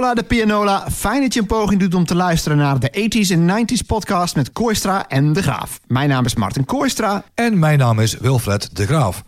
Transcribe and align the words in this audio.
Hola 0.00 0.14
de 0.14 0.22
Pianola, 0.22 0.90
fijn 0.90 1.20
dat 1.20 1.34
je 1.34 1.40
een 1.40 1.46
poging 1.46 1.80
doet 1.80 1.94
om 1.94 2.04
te 2.04 2.14
luisteren 2.14 2.58
naar 2.58 2.78
de 2.78 2.90
80s 2.90 3.30
en 3.30 3.66
90s 3.66 3.86
podcast 3.86 4.36
met 4.36 4.52
Kooistra 4.52 5.08
en 5.08 5.32
De 5.32 5.42
Graaf. 5.42 5.80
Mijn 5.86 6.08
naam 6.08 6.24
is 6.24 6.34
Martin 6.34 6.64
Kooistra. 6.64 7.24
En 7.34 7.58
mijn 7.58 7.78
naam 7.78 7.98
is 7.98 8.14
Wilfred 8.14 8.76
De 8.76 8.86
Graaf. 8.86 9.22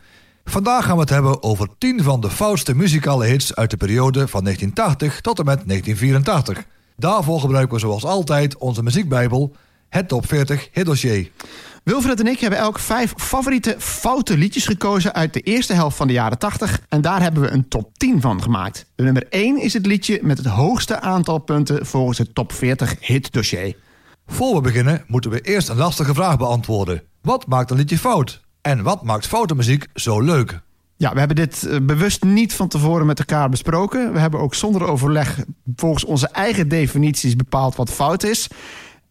Vandaag 0.44 0.84
gaan 0.84 0.94
we 0.94 1.00
het 1.00 1.10
hebben 1.10 1.42
over 1.42 1.68
10 1.78 2.02
van 2.02 2.20
de 2.20 2.30
foutste 2.30 2.74
muzikale 2.74 3.26
hits 3.26 3.54
uit 3.54 3.70
de 3.70 3.76
periode 3.76 4.28
van 4.28 4.44
1980 4.44 5.20
tot 5.20 5.38
en 5.38 5.44
met 5.44 5.62
1984. 5.66 6.64
Daarvoor 6.96 7.40
gebruiken 7.40 7.74
we 7.74 7.80
zoals 7.80 8.04
altijd 8.04 8.56
onze 8.56 8.82
muziekbijbel, 8.82 9.56
het 9.88 10.08
top 10.08 10.26
40 10.26 10.68
hitdossier. 10.72 11.30
Wilfred 11.84 12.20
en 12.20 12.26
ik 12.26 12.40
hebben 12.40 12.58
elk 12.58 12.78
vijf 12.78 13.12
favoriete 13.16 13.74
foute 13.78 14.36
liedjes 14.36 14.66
gekozen 14.66 15.14
uit 15.14 15.32
de 15.32 15.40
eerste 15.40 15.72
helft 15.72 15.96
van 15.96 16.06
de 16.06 16.12
jaren 16.12 16.38
80. 16.38 16.80
En 16.88 17.00
daar 17.00 17.22
hebben 17.22 17.42
we 17.42 17.50
een 17.50 17.68
top 17.68 17.98
10 17.98 18.20
van 18.20 18.42
gemaakt. 18.42 18.86
De 18.94 19.02
nummer 19.02 19.26
1 19.28 19.60
is 19.60 19.72
het 19.72 19.86
liedje 19.86 20.18
met 20.22 20.38
het 20.38 20.46
hoogste 20.46 21.00
aantal 21.00 21.38
punten 21.38 21.86
volgens 21.86 22.18
het 22.18 22.34
top 22.34 22.52
40 22.52 22.96
hitdossier. 23.00 23.76
Voor 24.26 24.54
we 24.54 24.60
beginnen 24.60 25.04
moeten 25.06 25.30
we 25.30 25.40
eerst 25.40 25.68
een 25.68 25.76
lastige 25.76 26.14
vraag 26.14 26.38
beantwoorden. 26.38 27.02
Wat 27.22 27.46
maakt 27.46 27.70
een 27.70 27.76
liedje 27.76 27.98
fout? 27.98 28.40
En 28.60 28.82
wat 28.82 29.02
maakt 29.02 29.26
foute 29.26 29.54
muziek 29.54 29.86
zo 29.94 30.20
leuk? 30.20 30.60
Ja, 30.96 31.12
we 31.12 31.18
hebben 31.18 31.36
dit 31.36 31.66
eh, 31.66 31.76
bewust 31.82 32.24
niet 32.24 32.54
van 32.54 32.68
tevoren 32.68 33.06
met 33.06 33.18
elkaar 33.18 33.48
besproken. 33.48 34.12
We 34.12 34.18
hebben 34.18 34.40
ook 34.40 34.54
zonder 34.54 34.82
overleg 34.82 35.44
volgens 35.76 36.04
onze 36.04 36.28
eigen 36.28 36.68
definities 36.68 37.36
bepaald 37.36 37.76
wat 37.76 37.90
fout 37.90 38.22
is. 38.22 38.48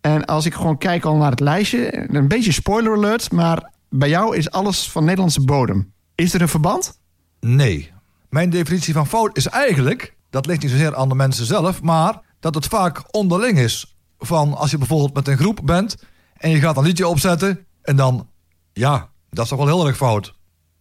En 0.01 0.25
als 0.25 0.45
ik 0.45 0.53
gewoon 0.53 0.77
kijk 0.77 1.05
al 1.05 1.15
naar 1.15 1.31
het 1.31 1.39
lijstje, 1.39 2.07
een 2.17 2.27
beetje 2.27 2.51
spoiler 2.51 2.93
alert, 2.93 3.31
maar 3.31 3.71
bij 3.89 4.09
jou 4.09 4.35
is 4.37 4.51
alles 4.51 4.91
van 4.91 5.03
Nederlandse 5.03 5.41
bodem. 5.41 5.93
Is 6.15 6.33
er 6.33 6.41
een 6.41 6.47
verband? 6.47 6.99
Nee. 7.39 7.91
Mijn 8.29 8.49
definitie 8.49 8.93
van 8.93 9.07
fout 9.07 9.37
is 9.37 9.47
eigenlijk, 9.47 10.15
dat 10.29 10.45
ligt 10.45 10.61
niet 10.61 10.71
zozeer 10.71 10.95
aan 10.95 11.09
de 11.09 11.15
mensen 11.15 11.45
zelf, 11.45 11.81
maar 11.81 12.21
dat 12.39 12.55
het 12.55 12.65
vaak 12.65 13.03
onderling 13.11 13.57
is. 13.57 13.95
Van 14.19 14.57
als 14.57 14.71
je 14.71 14.77
bijvoorbeeld 14.77 15.13
met 15.13 15.27
een 15.27 15.37
groep 15.37 15.59
bent 15.63 16.03
en 16.37 16.49
je 16.49 16.59
gaat 16.59 16.77
een 16.77 16.83
liedje 16.83 17.07
opzetten 17.07 17.65
en 17.81 17.95
dan, 17.95 18.27
ja, 18.73 19.09
dat 19.29 19.43
is 19.43 19.49
toch 19.49 19.59
wel 19.59 19.77
heel 19.77 19.87
erg 19.87 19.97
fout. 19.97 20.33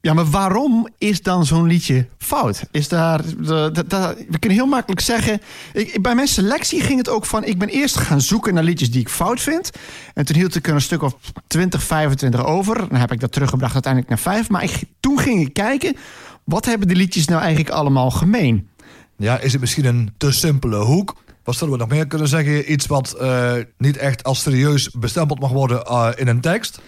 Ja, 0.03 0.15
maar 0.15 0.25
waarom 0.31 0.89
is 0.99 1.23
dan 1.23 1.47
zo'n 1.47 1.67
liedje 1.67 2.07
fout? 2.19 2.63
Is 2.71 2.89
daar, 2.89 3.23
de, 3.25 3.71
de- 3.73 3.87
de- 3.87 4.25
we 4.29 4.39
kunnen 4.39 4.59
heel 4.59 4.67
makkelijk 4.67 5.01
zeggen. 5.01 5.41
Ik, 5.73 6.03
bij 6.03 6.15
mijn 6.15 6.27
selectie 6.29 6.81
ging 6.81 6.99
het 6.99 7.09
ook 7.09 7.27
van. 7.27 7.45
Ik 7.45 7.59
ben 7.59 7.69
eerst 7.69 7.97
gaan 7.97 8.21
zoeken 8.21 8.55
naar 8.55 8.63
liedjes 8.63 8.91
die 8.91 9.01
ik 9.01 9.09
fout 9.09 9.41
vind. 9.41 9.71
En 10.15 10.25
toen 10.25 10.37
hield 10.37 10.55
ik 10.55 10.69
er 10.69 10.75
een 10.75 10.81
stuk 10.81 11.03
of 11.03 11.15
20, 11.47 11.83
25 11.83 12.45
over. 12.45 12.77
Dan 12.89 12.99
heb 13.01 13.13
ik 13.13 13.21
dat 13.21 13.33
teruggebracht 13.33 13.73
uiteindelijk 13.73 14.13
naar 14.13 14.35
5. 14.35 14.49
Maar 14.49 14.63
ik, 14.63 14.83
toen 15.01 15.19
ging 15.19 15.41
ik 15.47 15.53
kijken. 15.53 15.97
Wat 16.45 16.65
hebben 16.65 16.89
die 16.89 16.97
liedjes 16.97 17.27
nou 17.27 17.41
eigenlijk 17.41 17.71
allemaal 17.75 18.11
gemeen? 18.11 18.69
Ja, 19.17 19.39
is 19.39 19.53
het 19.53 19.61
misschien 19.61 19.85
een 19.85 20.15
te 20.17 20.33
simpele 20.33 20.77
hoek? 20.77 21.17
Wat 21.45 21.55
zullen 21.57 21.73
we 21.73 21.79
nog 21.79 21.89
meer 21.89 22.07
kunnen 22.07 22.29
zeggen? 22.29 22.73
Iets 22.73 22.87
wat 22.87 23.13
eh, 23.13 23.53
niet 23.79 23.97
echt 23.97 24.23
als 24.25 24.43
serieus 24.43 24.91
bestempeld 24.91 25.41
mag 25.41 25.51
worden 25.51 25.85
eh, 25.85 26.09
in 26.17 26.29
een 26.29 26.41
tekst? 26.41 26.81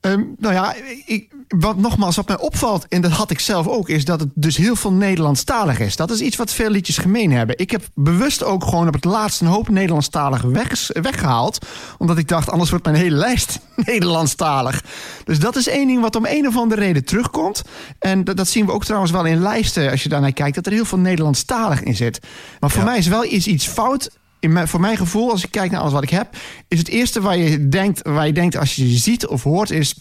Ehm, 0.00 0.22
nou 0.38 0.54
ja, 0.54 0.74
ik, 1.06 1.33
wat 1.48 1.76
nogmaals, 1.76 2.16
wat 2.16 2.28
mij 2.28 2.38
opvalt, 2.38 2.86
en 2.88 3.00
dat 3.00 3.10
had 3.10 3.30
ik 3.30 3.40
zelf 3.40 3.66
ook, 3.68 3.88
is 3.88 4.04
dat 4.04 4.20
het 4.20 4.28
dus 4.34 4.56
heel 4.56 4.76
veel 4.76 4.92
Nederlandstalig 4.92 5.80
is. 5.80 5.96
Dat 5.96 6.10
is 6.10 6.20
iets 6.20 6.36
wat 6.36 6.52
veel 6.52 6.70
liedjes 6.70 6.98
gemeen 6.98 7.32
hebben. 7.32 7.58
Ik 7.58 7.70
heb 7.70 7.82
bewust 7.94 8.42
ook 8.44 8.64
gewoon 8.64 8.86
op 8.86 8.94
het 8.94 9.04
laatst 9.04 9.40
een 9.40 9.46
hoop 9.46 9.68
Nederlandstalig 9.68 10.42
weg, 10.42 10.90
weggehaald. 10.92 11.66
Omdat 11.98 12.18
ik 12.18 12.28
dacht, 12.28 12.50
anders 12.50 12.70
wordt 12.70 12.84
mijn 12.84 12.96
hele 12.96 13.16
lijst 13.16 13.58
Nederlandstalig. 13.86 14.84
Dus 15.24 15.38
dat 15.38 15.56
is 15.56 15.68
één 15.68 15.86
ding 15.86 16.00
wat 16.00 16.16
om 16.16 16.26
een 16.26 16.46
of 16.46 16.56
andere 16.56 16.80
reden 16.80 17.04
terugkomt. 17.04 17.62
En 17.98 18.24
dat, 18.24 18.36
dat 18.36 18.48
zien 18.48 18.66
we 18.66 18.72
ook 18.72 18.84
trouwens 18.84 19.12
wel 19.12 19.24
in 19.24 19.40
lijsten, 19.40 19.90
als 19.90 20.02
je 20.02 20.08
daarnaar 20.08 20.32
kijkt, 20.32 20.54
dat 20.54 20.66
er 20.66 20.72
heel 20.72 20.84
veel 20.84 20.98
Nederlandstalig 20.98 21.82
in 21.82 21.96
zit. 21.96 22.20
Maar 22.60 22.70
voor 22.70 22.82
Ja. 22.82 22.86
mij 22.86 22.98
is 22.98 23.06
wel 23.06 23.24
iets, 23.24 23.46
iets 23.46 23.66
fout 23.66 24.10
in 24.40 24.52
mijn, 24.52 24.68
voor 24.68 24.80
mijn 24.80 24.96
gevoel, 24.96 25.30
als 25.30 25.44
ik 25.44 25.50
kijk 25.50 25.70
naar 25.70 25.80
alles 25.80 25.92
wat 25.92 26.02
ik 26.02 26.10
heb, 26.10 26.36
is 26.68 26.78
het 26.78 26.88
eerste 26.88 27.20
waar 27.20 27.36
je 27.36 27.68
denkt, 27.68 28.00
waar 28.02 28.26
je 28.26 28.32
denkt 28.32 28.56
als 28.56 28.74
je 28.74 28.88
ze 28.90 28.98
ziet 28.98 29.26
of 29.26 29.42
hoort, 29.42 29.70
is. 29.70 29.94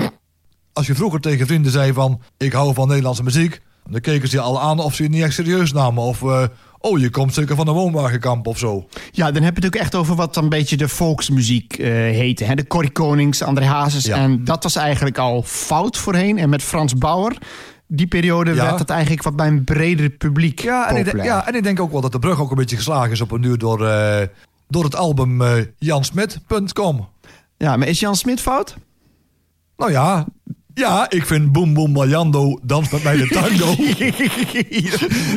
Als 0.73 0.87
je 0.87 0.95
vroeger 0.95 1.19
tegen 1.19 1.47
vrienden 1.47 1.71
zei 1.71 1.93
van... 1.93 2.21
ik 2.37 2.53
hou 2.53 2.73
van 2.73 2.87
Nederlandse 2.87 3.23
muziek... 3.23 3.61
dan 3.89 4.01
keken 4.01 4.29
ze 4.29 4.35
je 4.35 4.41
al 4.41 4.61
aan 4.61 4.79
of 4.79 4.95
ze 4.95 5.03
je 5.03 5.09
niet 5.09 5.21
echt 5.23 5.33
serieus 5.33 5.73
namen. 5.73 6.03
Of, 6.03 6.21
eh, 6.23 6.43
oh, 6.79 6.99
je 6.99 7.09
komt 7.09 7.33
zeker 7.33 7.55
van 7.55 7.67
een 7.67 7.73
woonwagenkamp 7.73 8.47
of 8.47 8.57
zo. 8.57 8.87
Ja, 9.11 9.31
dan 9.31 9.43
heb 9.43 9.57
je 9.57 9.65
het 9.65 9.75
ook 9.75 9.81
echt 9.81 9.95
over 9.95 10.15
wat 10.15 10.33
dan 10.33 10.43
een 10.43 10.49
beetje 10.49 10.77
de 10.77 10.87
volksmuziek 10.87 11.77
eh 11.77 11.87
heette. 11.91 12.43
Hè? 12.43 12.55
De 12.55 12.67
Corrie 12.67 12.91
Konings, 12.91 13.41
André 13.41 13.65
Hazes. 13.65 14.05
Ja. 14.05 14.17
En 14.17 14.43
dat 14.43 14.63
was 14.63 14.75
eigenlijk 14.75 15.17
al 15.17 15.43
fout 15.43 15.97
voorheen. 15.97 16.37
En 16.37 16.49
met 16.49 16.63
Frans 16.63 16.93
Bauer, 16.93 17.37
die 17.87 18.07
periode 18.07 18.53
Ja. 18.53 18.63
werd 18.65 18.79
het 18.79 18.89
eigenlijk 18.89 19.23
wat 19.23 19.35
bij 19.35 19.47
een 19.47 19.63
breder 19.63 20.09
publiek 20.09 20.61
Ja 20.61 20.89
en, 20.89 20.95
ik, 20.95 21.23
ja, 21.23 21.47
en 21.47 21.55
ik 21.55 21.63
denk 21.63 21.79
ook 21.79 21.91
wel 21.91 22.01
dat 22.01 22.11
de 22.11 22.19
brug 22.19 22.39
ook 22.39 22.49
een 22.49 22.57
beetje 22.57 22.75
geslagen 22.75 23.11
is 23.11 23.21
op 23.21 23.31
een 23.31 23.41
duur... 23.41 23.57
door, 23.57 23.87
eh, 23.87 24.27
door 24.67 24.83
het 24.83 24.95
album 24.95 25.41
eh 25.41 25.51
jansmit.com. 25.77 27.07
Ja, 27.57 27.77
maar 27.77 27.87
is 27.87 27.99
Jan 27.99 28.15
Smit 28.15 28.41
fout? 28.41 28.75
Nou 29.77 29.91
ja, 29.91 30.25
ja, 30.73 31.09
ik 31.09 31.25
vind 31.25 31.51
Boom 31.51 31.73
Boom 31.73 31.93
Bayando 31.93 32.59
dans 32.63 32.89
met 32.89 33.03
mij 33.03 33.17
de 33.17 33.27
tango. 33.27 33.75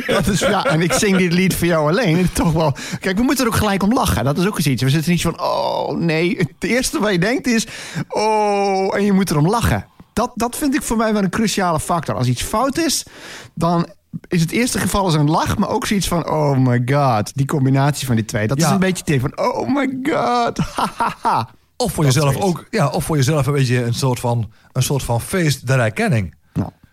dat 0.13 0.27
is, 0.27 0.39
ja, 0.39 0.65
en 0.65 0.81
ik 0.81 0.93
zing 0.93 1.17
dit 1.17 1.33
lied 1.33 1.55
voor 1.55 1.67
jou 1.67 1.89
alleen. 1.89 2.29
Toch 2.33 2.51
wel. 2.51 2.73
Kijk, 2.99 3.17
we 3.17 3.23
moeten 3.23 3.45
er 3.45 3.51
ook 3.51 3.57
gelijk 3.57 3.83
om 3.83 3.93
lachen. 3.93 4.23
Dat 4.23 4.37
is 4.37 4.47
ook 4.47 4.57
eens 4.57 4.67
iets. 4.67 4.83
We 4.83 4.89
zitten 4.89 5.11
niet 5.11 5.21
van, 5.21 5.41
oh 5.41 5.97
nee. 5.97 6.35
Het 6.37 6.69
eerste 6.69 6.99
wat 6.99 7.11
je 7.11 7.19
denkt 7.19 7.47
is, 7.47 7.67
oh, 8.09 8.95
en 8.95 9.03
je 9.03 9.13
moet 9.13 9.29
erom 9.29 9.49
lachen. 9.49 9.85
Dat, 10.13 10.31
dat 10.35 10.57
vind 10.57 10.75
ik 10.75 10.81
voor 10.81 10.97
mij 10.97 11.13
wel 11.13 11.23
een 11.23 11.29
cruciale 11.29 11.79
factor. 11.79 12.15
Als 12.15 12.27
iets 12.27 12.41
fout 12.41 12.77
is, 12.77 13.05
dan 13.53 13.87
is 14.27 14.41
het 14.41 14.51
eerste 14.51 14.79
geval 14.79 15.03
als 15.03 15.13
een 15.13 15.29
lach, 15.29 15.57
maar 15.57 15.69
ook 15.69 15.85
zoiets 15.85 16.07
van, 16.07 16.29
oh 16.29 16.57
my 16.57 16.81
god. 16.85 17.31
Die 17.35 17.45
combinatie 17.45 18.07
van 18.07 18.15
die 18.15 18.25
twee. 18.25 18.47
Dat 18.47 18.57
is 18.57 18.65
een 18.65 18.79
beetje 18.79 19.03
idee 19.03 19.19
van, 19.19 19.37
oh 19.39 19.73
my 19.73 19.99
god. 20.03 20.59
Of 21.77 21.93
voor 21.93 22.03
Dat 22.03 22.13
jezelf 22.13 22.35
ook, 22.35 22.67
ja, 22.69 22.87
of 22.87 23.05
voor 23.05 23.15
jezelf 23.15 23.47
een 23.47 23.53
beetje 23.53 23.83
een 23.83 23.93
soort 23.93 24.19
van, 24.19 24.51
een 24.71 24.83
soort 24.83 25.03
van 25.03 25.21
feest 25.21 25.67
der 25.67 25.79
herkenning. 25.79 26.35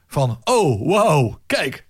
Van, 0.06 0.38
oh, 0.44 0.80
wow, 0.80 1.34
kijk. 1.46 1.86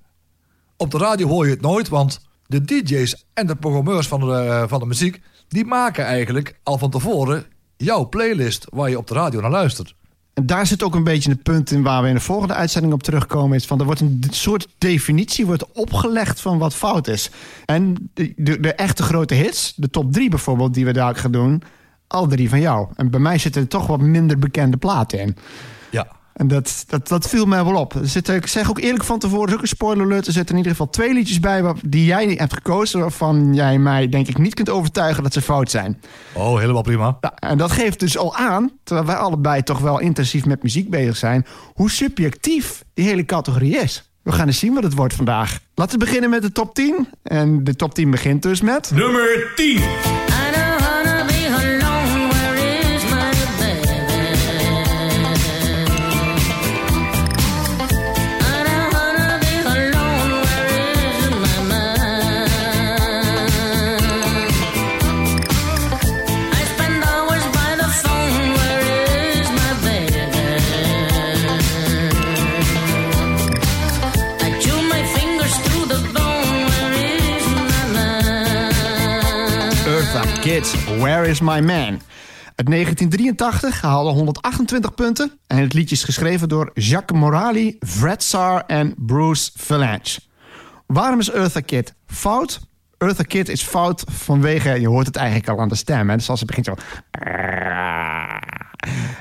Op 0.76 0.90
de 0.90 0.98
radio 0.98 1.28
hoor 1.28 1.44
je 1.44 1.50
het 1.50 1.60
nooit, 1.60 1.88
want 1.88 2.20
de 2.46 2.64
DJ's 2.64 3.24
en 3.34 3.46
de 3.46 3.56
programmeurs 3.56 4.06
van 4.06 4.20
de, 4.20 4.64
van 4.68 4.80
de 4.80 4.86
muziek... 4.86 5.20
die 5.48 5.64
maken 5.64 6.04
eigenlijk 6.04 6.58
al 6.62 6.78
van 6.78 6.90
tevoren 6.90 7.44
jouw 7.76 8.08
playlist 8.08 8.66
waar 8.70 8.90
je 8.90 8.98
op 8.98 9.06
de 9.06 9.14
radio 9.14 9.40
naar 9.40 9.50
luistert. 9.50 9.94
En 10.34 10.46
daar 10.46 10.66
zit 10.66 10.82
ook 10.82 10.94
een 10.94 11.04
beetje 11.04 11.30
het 11.30 11.42
punt 11.42 11.70
in 11.70 11.82
waar 11.82 12.02
we 12.02 12.08
in 12.08 12.14
de 12.14 12.20
volgende 12.20 12.54
uitzending 12.54 12.92
op 12.92 13.02
terugkomen. 13.02 13.56
Is 13.56 13.66
van 13.66 13.78
er 13.78 13.84
wordt 13.84 14.00
een 14.00 14.22
soort 14.30 14.68
definitie 14.78 15.46
wordt 15.46 15.72
opgelegd 15.72 16.40
van 16.40 16.58
wat 16.58 16.74
fout 16.74 17.08
is. 17.08 17.30
En 17.64 18.10
de, 18.14 18.32
de, 18.36 18.60
de 18.60 18.74
echte 18.74 19.02
grote 19.02 19.34
hits, 19.34 19.72
de 19.76 19.90
top 19.90 20.12
drie 20.12 20.30
bijvoorbeeld, 20.30 20.74
die 20.74 20.84
we 20.84 20.92
daar 20.92 21.16
gaan 21.16 21.32
doen, 21.32 21.62
al 22.14 22.26
drie 22.26 22.48
van 22.48 22.60
jou. 22.60 22.86
En 22.96 23.10
bij 23.10 23.20
mij 23.20 23.38
zitten 23.38 23.62
er 23.62 23.68
toch 23.68 23.86
wat 23.86 24.00
minder 24.00 24.38
bekende 24.38 24.76
platen 24.76 25.18
in. 25.18 25.36
Ja. 25.90 26.06
En 26.32 26.48
dat, 26.48 26.84
dat, 26.88 27.08
dat 27.08 27.28
viel 27.28 27.46
mij 27.46 27.64
wel 27.64 27.74
op. 27.76 27.94
Er 27.94 28.08
zitten, 28.08 28.34
ik 28.34 28.46
zeg 28.46 28.68
ook 28.70 28.78
eerlijk 28.78 29.04
van 29.04 29.18
tevoren, 29.18 29.48
is 29.48 29.54
ook 29.54 29.60
een 29.62 29.68
spoiler 29.68 30.04
alert. 30.04 30.26
Er 30.26 30.32
zitten 30.32 30.50
in 30.50 30.56
ieder 30.56 30.72
geval 30.72 30.90
twee 30.90 31.12
liedjes 31.14 31.40
bij 31.40 31.62
waar- 31.62 31.74
die 31.86 32.04
jij 32.04 32.26
hebt 32.26 32.52
gekozen. 32.54 33.00
Waarvan 33.00 33.54
jij 33.54 33.78
mij 33.78 34.08
denk 34.08 34.28
ik 34.28 34.38
niet 34.38 34.54
kunt 34.54 34.70
overtuigen 34.70 35.22
dat 35.22 35.32
ze 35.32 35.40
fout 35.42 35.70
zijn. 35.70 36.00
Oh, 36.32 36.58
helemaal 36.58 36.82
prima. 36.82 37.18
Ja, 37.20 37.34
en 37.34 37.58
dat 37.58 37.72
geeft 37.72 38.00
dus 38.00 38.18
al 38.18 38.36
aan, 38.36 38.70
terwijl 38.84 39.06
wij 39.06 39.16
allebei 39.16 39.62
toch 39.62 39.78
wel 39.78 39.98
intensief 39.98 40.44
met 40.44 40.62
muziek 40.62 40.90
bezig 40.90 41.16
zijn, 41.16 41.46
hoe 41.74 41.90
subjectief 41.90 42.84
die 42.94 43.04
hele 43.06 43.24
categorie 43.24 43.76
is. 43.76 44.10
We 44.22 44.32
gaan 44.32 44.46
eens 44.46 44.58
zien 44.58 44.74
wat 44.74 44.82
het 44.82 44.94
wordt 44.94 45.14
vandaag. 45.14 45.58
Laten 45.74 45.98
we 45.98 46.04
beginnen 46.04 46.30
met 46.30 46.42
de 46.42 46.52
top 46.52 46.74
10. 46.74 47.08
En 47.22 47.64
de 47.64 47.76
top 47.76 47.94
10 47.94 48.10
begint 48.10 48.42
dus 48.42 48.60
met. 48.60 48.90
Nummer 48.94 49.52
10. 49.56 50.23
Where 80.54 81.28
is 81.28 81.40
My 81.40 81.60
Man? 81.60 82.00
Uit 82.54 82.66
1983 82.66 83.80
haalde 83.80 84.10
128 84.10 84.94
punten. 84.94 85.38
En 85.46 85.58
het 85.58 85.72
liedje 85.72 85.94
is 85.94 86.04
geschreven 86.04 86.48
door 86.48 86.70
Jacques 86.74 87.20
Morali, 87.20 87.76
Fred 87.86 88.22
Sarr 88.22 88.62
en 88.66 88.94
Bruce 88.96 89.50
Valanche. 89.54 90.20
Waarom 90.86 91.18
is 91.18 91.30
Eartha 91.30 91.60
Kitt 91.60 91.94
fout? 92.06 92.60
Eartha 92.98 93.22
Kitt 93.22 93.48
is 93.48 93.62
fout 93.62 94.04
vanwege, 94.10 94.80
je 94.80 94.88
hoort 94.88 95.06
het 95.06 95.16
eigenlijk 95.16 95.48
al 95.48 95.60
aan 95.60 95.68
de 95.68 95.74
stem. 95.74 96.10
Hè? 96.10 96.16
Dus 96.16 96.30
als 96.30 96.44
begint 96.44 96.66
zo... 96.66 96.74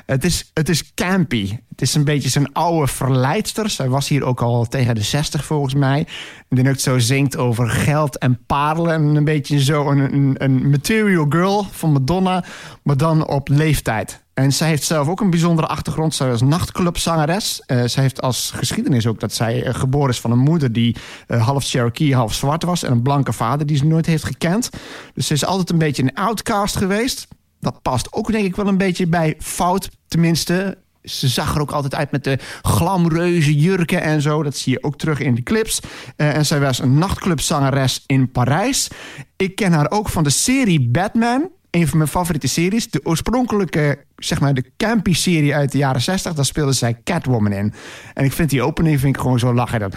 Het 0.06 0.24
is, 0.24 0.50
het 0.54 0.68
is 0.68 0.94
campy. 0.94 1.58
Het 1.68 1.82
is 1.82 1.94
een 1.94 2.04
beetje 2.04 2.28
zijn 2.28 2.52
oude 2.52 2.86
verleidster. 2.86 3.70
Zij 3.70 3.88
was 3.88 4.08
hier 4.08 4.24
ook 4.24 4.42
al 4.42 4.64
tegen 4.64 4.94
de 4.94 5.02
60 5.02 5.44
volgens 5.44 5.74
mij. 5.74 6.06
Die 6.48 6.68
ook 6.68 6.78
zo 6.78 6.98
zingt 6.98 7.36
over 7.36 7.68
geld 7.68 8.18
en 8.18 8.44
parelen. 8.46 8.92
En 8.92 9.02
een 9.02 9.24
beetje 9.24 9.62
zo 9.62 9.90
een, 9.90 10.14
een, 10.14 10.34
een 10.38 10.70
material 10.70 11.26
girl 11.28 11.66
van 11.70 11.92
Madonna. 11.92 12.44
Maar 12.82 12.96
dan 12.96 13.26
op 13.26 13.48
leeftijd. 13.48 14.22
En 14.34 14.52
zij 14.52 14.68
heeft 14.68 14.82
zelf 14.82 15.08
ook 15.08 15.20
een 15.20 15.30
bijzondere 15.30 15.66
achtergrond. 15.66 16.14
Zij 16.14 16.28
was 16.28 16.42
nachtclubzangeres. 16.42 17.62
Uh, 17.66 17.84
zij 17.84 18.02
heeft 18.02 18.22
als 18.22 18.50
geschiedenis 18.54 19.06
ook 19.06 19.20
dat 19.20 19.32
zij 19.32 19.66
uh, 19.66 19.74
geboren 19.74 20.10
is 20.10 20.20
van 20.20 20.30
een 20.30 20.38
moeder 20.38 20.72
die 20.72 20.96
uh, 21.28 21.46
half 21.46 21.64
Cherokee, 21.64 22.14
half 22.14 22.34
zwart 22.34 22.62
was. 22.62 22.82
En 22.82 22.92
een 22.92 23.02
blanke 23.02 23.32
vader 23.32 23.66
die 23.66 23.76
ze 23.76 23.86
nooit 23.86 24.06
heeft 24.06 24.24
gekend. 24.24 24.70
Dus 25.14 25.26
ze 25.26 25.32
is 25.32 25.44
altijd 25.44 25.70
een 25.70 25.78
beetje 25.78 26.02
een 26.02 26.14
outcast 26.14 26.76
geweest. 26.76 27.28
Dat 27.64 27.82
past 27.82 28.12
ook 28.12 28.32
denk 28.32 28.44
ik 28.44 28.56
wel 28.56 28.66
een 28.66 28.78
beetje 28.78 29.06
bij 29.06 29.34
fout. 29.38 29.90
Tenminste, 30.08 30.78
ze 31.02 31.28
zag 31.28 31.54
er 31.54 31.60
ook 31.60 31.70
altijd 31.70 31.94
uit 31.94 32.10
met 32.10 32.24
de 32.24 32.38
glamreuze 32.62 33.54
jurken 33.54 34.02
en 34.02 34.22
zo. 34.22 34.42
Dat 34.42 34.56
zie 34.56 34.72
je 34.72 34.82
ook 34.82 34.96
terug 34.96 35.20
in 35.20 35.34
de 35.34 35.42
clips. 35.42 35.80
Uh, 36.16 36.36
en 36.36 36.46
zij 36.46 36.60
was 36.60 36.78
een 36.78 36.98
nachtclubzangeres 36.98 38.04
in 38.06 38.30
Parijs. 38.30 38.88
Ik 39.36 39.54
ken 39.54 39.72
haar 39.72 39.90
ook 39.90 40.08
van 40.08 40.24
de 40.24 40.30
serie 40.30 40.88
Batman 40.88 41.50
een 41.74 41.88
van 41.88 41.98
mijn 41.98 42.10
favoriete 42.10 42.48
series. 42.48 42.90
De 42.90 43.00
oorspronkelijke, 43.04 44.04
zeg 44.16 44.40
maar, 44.40 44.54
de 44.54 44.64
campy-serie 44.76 45.54
uit 45.54 45.72
de 45.72 45.78
jaren 45.78 46.02
60. 46.02 46.34
Daar 46.34 46.44
speelde 46.44 46.72
zij 46.72 47.00
Catwoman 47.04 47.52
in. 47.52 47.72
En 48.14 48.24
ik 48.24 48.32
vind 48.32 48.50
die 48.50 48.62
opening 48.62 49.00
vind 49.00 49.16
ik 49.16 49.20
gewoon 49.20 49.38
zo 49.38 49.54
lachen. 49.54 49.80
Dat... 49.80 49.96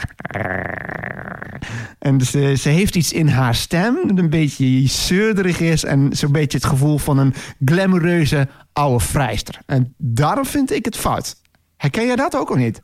En 2.00 2.18
dus, 2.18 2.35
uh, 2.35 2.56
ze 2.56 2.69
heeft 2.69 2.95
iets 2.95 3.13
in 3.13 3.27
haar 3.27 3.56
stem. 3.56 4.07
Dat 4.07 4.18
een 4.18 4.29
beetje 4.29 4.88
zeurderig 4.88 5.59
is. 5.59 5.83
En 5.83 6.09
zo'n 6.15 6.31
beetje 6.31 6.57
het 6.57 6.68
gevoel 6.68 6.97
van 6.97 7.18
een 7.18 7.33
glamoureuze 7.65 8.47
oude 8.74 9.03
vrijster. 9.03 9.59
En 9.65 9.94
daarom 9.97 10.45
vind 10.45 10.71
ik 10.71 10.85
het 10.85 10.97
fout. 10.97 11.35
Herken 11.77 12.06
jij 12.06 12.15
dat 12.15 12.35
ook 12.35 12.50
of 12.50 12.57
niet? 12.57 12.81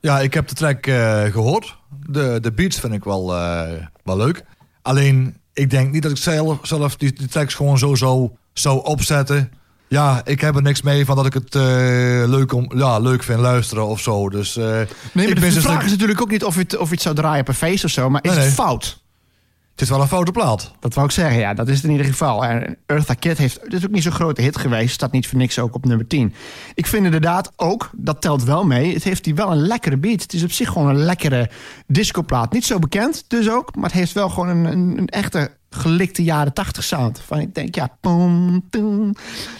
Ja, 0.00 0.20
ik 0.20 0.34
heb 0.34 0.48
de 0.48 0.54
track 0.54 0.86
uh, 0.86 1.22
gehoord. 1.24 1.78
De, 2.08 2.38
de 2.40 2.52
beats 2.52 2.80
vind 2.80 2.92
ik 2.92 3.04
wel, 3.04 3.34
uh, 3.34 3.72
wel 4.02 4.16
leuk. 4.16 4.44
Alleen 4.82 5.36
ik 5.54 5.70
denk 5.70 5.92
niet 5.92 6.02
dat 6.02 6.10
ik 6.10 6.16
zelf, 6.16 6.58
zelf 6.62 6.96
die, 6.96 7.12
die 7.12 7.28
tracks 7.28 7.54
gewoon 7.54 7.78
zo 7.78 7.94
zou, 7.94 8.30
zou 8.52 8.84
opzetten. 8.84 9.52
Ja, 9.88 10.20
ik 10.24 10.40
heb 10.40 10.56
er 10.56 10.62
niks 10.62 10.82
mee 10.82 11.04
van 11.04 11.16
dat 11.16 11.26
ik 11.26 11.34
het 11.34 11.54
uh, 11.54 11.62
leuk, 12.26 12.52
om, 12.52 12.70
ja, 12.76 12.98
leuk 12.98 13.22
vind 13.22 13.40
luisteren 13.40 13.86
of 13.86 14.00
zo. 14.00 14.28
Dus, 14.28 14.56
uh, 14.56 14.64
nee, 14.64 14.86
maar 15.12 15.26
de, 15.26 15.34
de 15.34 15.60
vraag 15.60 15.84
is 15.84 15.90
natuurlijk 15.90 16.20
ook 16.20 16.30
niet 16.30 16.44
of 16.44 16.54
je, 16.54 16.60
het, 16.60 16.76
of 16.76 16.88
je 16.88 16.94
het 16.94 17.02
zou 17.02 17.14
draaien 17.14 17.40
op 17.40 17.48
een 17.48 17.54
feest 17.54 17.84
of 17.84 17.90
zo. 17.90 18.10
Maar 18.10 18.22
is 18.24 18.30
nee, 18.30 18.38
nee. 18.38 18.48
het 18.48 18.54
fout? 18.54 19.03
Is 19.84 19.90
wel 19.90 20.00
een 20.00 20.08
foute 20.08 20.32
plaat. 20.32 20.72
Dat 20.80 20.94
wou 20.94 21.06
ik 21.06 21.12
zeggen, 21.12 21.38
ja. 21.38 21.54
Dat 21.54 21.68
is 21.68 21.76
het 21.76 21.84
in 21.84 21.90
ieder 21.90 22.06
geval. 22.06 22.44
En 22.44 22.76
Eartha 22.86 23.14
Kitt 23.14 23.38
heeft... 23.38 23.60
Het 23.62 23.72
is 23.72 23.84
ook 23.84 23.90
niet 23.90 24.02
zo'n 24.02 24.12
grote 24.12 24.42
hit 24.42 24.58
geweest. 24.58 24.94
Staat 24.94 25.12
niet 25.12 25.26
voor 25.26 25.38
niks 25.38 25.58
ook 25.58 25.74
op 25.74 25.84
nummer 25.84 26.06
10. 26.06 26.34
Ik 26.74 26.86
vind 26.86 27.04
inderdaad 27.04 27.52
ook, 27.56 27.90
dat 27.92 28.20
telt 28.20 28.44
wel 28.44 28.64
mee... 28.64 28.94
het 28.94 29.04
heeft 29.04 29.24
die 29.24 29.34
wel 29.34 29.52
een 29.52 29.66
lekkere 29.66 29.96
beat. 29.96 30.22
Het 30.22 30.32
is 30.32 30.42
op 30.42 30.52
zich 30.52 30.68
gewoon 30.68 30.88
een 30.88 31.04
lekkere 31.04 31.50
discoplaat. 31.86 32.52
Niet 32.52 32.64
zo 32.64 32.78
bekend 32.78 33.24
dus 33.28 33.50
ook. 33.50 33.74
Maar 33.74 33.84
het 33.84 33.92
heeft 33.92 34.12
wel 34.12 34.28
gewoon 34.28 34.48
een, 34.48 34.64
een, 34.64 34.98
een 34.98 35.08
echte 35.08 35.50
gelikte 35.70 36.22
jaren 36.22 36.52
80 36.52 36.84
sound. 36.84 37.20
Van 37.26 37.38
ik 37.38 37.54
denk, 37.54 37.74
ja... 37.74 37.96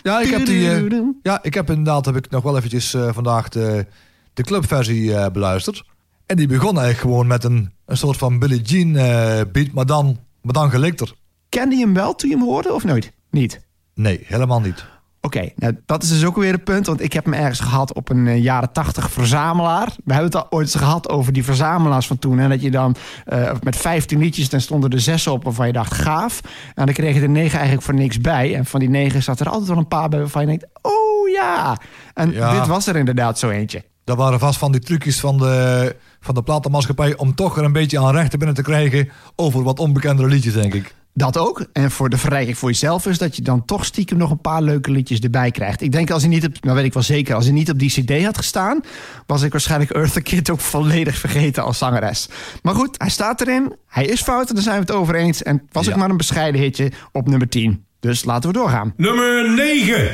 Ja, 0.03 0.20
ik 0.20 0.31
heb 0.31 0.47
die... 0.47 0.91
Uh, 0.91 1.03
ja, 1.23 1.38
ik 1.43 1.55
heb 1.55 1.69
inderdaad 1.69 2.05
heb 2.05 2.17
ik 2.17 2.31
nog 2.31 2.43
wel 2.43 2.56
eventjes 2.56 2.94
uh, 2.94 3.12
vandaag 3.12 3.49
de, 3.49 3.87
de 4.35 4.43
clubversie 4.43 5.03
uh, 5.03 5.27
beluisterd. 5.27 5.85
En 6.26 6.37
die 6.37 6.47
begon 6.47 6.79
eigenlijk 6.79 6.99
gewoon 6.99 7.26
met 7.26 7.44
een, 7.44 7.73
een 7.87 7.97
soort 7.97 8.17
van 8.17 8.38
Billie 8.38 8.62
Jean 8.62 8.88
uh, 8.88 9.41
beat, 9.53 9.73
maar 9.73 9.87
dan, 9.87 10.19
maar 10.43 10.53
dan 10.53 10.71
gelikter. 10.71 11.12
Kende 11.49 11.75
je 11.76 11.85
hem 11.85 11.94
wel 11.94 12.15
toen 12.15 12.31
je 12.31 12.37
hem 12.37 12.44
hoorde 12.44 12.73
of 12.73 12.85
nooit? 12.85 13.12
Niet? 13.31 13.61
Nee, 13.94 14.21
helemaal 14.25 14.61
niet. 14.61 14.85
Oké, 15.21 15.37
okay, 15.37 15.53
nou, 15.56 15.76
dat 15.87 16.03
is 16.03 16.09
dus 16.09 16.25
ook 16.25 16.37
weer 16.37 16.53
een 16.53 16.62
punt. 16.62 16.87
Want 16.87 17.03
ik 17.03 17.12
heb 17.12 17.25
hem 17.25 17.35
ergens 17.35 17.61
gehad 17.61 17.94
op 17.94 18.09
een 18.11 18.26
uh, 18.26 18.43
jaren 18.43 18.73
tachtig 18.73 19.11
verzamelaar. 19.11 19.87
We 20.05 20.12
hebben 20.12 20.32
het 20.32 20.43
al 20.43 20.59
ooit 20.59 20.75
gehad 20.75 21.09
over 21.09 21.32
die 21.32 21.44
verzamelaars 21.44 22.06
van 22.06 22.19
toen. 22.19 22.38
En 22.38 22.49
dat 22.49 22.62
je 22.62 22.70
dan 22.70 22.97
uh, 23.32 23.50
met 23.62 23.77
15 23.77 24.19
liedjes, 24.19 24.49
dan 24.49 24.61
stonden 24.61 24.91
er 24.91 25.00
zes 25.00 25.27
op 25.27 25.44
waarvan 25.44 25.67
je 25.67 25.73
dacht 25.73 25.94
gaaf. 25.94 26.41
En 26.75 26.85
dan 26.87 26.94
kreeg 26.94 27.15
je 27.15 27.20
er 27.20 27.29
negen 27.29 27.55
eigenlijk 27.55 27.82
voor 27.82 27.94
niks 27.94 28.20
bij. 28.20 28.55
En 28.55 28.67
van 28.67 28.81
die 28.81 28.88
negen 28.88 29.23
zat 29.23 29.41
er 29.41 29.49
altijd 29.49 29.69
wel 29.69 29.79
een 29.79 29.88
paar 29.88 30.09
bij 30.09 30.19
waarvan 30.19 30.41
je 30.43 30.49
denkt, 30.49 30.67
oh 30.82 31.29
ja. 31.29 31.79
En 32.15 32.31
ja. 32.31 32.59
dit 32.59 32.67
was 32.67 32.87
er 32.87 32.97
inderdaad 32.97 33.38
zo 33.38 33.49
eentje. 33.49 33.85
Dat 34.05 34.17
waren 34.17 34.38
vast 34.38 34.59
van 34.59 34.73
die 34.73 34.81
trucjes 34.81 35.20
van 35.20 35.38
de, 35.38 35.97
van 36.25 36.35
de 36.35 36.43
platenmaatschappij... 36.43 37.17
om 37.17 37.35
toch 37.35 37.56
er 37.56 37.65
een 37.65 37.73
beetje 37.73 37.99
aan 37.99 38.15
rechten 38.15 38.38
binnen 38.38 38.56
te 38.56 38.62
krijgen... 38.62 39.09
over 39.37 39.62
wat 39.62 39.79
onbekendere 39.79 40.29
liedjes, 40.29 40.55
denk 40.55 40.75
ik. 40.75 40.94
Dat 41.17 41.38
ook. 41.38 41.67
En 41.73 41.91
voor 41.91 42.09
de 42.09 42.19
verrijking 42.19 42.59
voor 42.59 42.69
jezelf 42.69 43.06
is 43.06 43.19
dat 43.19 43.37
je 43.37 43.43
dan 43.43 43.65
toch 43.65 43.85
stiekem 43.85 44.19
nog 44.19 44.31
een 44.31 44.41
paar 44.41 44.62
leuke 44.62 44.91
liedjes 44.91 45.21
erbij 45.21 45.50
krijgt. 45.50 45.81
Ik 45.81 45.93
denk 45.93 46.11
als 46.11 46.23
hij 46.23 46.31
niet 46.31 46.47
op, 46.47 46.53
nou 46.61 46.76
weet 46.76 46.85
ik 46.85 46.93
wel 46.93 47.03
zeker, 47.03 47.35
als 47.35 47.44
hij 47.44 47.53
niet 47.53 47.71
op 47.71 47.79
die 47.79 47.91
CD 47.91 48.25
had 48.25 48.37
gestaan, 48.37 48.81
was 49.26 49.43
ik 49.43 49.53
waarschijnlijk 49.53 49.91
Eartha 49.91 50.21
Kitt 50.21 50.50
ook 50.50 50.61
volledig 50.61 51.17
vergeten 51.17 51.65
als 51.65 51.79
zangeres. 51.79 52.29
Maar 52.62 52.75
goed, 52.75 52.94
hij 52.99 53.11
staat 53.11 53.41
erin. 53.41 53.77
Hij 53.88 54.05
is 54.05 54.23
fout 54.23 54.49
en 54.49 54.55
daar 54.55 54.65
zijn 54.65 54.77
we 54.77 54.81
het 54.81 54.93
over 54.93 55.15
eens. 55.15 55.43
En 55.43 55.56
het 55.56 55.73
was 55.73 55.87
ja. 55.87 55.93
ook 55.93 55.99
maar 55.99 56.11
een 56.11 56.17
bescheiden 56.17 56.61
hitje 56.61 56.93
op 57.12 57.29
nummer 57.29 57.49
10. 57.49 57.85
Dus 58.00 58.25
laten 58.25 58.50
we 58.50 58.59
doorgaan. 58.59 58.93
Nummer 58.97 59.55
9. 59.55 60.11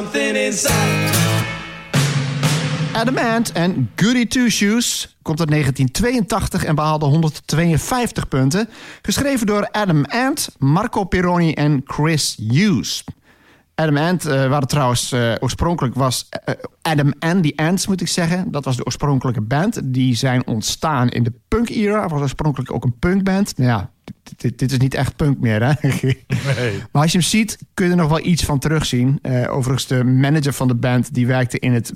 Something 0.00 0.36
inside. 0.36 1.10
Adam 2.92 3.18
Ant 3.18 3.52
en 3.52 3.90
Goody 3.96 4.26
Two 4.26 4.48
Shoes 4.48 5.16
komt 5.22 5.40
uit 5.40 5.50
1982 5.50 6.64
en 6.64 6.74
behaalde 6.74 7.04
152 7.04 8.28
punten. 8.28 8.68
Geschreven 9.02 9.46
door 9.46 9.68
Adam 9.70 10.04
Ant, 10.04 10.48
Marco 10.58 11.04
Pironi 11.04 11.52
en 11.52 11.82
Chris 11.84 12.36
Hughes. 12.48 13.04
Adam 13.80 13.96
Ant 13.96 14.26
uh, 14.26 14.32
waren 14.32 14.68
trouwens 14.68 15.12
uh, 15.12 15.34
oorspronkelijk 15.38 15.94
was 15.94 16.28
uh, 16.48 16.54
Adam 16.82 17.12
and 17.18 17.42
the 17.42 17.52
Ants 17.56 17.86
moet 17.86 18.00
ik 18.00 18.08
zeggen. 18.08 18.50
Dat 18.50 18.64
was 18.64 18.76
de 18.76 18.84
oorspronkelijke 18.84 19.40
band. 19.40 19.80
Die 19.84 20.14
zijn 20.14 20.46
ontstaan 20.46 21.08
in 21.08 21.22
de 21.22 21.32
punk-era. 21.48 22.08
Was 22.08 22.20
oorspronkelijk 22.20 22.72
ook 22.72 22.84
een 22.84 22.98
punkband. 22.98 23.58
Nou 23.58 23.70
ja, 23.70 23.90
dit, 24.36 24.58
dit, 24.58 24.72
is 24.72 24.78
niet 24.78 24.94
echt 24.94 25.16
punk 25.16 25.40
meer, 25.40 25.62
hè? 25.64 25.72
Nee. 25.88 26.82
Maar 26.92 27.02
als 27.02 27.12
je 27.12 27.18
hem 27.18 27.26
ziet, 27.26 27.58
kun 27.74 27.84
je 27.84 27.90
er 27.90 27.96
nog 27.96 28.08
wel 28.08 28.24
iets 28.24 28.44
van 28.44 28.58
terugzien. 28.58 29.18
Uh, 29.22 29.52
overigens, 29.52 29.86
de 29.86 30.04
manager 30.04 30.52
van 30.52 30.68
de 30.68 30.74
band 30.74 31.14
die 31.14 31.26
werkte 31.26 31.58
in 31.58 31.72
het 31.72 31.92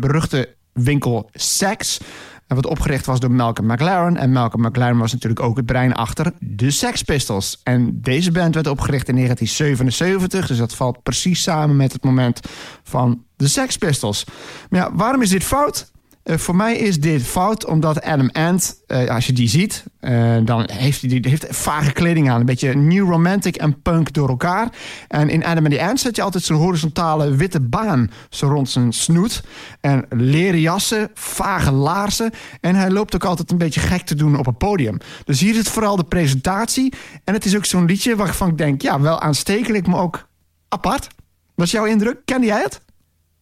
beruchte 0.00 0.54
winkel 0.72 1.30
Sex. 1.32 2.00
Wat 2.48 2.66
opgericht 2.66 3.06
was 3.06 3.20
door 3.20 3.30
Malcolm 3.30 3.66
McLaren. 3.66 4.16
En 4.16 4.32
Malcolm 4.32 4.66
McLaren 4.66 4.98
was 4.98 5.12
natuurlijk 5.12 5.42
ook 5.42 5.56
het 5.56 5.66
brein 5.66 5.94
achter 5.94 6.32
de 6.38 6.70
Sex 6.70 7.02
Pistols. 7.02 7.60
En 7.62 8.00
deze 8.00 8.32
band 8.32 8.54
werd 8.54 8.66
opgericht 8.66 9.08
in 9.08 9.14
1977. 9.14 10.46
Dus 10.46 10.58
dat 10.58 10.74
valt 10.74 11.02
precies 11.02 11.42
samen 11.42 11.76
met 11.76 11.92
het 11.92 12.04
moment 12.04 12.40
van 12.82 13.24
de 13.36 13.48
Sex 13.48 13.76
Pistols. 13.76 14.24
Maar 14.70 14.80
ja, 14.80 14.94
waarom 14.94 15.22
is 15.22 15.30
dit 15.30 15.44
fout? 15.44 15.92
Uh, 16.28 16.36
voor 16.36 16.56
mij 16.56 16.76
is 16.76 17.00
dit 17.00 17.22
fout 17.22 17.66
omdat 17.66 18.02
Adam 18.02 18.30
Ant, 18.32 18.82
uh, 18.86 19.08
als 19.08 19.26
je 19.26 19.32
die 19.32 19.48
ziet, 19.48 19.84
uh, 20.00 20.36
dan 20.44 20.70
heeft 20.72 21.00
hij 21.00 21.10
die 21.10 21.30
heeft 21.30 21.46
vage 21.50 21.92
kleding 21.92 22.30
aan. 22.30 22.40
Een 22.40 22.46
beetje 22.46 22.74
new 22.74 23.10
romantic 23.10 23.56
en 23.56 23.82
punk 23.82 24.12
door 24.12 24.28
elkaar. 24.28 24.68
En 25.08 25.28
in 25.28 25.44
Adam 25.44 25.64
and 25.64 25.74
the 25.74 25.82
Ant 25.82 26.00
zet 26.00 26.16
je 26.16 26.22
altijd 26.22 26.44
zo'n 26.44 26.56
horizontale 26.56 27.34
witte 27.34 27.60
baan 27.60 28.10
zo 28.30 28.48
rond 28.48 28.70
zijn 28.70 28.92
snoet. 28.92 29.42
En 29.80 30.06
leren 30.10 30.60
jassen, 30.60 31.10
vage 31.14 31.72
laarzen. 31.72 32.30
En 32.60 32.74
hij 32.74 32.90
loopt 32.90 33.14
ook 33.14 33.24
altijd 33.24 33.50
een 33.50 33.58
beetje 33.58 33.80
gek 33.80 34.02
te 34.02 34.14
doen 34.14 34.38
op 34.38 34.46
een 34.46 34.56
podium. 34.56 34.98
Dus 35.24 35.40
hier 35.40 35.50
is 35.50 35.56
het 35.56 35.68
vooral 35.68 35.96
de 35.96 36.04
presentatie. 36.04 36.92
En 37.24 37.34
het 37.34 37.44
is 37.44 37.56
ook 37.56 37.64
zo'n 37.64 37.84
liedje 37.84 38.16
waarvan 38.16 38.48
ik 38.48 38.58
denk, 38.58 38.82
ja, 38.82 39.00
wel 39.00 39.20
aanstekelijk, 39.20 39.86
maar 39.86 40.00
ook 40.00 40.28
apart. 40.68 41.08
Wat 41.54 41.66
is 41.66 41.72
jouw 41.72 41.84
indruk? 41.84 42.20
Kende 42.24 42.46
jij 42.46 42.62
het? 42.62 42.80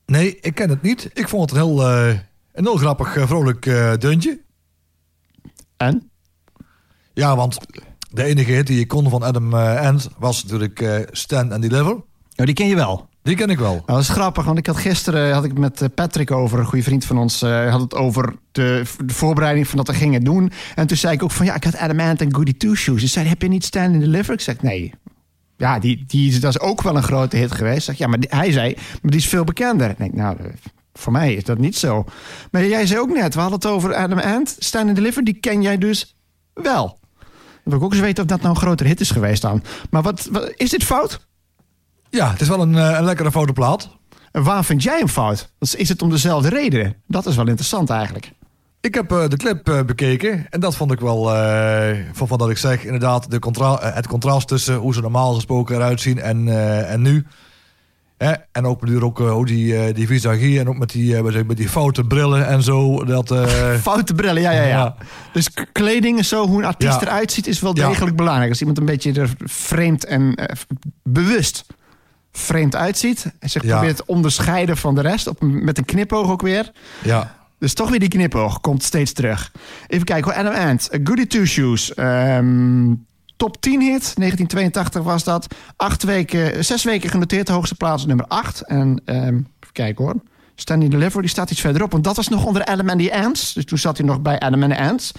Nee, 0.06 0.38
ik 0.40 0.54
ken 0.54 0.70
het 0.70 0.82
niet. 0.82 1.10
Ik 1.12 1.28
vond 1.28 1.50
het 1.50 1.58
heel... 1.58 1.82
Een 2.56 2.64
heel 2.64 2.76
grappig, 2.76 3.16
vrolijk 3.18 3.66
uh, 3.66 3.92
deuntje. 3.98 4.40
En? 5.76 6.10
Ja, 7.12 7.36
want 7.36 7.58
de 8.10 8.22
enige 8.22 8.52
hit 8.52 8.66
die 8.66 8.78
je 8.78 8.86
kon 8.86 9.10
van 9.10 9.22
Adam 9.22 9.54
uh, 9.54 9.80
Ant 9.80 10.08
was 10.18 10.42
natuurlijk 10.42 11.08
Stand 11.10 11.52
and 11.52 11.62
Deliver. 11.62 12.02
Ja, 12.28 12.44
die 12.44 12.54
ken 12.54 12.68
je 12.68 12.74
wel. 12.74 13.08
Die 13.22 13.36
ken 13.36 13.50
ik 13.50 13.58
wel. 13.58 13.72
Nou, 13.72 13.84
dat 13.86 13.98
is 13.98 14.08
grappig, 14.08 14.44
want 14.44 14.58
ik 14.58 14.66
had 14.66 14.76
gisteren 14.76 15.32
had 15.32 15.44
ik 15.44 15.58
met 15.58 15.94
Patrick 15.94 16.30
over, 16.30 16.58
een 16.58 16.64
goede 16.64 16.84
vriend 16.84 17.04
van 17.04 17.18
ons, 17.18 17.42
uh, 17.42 17.70
had 17.70 17.80
het 17.80 17.94
over 17.94 18.34
de, 18.52 18.82
de, 19.04 19.14
voorbereiding 19.14 19.68
van 19.68 19.76
dat 19.76 19.86
we 19.86 19.94
gingen 19.94 20.24
doen. 20.24 20.52
En 20.74 20.86
toen 20.86 20.96
zei 20.96 21.14
ik 21.14 21.22
ook 21.22 21.30
van 21.30 21.46
ja, 21.46 21.54
ik 21.54 21.64
had 21.64 21.76
Adam 21.76 22.00
Ant 22.00 22.20
en 22.20 22.34
Goody 22.34 22.52
Two 22.52 22.74
Shoes. 22.74 23.00
Ze 23.00 23.06
zei, 23.06 23.28
heb 23.28 23.42
je 23.42 23.48
niet 23.48 23.64
Stand 23.64 23.92
and 23.92 24.00
Deliver? 24.00 24.34
Ik 24.34 24.40
zeg 24.40 24.62
nee. 24.62 24.94
Ja, 25.56 25.78
die, 25.78 26.04
die, 26.06 26.38
dat 26.38 26.54
is 26.54 26.60
ook 26.60 26.82
wel 26.82 26.96
een 26.96 27.02
grote 27.02 27.36
hit 27.36 27.52
geweest. 27.52 27.76
Ik 27.76 27.84
zeg, 27.84 27.98
ja, 27.98 28.06
maar 28.06 28.20
die, 28.20 28.30
hij 28.32 28.52
zei, 28.52 28.74
maar 28.74 29.10
die 29.10 29.20
is 29.20 29.28
veel 29.28 29.44
bekender. 29.44 29.90
Ik 29.90 29.98
denk, 29.98 30.14
nou, 30.14 30.36
Voor 30.98 31.12
mij 31.12 31.34
is 31.34 31.44
dat 31.44 31.58
niet 31.58 31.76
zo. 31.76 32.04
Maar 32.50 32.66
jij 32.66 32.86
zei 32.86 33.00
ook 33.00 33.12
net, 33.12 33.34
we 33.34 33.40
hadden 33.40 33.58
het 33.58 33.68
over 33.68 33.94
Adam 33.94 34.18
Ant. 34.18 34.56
Stand 34.58 34.86
and 34.86 34.96
Deliver, 34.96 35.24
die 35.24 35.34
ken 35.40 35.62
jij 35.62 35.78
dus 35.78 36.16
wel. 36.54 36.98
Dan 37.66 37.74
wil 37.74 37.78
ik 37.78 37.84
ook 37.84 37.92
eens 37.92 38.00
weten 38.00 38.22
of 38.22 38.28
dat 38.28 38.40
nou 38.40 38.50
een 38.50 38.60
grotere 38.60 38.88
hit 38.88 39.00
is 39.00 39.10
geweest 39.10 39.42
dan. 39.42 39.62
Maar 39.90 40.02
wat, 40.02 40.28
wat 40.30 40.52
is 40.56 40.70
dit 40.70 40.84
fout? 40.84 41.26
Ja, 42.10 42.30
het 42.30 42.40
is 42.40 42.48
wel 42.48 42.60
een, 42.60 42.78
eh, 42.78 42.96
een 42.98 43.04
lekkere 43.04 43.30
fotoplaat. 43.30 43.88
En 44.32 44.42
waar 44.42 44.64
vind 44.64 44.82
jij 44.82 44.98
hem 44.98 45.08
fout? 45.08 45.52
Is 45.58 45.88
het 45.88 46.02
om 46.02 46.10
dezelfde 46.10 46.48
reden? 46.48 47.02
Dat 47.06 47.26
is 47.26 47.36
wel 47.36 47.46
interessant 47.46 47.90
eigenlijk. 47.90 48.32
Ik 48.80 48.94
heb 48.94 49.12
eh, 49.12 49.28
de 49.28 49.36
clip 49.36 49.68
eh, 49.68 49.82
bekeken 49.82 50.46
en 50.50 50.60
dat 50.60 50.76
vond 50.76 50.92
ik 50.92 51.00
wel, 51.00 51.24
van, 52.12 52.28
van 52.28 52.38
dat 52.38 52.50
ik 52.50 52.58
zeg, 52.58 52.84
inderdaad, 52.84 53.30
de 53.30 53.38
contra 53.38 53.92
het 53.94 54.06
contrast 54.06 54.48
tussen 54.48 54.74
hoe 54.76 54.94
ze 54.94 55.00
normaal 55.00 55.34
gesproken 55.34 55.76
eruit 55.76 56.00
zien 56.00 56.20
en, 56.20 56.48
en 56.88 57.02
nu. 57.02 57.26
Hè? 58.18 58.32
En 58.52 58.64
ook 58.66 58.80
natuurlijk 58.80 59.04
ook, 59.20 59.20
eh, 59.20 59.44
die, 59.44 59.76
eh, 59.76 59.94
die 59.94 60.06
visagie 60.06 60.58
en 60.60 60.68
ook 60.68 60.78
met 60.78 60.90
die, 60.90 61.16
eh, 61.16 61.44
met 61.46 61.56
die 61.56 61.68
foute 61.68 62.04
brillen 62.04 62.46
en 62.46 62.62
zo. 62.62 63.04
Dat, 63.04 63.30
eh, 63.30 63.74
Foute 63.88 64.14
brillen, 64.14 64.42
ja, 64.42 64.50
ja, 64.50 64.62
ja. 64.62 64.68
Ja. 64.68 64.96
Dus 65.32 65.48
kleding 65.72 66.18
en 66.18 66.24
zo, 66.24 66.46
hoe 66.46 66.58
een 66.58 66.64
artiest 66.64 67.00
Ja. 67.00 67.06
eruit 67.06 67.32
ziet, 67.32 67.46
is 67.46 67.60
wel 67.60 67.76
Ja. 67.76 67.88
degelijk 67.88 68.16
belangrijk. 68.16 68.48
Als 68.50 68.60
iemand 68.60 68.78
een 68.78 68.84
beetje 68.84 69.12
er 69.12 69.30
vreemd 69.44 70.04
en 70.04 70.34
eh, 70.34 70.56
bewust 71.02 71.66
vreemd 72.32 72.76
uitziet... 72.76 73.32
en 73.38 73.50
zich 73.50 73.62
probeert 73.66 73.96
te 73.96 74.06
onderscheiden 74.06 74.76
van 74.76 74.94
de 74.94 75.00
rest, 75.00 75.26
op, 75.26 75.36
met 75.40 75.78
een 75.78 75.84
knipoog 75.84 76.30
ook 76.30 76.42
weer... 76.42 76.70
ja. 77.02 77.34
Dus 77.58 77.74
toch 77.74 77.90
weer 77.90 77.98
die 77.98 78.08
knipoog, 78.08 78.60
komt 78.60 78.82
steeds 78.82 79.12
terug. 79.12 79.52
Even 79.86 80.04
kijken 80.04 80.32
hoor, 80.32 80.40
Adam 80.44 80.68
Ant, 80.68 80.88
Goody 81.04 81.26
Two 81.26 81.44
Shoes. 81.44 81.94
ehm, 81.94 82.92
top 83.36 83.60
10 83.60 83.80
hit, 83.80 83.88
1982 83.90 85.02
was 85.02 85.24
dat. 85.24 85.46
Acht 85.76 86.02
weken, 86.02 86.64
zes 86.64 86.84
weken 86.84 87.10
genoteerd, 87.10 87.46
de 87.46 87.52
hoogste 87.52 87.74
plaats 87.74 88.06
nummer 88.06 88.26
8. 88.26 88.60
En 88.66 89.02
ehm, 89.04 89.26
even 89.26 89.72
kijken 89.72 90.04
hoor. 90.04 90.14
Standing 90.54 90.90
Deliver, 90.90 91.20
die 91.20 91.30
staat 91.30 91.50
iets 91.50 91.60
verderop. 91.60 91.92
Want 91.92 92.04
dat 92.04 92.16
was 92.16 92.28
nog 92.28 92.44
onder 92.44 92.64
Adam 92.64 92.88
and 92.88 93.00
the 93.00 93.14
Ants. 93.16 93.52
Dus 93.52 93.64
toen 93.64 93.78
zat 93.78 93.96
hij 93.98 94.06
nog 94.06 94.20
bij 94.22 94.38
Adam 94.38 94.62
and 94.62 94.72
the 94.72 94.78
Ants. 94.80 95.12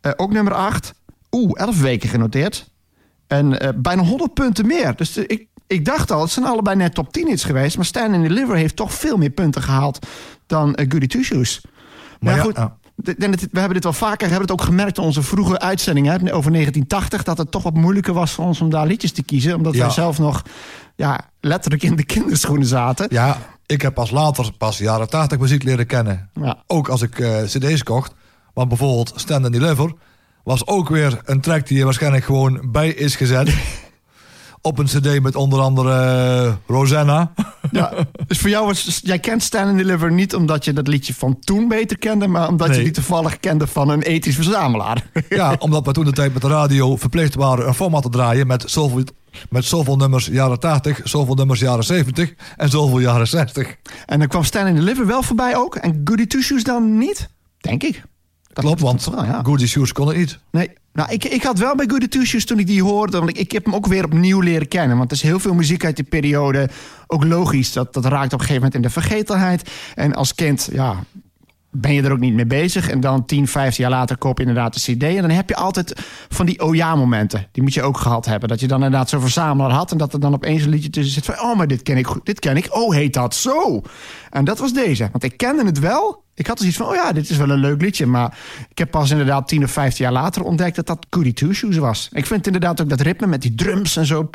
Eh, 0.00 0.12
ook 0.16 0.32
nummer 0.32 0.54
8. 0.54 0.94
Oeh, 1.30 1.50
11 1.60 1.80
weken 1.80 2.08
genoteerd. 2.08 2.70
En 3.26 3.60
eh, 3.60 3.68
bijna 3.76 4.02
100 4.02 4.34
punten 4.34 4.66
meer. 4.66 4.96
Dus 4.96 5.12
de- 5.12 5.26
ik, 5.26 5.46
ik 5.66 5.84
dacht 5.84 6.10
al, 6.10 6.20
het 6.20 6.30
zijn 6.30 6.46
allebei 6.46 6.76
net 6.76 6.94
top 6.94 7.12
10 7.12 7.26
hits 7.26 7.44
geweest. 7.44 7.76
Maar 7.76 7.84
Stand 7.84 8.14
and 8.14 8.22
Deliver 8.28 8.56
heeft 8.56 8.76
toch 8.76 8.92
veel 8.94 9.16
meer 9.16 9.30
punten 9.30 9.62
gehaald 9.62 10.06
dan 10.46 10.74
eh, 10.74 10.86
Goody 10.90 11.06
Two 11.06 11.22
Shoes. 11.22 11.60
Maar, 11.62 11.72
Maar 12.20 12.34
ja, 12.34 12.40
goed, 12.42 12.56
we 13.04 13.14
hebben 13.52 13.72
dit 13.74 13.84
wel 13.84 13.92
vaker, 13.92 14.26
hebben 14.28 14.40
het 14.48 14.50
ook 14.50 14.62
gemerkt 14.62 14.96
in 14.98 15.02
onze 15.04 15.22
vroege 15.22 15.58
uitzendingen 15.60 16.12
over 16.12 16.52
1980, 16.52 17.22
dat 17.22 17.38
het 17.38 17.50
toch 17.50 17.62
wat 17.62 17.74
moeilijker 17.74 18.12
was 18.14 18.30
voor 18.32 18.44
ons 18.44 18.60
om 18.60 18.70
daar 18.70 18.86
liedjes 18.86 19.12
te 19.12 19.22
kiezen, 19.22 19.54
omdat 19.56 19.74
Ja. 19.74 19.80
wij 19.80 19.90
zelf 19.90 20.18
nog 20.18 20.42
ja, 20.96 21.20
letterlijk 21.40 21.82
in 21.82 21.96
de 21.96 22.04
kinderschoenen 22.04 22.66
zaten. 22.66 23.06
ja, 23.10 23.38
ik 23.66 23.82
heb 23.82 23.94
pas 23.94 24.10
later, 24.10 24.52
pas 24.58 24.78
jaren 24.78 25.08
80 25.10 25.38
muziek 25.38 25.62
leren 25.62 25.86
kennen. 25.86 26.30
Ja. 26.34 26.62
Ook 26.66 26.88
als 26.88 27.02
ik 27.02 27.18
eh, 27.18 27.42
cd's 27.42 27.82
kocht. 27.82 28.14
Want 28.54 28.68
bijvoorbeeld 28.68 29.12
Stand 29.16 29.44
and 29.44 29.52
Deliver 29.52 29.92
was 30.44 30.66
ook 30.66 30.88
weer 30.88 31.20
een 31.24 31.40
track 31.40 31.66
die 31.66 31.78
er 31.78 31.84
waarschijnlijk 31.84 32.24
gewoon 32.24 32.68
bij 32.72 32.88
is 32.88 33.16
gezet. 33.16 33.54
Op 34.62 34.78
een 34.78 34.84
cd 34.84 35.20
met 35.20 35.36
onder 35.36 35.60
andere 35.60 35.92
eh, 36.46 36.52
Rosanna. 36.66 37.32
Ja, 37.70 37.92
dus 38.26 38.38
voor 38.38 38.50
jou 38.50 38.66
was, 38.66 39.00
jij 39.02 39.18
kent 39.18 39.42
Stand 39.42 39.68
and 39.68 39.76
Deliver 39.78 40.12
niet 40.12 40.34
omdat 40.34 40.64
je 40.64 40.72
dat 40.72 40.88
liedje 40.88 41.14
van 41.14 41.38
toen 41.38 41.68
beter 41.68 41.98
kende, 41.98 42.26
maar 42.26 42.48
omdat 42.48 42.76
je 42.76 42.82
die 42.82 42.90
toevallig 42.90 43.40
kende 43.40 43.66
van 43.66 43.88
een 43.88 44.02
ethisch 44.02 44.34
verzamelaar. 44.34 45.06
Ja, 45.28 45.56
omdat 45.58 45.86
we 45.86 45.92
toen 45.92 46.04
de 46.04 46.12
tijd 46.12 46.32
met 46.32 46.42
de 46.42 46.48
radio 46.48 46.96
verplicht 46.96 47.34
waren 47.34 47.66
een 47.66 47.74
format 47.74 48.02
te 48.02 48.08
draaien 48.08 48.46
met 48.46 48.64
zoveel, 48.66 49.04
met 49.50 49.64
zoveel 49.64 49.96
nummers 49.96 50.26
jaren 50.26 50.60
80, 50.60 51.00
zoveel 51.04 51.34
nummers 51.34 51.60
jaren 51.60 51.84
70 51.84 52.34
en 52.56 52.68
zoveel 52.68 52.98
jaren 52.98 53.28
60. 53.28 53.76
En 54.06 54.18
dan 54.18 54.28
kwam 54.28 54.44
Stand 54.44 54.68
and 54.68 54.76
Deliver 54.76 55.06
wel 55.06 55.22
voorbij 55.22 55.56
ook 55.56 55.76
en 55.76 56.00
Goody 56.04 56.26
Two 56.26 56.40
Shoes 56.40 56.64
dan 56.64 56.98
niet, 56.98 57.28
denk 57.60 57.82
ik. 57.82 58.02
Dat 58.52 58.64
Klopt, 58.64 58.80
want 58.80 59.08
ja. 59.14 59.40
Goody 59.42 59.66
Shoes 59.66 59.92
kon 59.92 60.08
het 60.08 60.16
niet. 60.16 60.38
Nee, 60.50 60.70
nou, 60.92 61.12
ik, 61.12 61.24
ik 61.24 61.42
had 61.42 61.58
wel 61.58 61.74
bij 61.74 61.86
Goody 61.88 62.08
Two 62.08 62.24
Shoes 62.24 62.44
toen 62.44 62.58
ik 62.58 62.66
die 62.66 62.82
hoorde... 62.82 63.18
want 63.18 63.30
ik, 63.30 63.38
ik 63.38 63.52
heb 63.52 63.64
hem 63.64 63.74
ook 63.74 63.86
weer 63.86 64.04
opnieuw 64.04 64.40
leren 64.40 64.68
kennen. 64.68 64.96
Want 64.96 65.10
er 65.10 65.16
is 65.16 65.22
heel 65.22 65.40
veel 65.40 65.54
muziek 65.54 65.84
uit 65.84 65.96
die 65.96 66.04
periode. 66.04 66.68
Ook 67.06 67.24
logisch, 67.24 67.72
dat, 67.72 67.92
dat 67.92 68.04
raakt 68.04 68.32
op 68.32 68.40
een 68.40 68.46
gegeven 68.46 68.54
moment 68.54 68.74
in 68.74 68.82
de 68.82 68.90
vergetelheid. 68.90 69.70
En 69.94 70.14
als 70.14 70.34
kind, 70.34 70.68
ja, 70.72 71.04
ben 71.72 71.92
je 71.92 72.02
er 72.02 72.12
ook 72.12 72.18
niet 72.18 72.34
mee 72.34 72.46
bezig. 72.46 72.90
En 72.90 73.00
dan 73.00 73.24
10, 73.24 73.48
15 73.48 73.84
jaar 73.84 73.92
later 73.92 74.16
koop 74.16 74.38
je 74.38 74.44
inderdaad 74.44 74.74
de 74.74 74.80
cd. 74.80 75.02
En 75.02 75.20
dan 75.20 75.30
heb 75.30 75.48
je 75.48 75.56
altijd 75.56 76.00
van 76.28 76.46
die 76.46 76.62
oh 76.62 76.74
ja 76.74 76.96
momenten. 76.96 77.46
Die 77.52 77.62
moet 77.62 77.74
je 77.74 77.82
ook 77.82 77.98
gehad 77.98 78.26
hebben. 78.26 78.48
Dat 78.48 78.60
je 78.60 78.66
dan 78.66 78.84
inderdaad 78.84 79.08
zo'n 79.08 79.20
verzamelaar 79.20 79.70
had... 79.70 79.92
en 79.92 79.98
dat 79.98 80.12
er 80.12 80.20
dan 80.20 80.34
opeens 80.34 80.62
een 80.62 80.68
liedje 80.68 80.90
tussen 80.90 81.12
zit 81.12 81.24
van... 81.24 81.40
oh, 81.40 81.56
maar 81.56 81.66
dit 81.66 81.82
ken 81.82 81.96
ik 81.96 82.06
goed, 82.06 82.26
dit 82.26 82.38
ken 82.38 82.56
ik. 82.56 82.66
Oh, 82.70 82.94
heet 82.94 83.14
dat 83.14 83.34
zo? 83.34 83.82
En 84.30 84.44
dat 84.44 84.58
was 84.58 84.72
deze. 84.72 85.08
Want 85.12 85.24
ik 85.24 85.36
kende 85.36 85.64
het 85.64 85.78
wel... 85.78 86.24
Ik 86.34 86.46
had 86.46 86.58
dus 86.58 86.66
iets 86.66 86.76
van, 86.76 86.86
oh 86.86 86.94
ja, 86.94 87.12
dit 87.12 87.30
is 87.30 87.36
wel 87.36 87.50
een 87.50 87.58
leuk 87.58 87.80
liedje. 87.80 88.06
Maar 88.06 88.38
ik 88.68 88.78
heb 88.78 88.90
pas 88.90 89.10
inderdaad 89.10 89.48
10 89.48 89.64
of 89.64 89.70
15 89.70 90.04
jaar 90.04 90.12
later 90.12 90.42
ontdekt 90.42 90.76
dat 90.76 90.86
dat 90.86 91.06
Goody 91.10 91.32
Two 91.32 91.52
Shoes 91.52 91.76
was. 91.76 92.08
Ik 92.12 92.26
vind 92.26 92.46
inderdaad 92.46 92.80
ook 92.80 92.88
dat 92.88 93.00
ritme 93.00 93.26
met 93.26 93.42
die 93.42 93.54
drums 93.54 93.96
en 93.96 94.06
zo. 94.06 94.30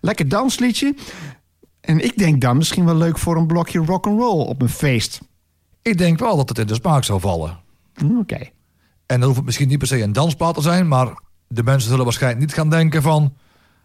Lekker 0.00 0.28
dansliedje. 0.28 0.94
En 1.80 2.04
ik 2.04 2.18
denk 2.18 2.40
dan 2.40 2.56
misschien 2.56 2.84
wel 2.84 2.96
leuk 2.96 3.18
voor 3.18 3.36
een 3.36 3.46
blokje 3.46 3.78
rock 3.78 4.06
and 4.06 4.20
roll 4.20 4.46
op 4.46 4.62
een 4.62 4.68
feest. 4.68 5.20
Ik 5.86 5.98
denk 5.98 6.18
wel 6.18 6.36
dat 6.36 6.48
het 6.48 6.58
in 6.58 6.66
de 6.66 6.74
smaak 6.74 7.04
zou 7.04 7.20
vallen. 7.20 7.58
Oké. 8.18 8.38
En 9.06 9.18
dan 9.18 9.22
hoeft 9.22 9.36
het 9.36 9.44
misschien 9.44 9.68
niet 9.68 9.78
per 9.78 9.86
se 9.86 10.02
een 10.02 10.12
dansplaat 10.12 10.54
te 10.54 10.60
zijn, 10.60 10.88
maar 10.88 11.08
de 11.48 11.62
mensen 11.62 11.90
zullen 11.90 12.04
waarschijnlijk 12.04 12.42
niet 12.42 12.54
gaan 12.54 12.70
denken 12.70 13.02
van, 13.02 13.34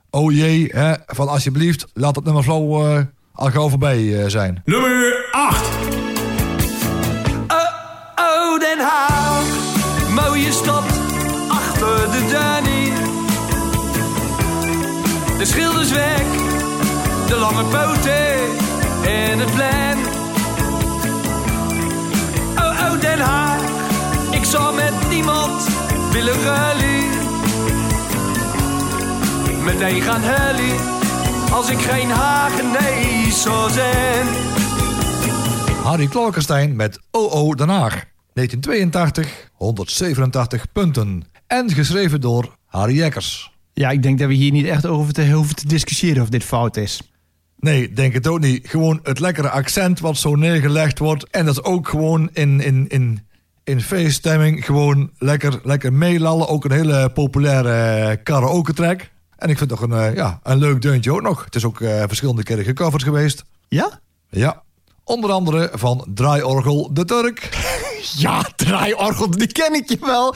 oh 0.09 0.31
jee, 0.33 0.67
hè, 0.71 0.93
van 1.05 1.27
alsjeblieft, 1.27 1.87
laat 1.93 2.15
het 2.15 2.25
nummer 2.25 2.43
flow 2.43 2.85
eh, 2.85 3.03
al 3.33 3.51
gauw 3.51 3.69
voorbij 3.69 4.23
eh, 4.23 4.29
zijn. 4.29 4.61
Nummer 4.65 5.27
8. 5.31 5.67
Oh, 8.17 8.59
Den 8.59 8.79
Haag, 8.79 9.45
mooie 10.09 10.51
stad 10.51 10.83
achter 11.47 12.11
de 12.11 12.29
Danny. 12.31 12.91
De 15.37 15.45
schilders 15.45 15.91
weg, 15.91 16.23
de 17.27 17.37
lange 17.39 17.63
poten 17.63 18.39
en 19.05 19.39
het 19.39 19.53
plein. 19.53 20.10
Zou 24.51 24.75
met 24.75 25.09
niemand 25.09 25.67
willen 26.11 26.41
ruilen. 26.41 27.09
Meteen 29.63 30.01
gaan 30.01 30.21
huilen, 30.21 30.77
als 31.51 31.69
ik 31.69 31.77
geen 31.77 32.09
Hagenees 32.09 33.41
zou 33.41 33.71
zijn. 33.71 34.27
Harry 35.83 36.07
Klorkenstein 36.07 36.75
met 36.75 36.99
OO 37.11 37.53
Den 37.53 37.69
Haag. 37.69 38.03
1982, 38.33 39.49
187 39.53 40.71
punten. 40.71 41.23
En 41.47 41.71
geschreven 41.71 42.21
door 42.21 42.55
Harry 42.65 42.95
Jekkers. 42.95 43.51
Ja, 43.73 43.89
ik 43.89 44.03
denk 44.03 44.19
dat 44.19 44.27
we 44.27 44.33
hier 44.33 44.51
niet 44.51 44.65
echt 44.65 44.85
over 44.85 45.13
te, 45.13 45.31
hoeven 45.31 45.55
te 45.55 45.67
discussiëren 45.67 46.23
of 46.23 46.29
dit 46.29 46.43
fout 46.43 46.77
is. 46.77 47.01
Nee, 47.57 47.93
denk 47.93 48.13
het 48.13 48.27
ook 48.27 48.39
niet. 48.39 48.67
Gewoon 48.67 48.99
het 49.03 49.19
lekkere 49.19 49.49
accent 49.49 49.99
wat 49.99 50.17
zo 50.17 50.35
neergelegd 50.35 50.99
wordt. 50.99 51.29
En 51.29 51.45
dat 51.45 51.53
is 51.53 51.63
ook 51.63 51.87
gewoon 51.87 52.29
in, 52.33 52.61
in, 52.61 52.85
in, 52.89 53.21
in 53.63 53.81
feeststemming 53.81 54.65
gewoon 54.65 55.11
lekker, 55.17 55.59
lekker 55.63 55.93
meelallen. 55.93 56.47
Ook 56.47 56.65
een 56.65 56.71
hele 56.71 57.09
populaire 57.13 58.17
karaoke 58.23 58.73
track. 58.73 59.09
En 59.37 59.49
ik 59.49 59.57
vind 59.57 59.69
toch 59.69 59.81
een, 59.81 59.91
eh, 59.91 60.15
ja, 60.15 60.39
een 60.43 60.57
leuk 60.57 60.81
deuntje 60.81 61.11
ook 61.11 61.21
nog. 61.21 61.45
Het 61.45 61.55
is 61.55 61.65
ook 61.65 61.81
eh, 61.81 62.03
verschillende 62.07 62.43
keren 62.43 62.63
gecoverd 62.63 63.03
geweest. 63.03 63.43
Ja? 63.67 63.99
Ja. 64.29 64.61
Onder 65.03 65.31
andere 65.31 65.69
van 65.73 66.05
Draaiorgel 66.13 66.93
de 66.93 67.05
Turk. 67.05 67.49
Ja, 68.15 68.45
draaiorgel, 68.55 69.29
die 69.31 69.47
ken 69.47 69.73
ik 69.73 69.89
je 69.89 69.97
wel. 70.01 70.31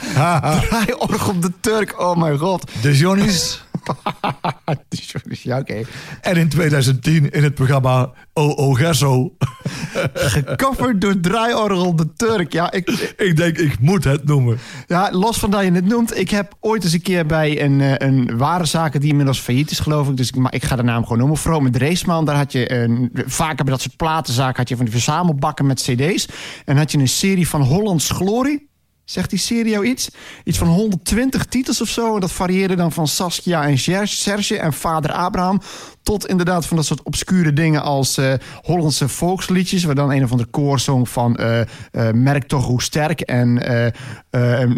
draaiorgel 0.68 1.40
de 1.40 1.52
Turk, 1.60 2.00
oh 2.00 2.16
mijn 2.16 2.38
god. 2.38 2.70
De 2.82 2.96
Johnny's. 2.96 3.64
ja, 5.42 5.58
oké. 5.58 5.82
En 6.20 6.36
in 6.36 6.48
2010 6.48 7.30
in 7.30 7.42
het 7.42 7.54
programma 7.54 8.12
OO 8.32 8.72
Gerso. 8.72 9.32
Gecoverd 10.14 11.00
door 11.00 11.20
draaiorgel 11.20 11.96
de 11.96 12.12
Turk. 12.12 12.52
Ja, 12.52 12.72
ik, 12.72 13.14
ik 13.16 13.36
denk, 13.36 13.58
ik 13.58 13.80
moet 13.80 14.04
het 14.04 14.24
noemen. 14.24 14.58
Ja, 14.86 15.10
los 15.12 15.38
van 15.38 15.50
dat 15.50 15.64
je 15.64 15.72
het 15.72 15.86
noemt. 15.86 16.18
Ik 16.18 16.30
heb 16.30 16.54
ooit 16.60 16.84
eens 16.84 16.92
een 16.92 17.02
keer 17.02 17.26
bij 17.26 17.62
een, 17.62 17.80
eh, 17.80 18.08
een 18.08 18.36
warenzaken 18.36 19.00
die 19.00 19.10
inmiddels 19.10 19.38
failliet 19.38 19.70
is, 19.70 19.78
geloof 19.78 20.08
ik. 20.08 20.16
Dus 20.16 20.28
ik, 20.28 20.34
maar 20.34 20.54
ik 20.54 20.64
ga 20.64 20.76
de 20.76 20.82
naam 20.82 21.02
gewoon 21.02 21.18
noemen. 21.18 21.36
Vrome 21.36 21.70
Dreesman. 21.70 22.24
Daar 22.24 22.36
had 22.36 22.52
je 22.52 22.72
een, 22.72 23.10
vaker 23.26 23.64
bij 23.64 23.72
dat 23.72 23.82
soort 23.82 23.96
platenzaken 23.96 24.56
had 24.56 24.68
je 24.68 24.76
van 24.76 24.84
die 24.84 24.94
verzamelbakken 24.94 25.66
met 25.66 25.82
cd's. 25.82 26.28
En 26.64 26.76
had 26.76 26.92
je 26.92 26.98
een 26.98 27.08
serie 27.08 27.48
van 27.48 27.62
Hollands 27.62 28.10
Glory. 28.10 28.66
Zegt 29.06 29.30
die 29.30 29.38
serie 29.38 29.72
jou 29.72 29.86
iets? 29.86 30.08
Iets 30.44 30.58
van 30.58 30.68
120 30.68 31.44
titels 31.44 31.80
of 31.80 31.88
zo. 31.88 32.14
En 32.14 32.20
dat 32.20 32.32
varieerde 32.32 32.74
dan 32.74 32.92
van 32.92 33.08
Saskia 33.08 33.66
en 33.66 33.78
Serge 34.08 34.58
en 34.58 34.72
vader 34.72 35.12
Abraham... 35.12 35.60
Tot 36.06 36.26
inderdaad 36.26 36.66
van 36.66 36.76
dat 36.76 36.86
soort 36.86 37.02
obscure 37.02 37.52
dingen 37.52 37.82
als 37.82 38.16
eh, 38.16 38.32
Hollandse 38.62 39.08
volksliedjes. 39.08 39.84
Waar 39.84 39.94
dan 39.94 40.10
een 40.10 40.24
of 40.24 40.30
andere 40.30 40.50
koorzong 40.50 41.08
van 41.08 41.36
eh, 41.36 41.60
eh, 41.60 41.66
Merk 42.14 42.48
toch 42.48 42.64
hoe 42.66 42.82
sterk 42.82 43.20
en 43.20 43.62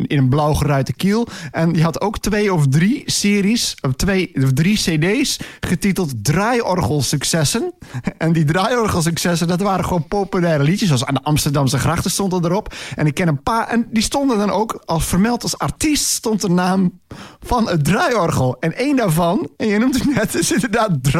in 0.07 0.19
een 0.19 0.29
blauw 0.29 0.55
geruite 0.55 0.93
kiel. 0.93 1.29
En 1.51 1.73
die 1.73 1.83
had 1.83 2.01
ook 2.01 2.19
twee 2.19 2.55
of 2.55 2.69
drie 2.69 3.03
series, 3.07 3.77
of 3.81 3.93
twee 3.93 4.31
of 4.35 4.53
drie 4.53 4.77
cd's 4.77 5.39
getiteld 5.61 6.25
Draaiorgelsuccessen. 6.25 7.73
En 8.19 8.33
die 8.33 8.45
Draaiorgelsuccessen, 8.45 9.49
dat 9.49 9.61
waren 9.61 9.85
gewoon 9.85 10.09
populaire 10.09 10.63
liedjes. 10.63 10.87
Zoals 10.89 11.05
aan 11.05 11.15
de 11.15 11.23
Amsterdamse 11.23 11.79
grachten 11.79 12.11
stonden 12.11 12.45
erop. 12.45 12.75
En 12.95 13.07
ik 13.07 13.15
ken 13.15 13.29
een 13.29 13.43
paar, 13.43 13.69
en 13.69 13.87
die 13.91 14.03
stonden 14.03 14.39
dan 14.39 14.51
ook 14.51 14.83
als 14.85 15.05
vermeld 15.05 15.43
als 15.43 15.59
artiest 15.59 16.05
stond 16.05 16.41
de 16.41 16.51
naam 16.51 17.01
van 17.41 17.69
het 17.69 17.85
draaiorgel. 17.85 18.57
En 18.61 18.77
één 18.77 18.97
daarvan, 18.97 19.49
en 19.57 19.67
je 19.67 19.79
noemt 19.79 19.95
het 19.95 20.15
net, 20.15 20.35
is 20.35 20.53
inderdaad 20.53 20.91
Draaiorgel 20.91 21.18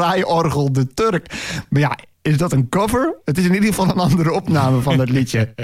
de 0.73 0.87
Turk. 0.95 1.33
Maar 1.69 1.81
ja, 1.81 1.99
is 2.23 2.37
dat 2.37 2.53
een 2.53 2.69
cover? 2.69 3.17
Het 3.25 3.39
is 3.39 3.45
in 3.45 3.55
ieder 3.55 3.69
geval 3.69 3.89
een 3.89 3.99
andere 3.99 4.33
opname 4.33 4.81
van 4.81 4.97
dat 4.97 5.09
liedje. 5.09 5.55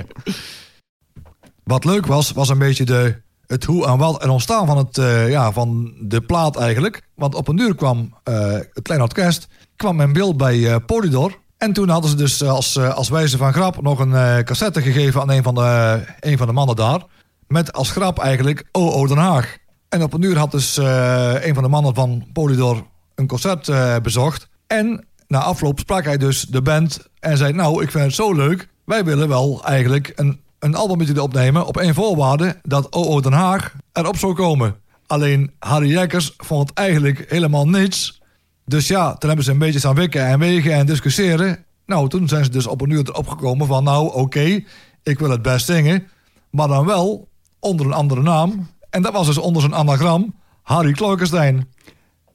Wat 1.64 1.84
leuk 1.84 2.06
was, 2.06 2.30
was 2.30 2.48
een 2.48 2.58
beetje 2.58 2.84
de, 2.84 3.22
het 3.46 3.64
hoe 3.64 3.86
en 3.86 3.98
wat 3.98 4.22
en 4.22 4.30
ontstaan 4.30 4.66
van, 4.66 4.76
het, 4.76 4.98
eh, 4.98 5.30
ja, 5.30 5.52
van 5.52 5.92
de 6.00 6.20
plaat 6.20 6.56
eigenlijk. 6.56 7.02
Want 7.14 7.34
op 7.34 7.48
een 7.48 7.58
uur 7.58 7.74
kwam 7.74 8.14
eh, 8.22 8.52
het 8.52 8.82
kleine 8.82 9.06
orkest 9.06 9.48
kwam 9.76 10.00
in 10.00 10.12
beeld 10.12 10.36
bij 10.36 10.72
eh, 10.72 10.76
Polydor. 10.86 11.42
En 11.58 11.72
toen 11.72 11.88
hadden 11.88 12.10
ze 12.10 12.16
dus 12.16 12.42
als, 12.42 12.78
als 12.78 13.08
wijze 13.08 13.36
van 13.36 13.52
grap 13.52 13.82
nog 13.82 13.98
een 13.98 14.44
cassette 14.44 14.82
gegeven 14.82 15.20
aan 15.20 15.30
een 15.30 15.42
van, 15.42 15.54
de, 15.54 16.00
een 16.20 16.38
van 16.38 16.46
de 16.46 16.52
mannen 16.52 16.76
daar. 16.76 17.02
Met 17.48 17.72
als 17.72 17.90
grap 17.90 18.18
eigenlijk 18.18 18.64
OO 18.72 19.06
Den 19.06 19.16
Haag. 19.16 19.56
En 19.88 20.02
op 20.02 20.12
een 20.12 20.22
uur 20.22 20.38
had 20.38 20.50
dus 20.50 20.76
een 20.76 21.54
van 21.54 21.62
de 21.62 21.68
mannen 21.68 21.94
van 21.94 22.26
Polydor 22.32 22.86
een 23.14 23.26
concert 23.26 23.68
eh, 23.68 23.97
bezocht. 24.02 24.49
En 24.66 25.06
na 25.26 25.38
afloop 25.38 25.78
sprak 25.78 26.04
hij 26.04 26.16
dus 26.16 26.42
de 26.42 26.62
band 26.62 27.09
en 27.21 27.37
zei... 27.37 27.52
nou, 27.52 27.83
ik 27.83 27.90
vind 27.90 28.04
het 28.04 28.14
zo 28.14 28.33
leuk, 28.33 28.68
wij 28.85 29.04
willen 29.04 29.28
wel 29.28 29.64
eigenlijk 29.64 30.12
een, 30.16 30.40
een 30.59 30.75
album 30.75 30.99
met 30.99 31.06
jullie 31.06 31.23
opnemen... 31.23 31.66
op 31.66 31.76
één 31.76 31.94
voorwaarde 31.94 32.56
dat 32.62 32.92
OO 32.92 33.21
Den 33.21 33.33
Haag 33.33 33.75
erop 33.92 34.16
zou 34.16 34.35
komen. 34.35 34.76
Alleen 35.06 35.50
Harry 35.59 35.90
Jekkers 35.90 36.35
vond 36.37 36.68
het 36.68 36.78
eigenlijk 36.78 37.25
helemaal 37.28 37.68
niets. 37.68 38.23
Dus 38.64 38.88
ja, 38.88 39.14
toen 39.14 39.28
hebben 39.28 39.44
ze 39.44 39.52
een 39.52 39.59
beetje 39.59 39.78
staan 39.78 39.94
wikken 39.94 40.26
en 40.26 40.38
wegen 40.38 40.73
en 40.73 40.87
discussiëren. 40.87 41.64
Nou, 41.87 42.09
toen 42.09 42.28
zijn 42.28 42.44
ze 42.44 42.50
dus 42.50 42.66
op 42.66 42.80
een 42.80 42.90
uur 42.90 43.09
erop 43.09 43.28
gekomen 43.28 43.66
van... 43.66 43.85
nou, 43.85 44.14
oké, 44.14 44.64
ik 45.02 45.18
wil 45.18 45.30
het 45.30 45.42
best 45.42 45.66
zingen... 45.66 46.06
maar 46.50 46.68
dan 46.68 46.87
wel 46.87 47.28
onder 47.59 47.87
een 47.87 47.92
andere 47.92 48.23
naam. 48.23 48.68
En 48.90 49.02
dat 49.02 49.12
was 49.12 49.26
dus 49.26 49.38
onder 49.38 49.62
zijn 49.62 49.75
anagram 49.75 50.35
Harry 50.62 50.92
Klookenstein. 50.92 51.68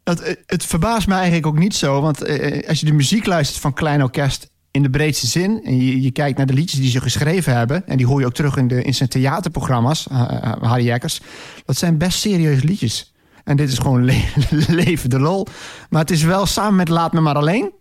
Het, 0.10 0.44
het 0.46 0.66
verbaast 0.66 1.08
me 1.08 1.14
eigenlijk 1.14 1.46
ook 1.46 1.60
niet 1.60 1.76
zo. 1.76 2.02
Want 2.02 2.22
eh, 2.22 2.68
als 2.70 2.80
je 2.80 2.86
de 2.86 2.94
muziek 2.94 3.26
luistert 3.26 3.62
van 3.62 3.74
Klein 3.74 4.04
Orkest 4.04 4.50
in 4.72 4.84
de 4.84 4.90
breedste 4.90 5.28
zin... 5.28 5.62
en 5.64 5.78
je, 5.78 6.02
je 6.02 6.12
kijkt 6.12 6.38
naar 6.38 6.46
de 6.46 6.54
liedjes 6.54 6.80
die 6.80 6.90
ze 6.90 7.02
geschreven 7.02 7.56
hebben... 7.56 7.88
en 7.88 7.98
die 7.98 8.06
hoor 8.06 8.20
je 8.20 8.26
ook 8.26 8.34
terug 8.34 8.58
in, 8.58 8.68
de, 8.68 8.84
in 8.84 8.94
zijn 8.94 9.10
theaterprogramma's, 9.10 10.08
eh, 10.08 10.22
eh, 10.22 10.62
Harry 10.62 10.86
Jekkers... 10.86 11.22
dat 11.66 11.78
zijn 11.78 11.98
best 11.98 12.20
serieuze 12.20 12.66
liedjes. 12.66 13.14
En 13.44 13.58
dit 13.58 13.72
is 13.72 13.78
gewoon 13.78 14.06
le 14.10 14.22
leven 14.68 15.10
de 15.10 15.20
lol. 15.20 15.48
Maar 15.90 16.02
het 16.02 16.12
is 16.12 16.24
wel 16.24 16.46
samen 16.46 16.76
met 16.76 16.90
Laat 16.90 17.14
Me 17.14 17.20
Maar 17.20 17.36
Alleen... 17.36 17.72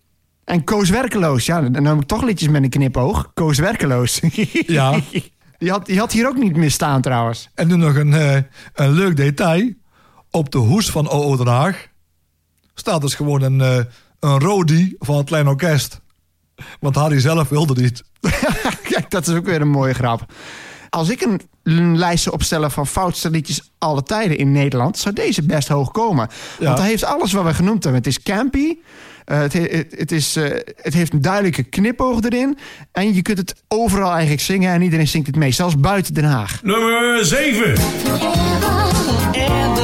en 0.44 0.64
Koos 0.64 0.90
Werkeloos. 0.90 1.46
Ja, 1.46 1.60
dan 1.60 1.82
noem 1.82 2.00
ik 2.00 2.06
toch 2.06 2.22
liedjes 2.22 2.48
met 2.48 2.62
een 2.62 2.70
knipoog. 2.70 3.30
Koos 3.34 3.58
Werkeloos. 3.58 4.20
Ja. 4.66 5.00
Die 5.58 5.70
had, 5.70 5.86
die 5.86 5.98
had 5.98 6.12
hier 6.12 6.28
ook 6.28 6.36
niet 6.36 6.56
meer 6.56 6.70
staan 6.70 7.00
trouwens. 7.00 7.48
En 7.54 7.68
nu 7.68 7.76
nog 7.76 7.94
een, 7.96 8.12
eh, 8.12 8.36
een 8.74 8.92
leuk 8.92 9.16
detail. 9.16 9.72
Op 10.30 10.50
de 10.50 10.58
hoes 10.58 10.90
van 10.90 11.08
OO 11.08 11.36
Den 11.36 11.46
Haag 11.46 11.87
staat 12.78 13.00
dus 13.00 13.14
gewoon 13.14 13.42
een, 13.42 13.60
eh, 13.60 13.76
een 14.20 14.38
rodie 14.40 14.96
van 14.98 15.16
het 15.16 15.26
klein 15.26 15.48
orkest. 15.48 16.00
Want 16.80 16.94
Harry 16.94 17.20
zelf 17.20 17.48
wilde 17.48 17.80
niet. 17.82 18.02
Kijk, 18.90 19.10
dat 19.10 19.26
is 19.28 19.34
ook 19.34 19.46
weer 19.46 19.60
een 19.60 19.70
mooie 19.70 19.94
grap. 19.94 20.32
Als 20.90 21.08
ik 21.08 21.20
een, 21.20 21.40
een 21.62 21.98
lijst 21.98 22.22
zou 22.22 22.34
opstellen 22.34 22.70
van 22.70 22.86
foutste 22.86 23.30
liedjes 23.30 23.70
alle 23.78 24.02
tijden 24.02 24.38
in 24.38 24.52
Nederland, 24.52 24.98
zou 24.98 25.14
deze 25.14 25.42
best 25.42 25.68
hoog 25.68 25.90
komen. 25.90 26.28
Ja. 26.58 26.64
Want 26.66 26.78
hij 26.78 26.88
heeft 26.88 27.04
alles 27.04 27.32
wat 27.32 27.44
we 27.44 27.54
genoemd 27.54 27.82
hebben. 27.84 28.02
Het 28.02 28.10
is 28.10 28.22
campy. 28.22 28.76
eh, 29.24 29.38
het, 29.38 29.52
he- 29.52 29.60
het, 29.76 29.94
het, 29.98 30.12
is, 30.12 30.36
eh, 30.36 30.44
het 30.76 30.94
heeft 30.94 31.12
een 31.12 31.22
duidelijke 31.22 31.62
knipoog 31.62 32.20
erin. 32.22 32.58
En 32.92 33.14
je 33.14 33.22
kunt 33.22 33.38
het 33.38 33.62
overal 33.68 34.10
eigenlijk 34.10 34.40
zingen 34.42 34.72
en 34.72 34.82
iedereen 34.82 35.08
zingt 35.08 35.26
het 35.26 35.36
mee. 35.36 35.50
Zelfs 35.52 35.76
buiten 35.76 36.14
Den 36.14 36.24
Haag. 36.24 36.62
Nummer 36.62 37.24
7. 37.24 37.74
Can 39.32 39.74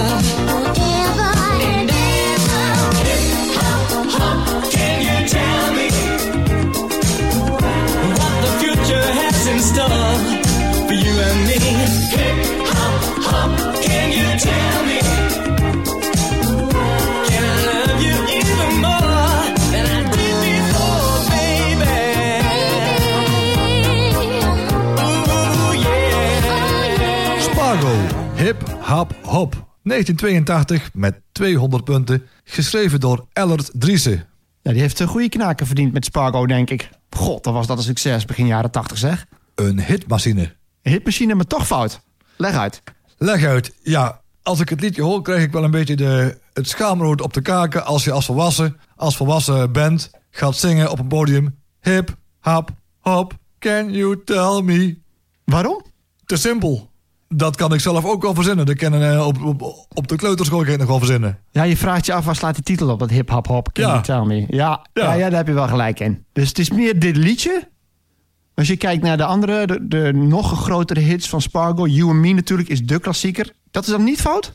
1982 29.84 30.90
met 30.94 31.20
200 31.32 31.84
punten. 31.84 32.22
Geschreven 32.44 33.00
door 33.00 33.26
Ellert 33.32 33.70
Driessen. 33.72 34.26
Ja, 34.62 34.72
die 34.72 34.80
heeft 34.80 35.00
een 35.00 35.06
goede 35.06 35.28
knaken 35.28 35.66
verdiend 35.66 35.92
met 35.92 36.04
Spargo, 36.04 36.46
denk 36.46 36.70
ik. 36.70 36.90
God, 37.10 37.44
dan 37.44 37.52
was 37.52 37.66
dat 37.66 37.78
een 37.78 37.84
succes 37.84 38.24
begin 38.24 38.46
jaren 38.46 38.70
80, 38.70 38.98
zeg. 38.98 39.26
Een 39.54 39.80
hitmachine. 39.84 40.52
Hitmachine, 40.90 41.34
maar 41.34 41.46
toch 41.46 41.66
fout. 41.66 42.00
Leg 42.36 42.54
uit. 42.56 42.82
Leg 43.18 43.44
uit. 43.44 43.74
Ja, 43.82 44.20
als 44.42 44.60
ik 44.60 44.68
het 44.68 44.80
liedje 44.80 45.02
hoor, 45.02 45.22
krijg 45.22 45.42
ik 45.42 45.52
wel 45.52 45.64
een 45.64 45.70
beetje 45.70 45.96
de, 45.96 46.38
het 46.52 46.68
schaamrood 46.68 47.20
op 47.20 47.32
de 47.32 47.42
kaken... 47.42 47.84
als 47.84 48.04
je 48.04 48.12
als 48.12 48.24
volwassen, 48.26 48.76
als 48.96 49.16
volwassen 49.16 49.72
bent 49.72 50.10
gaat 50.30 50.56
zingen 50.56 50.90
op 50.90 50.98
een 50.98 51.06
podium. 51.08 51.58
Hip, 51.80 52.16
hap, 52.40 52.70
hop, 53.00 53.32
can 53.58 53.92
you 53.92 54.20
tell 54.24 54.60
me? 54.62 54.98
Waarom? 55.44 55.82
Te 56.24 56.36
simpel. 56.36 56.92
Dat 57.28 57.56
kan 57.56 57.72
ik 57.74 57.80
zelf 57.80 58.04
ook 58.04 58.22
wel 58.22 58.34
verzinnen. 58.34 58.66
Dat 58.66 58.76
kennen 58.76 59.12
eh, 59.12 59.26
op, 59.26 59.42
op, 59.44 59.62
op 59.94 60.08
de 60.08 60.16
kleuterschool 60.16 60.62
kan 60.64 60.72
ik 60.72 60.78
nog 60.78 60.88
wel 60.88 60.98
verzinnen. 60.98 61.38
Ja, 61.50 61.62
je 61.62 61.76
vraagt 61.76 62.06
je 62.06 62.12
af, 62.12 62.24
waar 62.24 62.36
slaat 62.36 62.54
die 62.54 62.64
titel 62.64 62.88
op? 62.90 62.98
Dat 62.98 63.10
hip 63.10 63.30
hop 63.30 63.46
hop, 63.46 63.72
can 63.72 63.84
Ja. 63.84 63.90
you 63.90 64.02
tell 64.02 64.22
me? 64.24 64.44
Ja, 64.48 64.86
ja. 64.92 65.02
Ja. 65.02 65.12
Ja, 65.12 65.28
daar 65.28 65.38
heb 65.38 65.46
je 65.46 65.52
wel 65.52 65.68
gelijk 65.68 66.00
in. 66.00 66.24
Dus 66.32 66.48
het 66.48 66.58
is 66.58 66.70
meer 66.70 66.98
dit 66.98 67.16
liedje. 67.16 67.68
Als 68.54 68.68
je 68.68 68.76
kijkt 68.76 69.02
naar 69.02 69.16
de 69.16 69.24
andere, 69.24 69.66
de, 69.66 69.88
de 69.88 70.12
nog 70.12 70.62
grotere 70.62 71.00
hits 71.00 71.28
van 71.28 71.40
Spargo... 71.40 71.86
You 71.86 72.10
and 72.10 72.18
Me 72.18 72.32
natuurlijk 72.32 72.68
is 72.68 72.82
de 72.82 73.00
klassieker. 73.00 73.52
Dat 73.70 73.82
is 73.82 73.90
dan 73.90 74.04
niet 74.04 74.20
fout? 74.20 74.54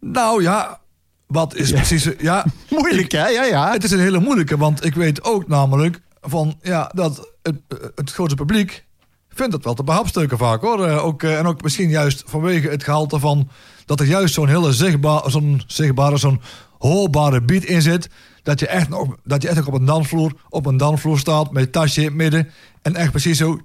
Nou 0.00 0.42
ja, 0.42 0.80
wat 1.26 1.54
is 1.54 1.72
precies... 1.72 2.08
Ja, 2.18 2.44
Moeilijk, 2.70 3.12
hè? 3.12 3.26
Ja, 3.26 3.44
ja. 3.44 3.72
Het 3.72 3.84
is 3.84 3.90
een 3.90 3.98
hele 3.98 4.20
moeilijke, 4.20 4.56
want 4.56 4.84
ik 4.84 4.94
weet 4.94 5.24
ook 5.24 5.48
namelijk 5.48 6.00
van 6.20 6.58
ja, 6.62 6.90
dat 6.94 7.28
het, 7.42 7.56
het 7.94 8.12
grote 8.12 8.34
publiek 8.34 8.84
vindt 9.28 9.52
het 9.52 9.64
wel 9.64 9.74
te 9.74 9.84
behapstukken 9.84 10.38
vaak 10.38 10.60
hoor. 10.60 10.86
Eh, 10.86 11.04
ook, 11.04 11.22
eh, 11.22 11.38
en 11.38 11.46
ook 11.46 11.62
misschien 11.62 11.88
juist 11.88 12.22
vanwege 12.26 12.68
het 12.68 12.84
gehalte 12.84 13.18
van 13.18 13.48
dat 13.86 14.00
er 14.00 14.06
juist 14.06 14.34
zo'n 14.34 14.48
hele 14.48 14.72
zichtbaar, 14.72 15.30
zo'n 15.30 15.62
zichtbare, 15.66 16.16
zo'n 16.16 16.40
hoorbare 16.78 17.40
beat 17.40 17.62
in 17.62 17.82
zit. 17.82 18.08
Dat 18.42 18.60
je 18.60 18.66
echt 18.66 18.88
nog, 18.88 19.16
dat 19.24 19.42
je 19.42 19.48
echt 19.48 19.58
ook 19.58 19.66
op 19.66 19.74
een 19.74 19.84
dansvloer, 19.84 20.32
op 20.48 20.66
een 20.66 20.76
dansvloer 20.76 21.18
staat 21.18 21.52
met 21.52 21.64
je 21.64 21.70
tasje 21.70 22.00
in 22.00 22.06
het 22.06 22.14
midden 22.14 22.50
en 22.82 22.94
echt 22.94 23.10
precies 23.10 23.38
zo. 23.38 23.60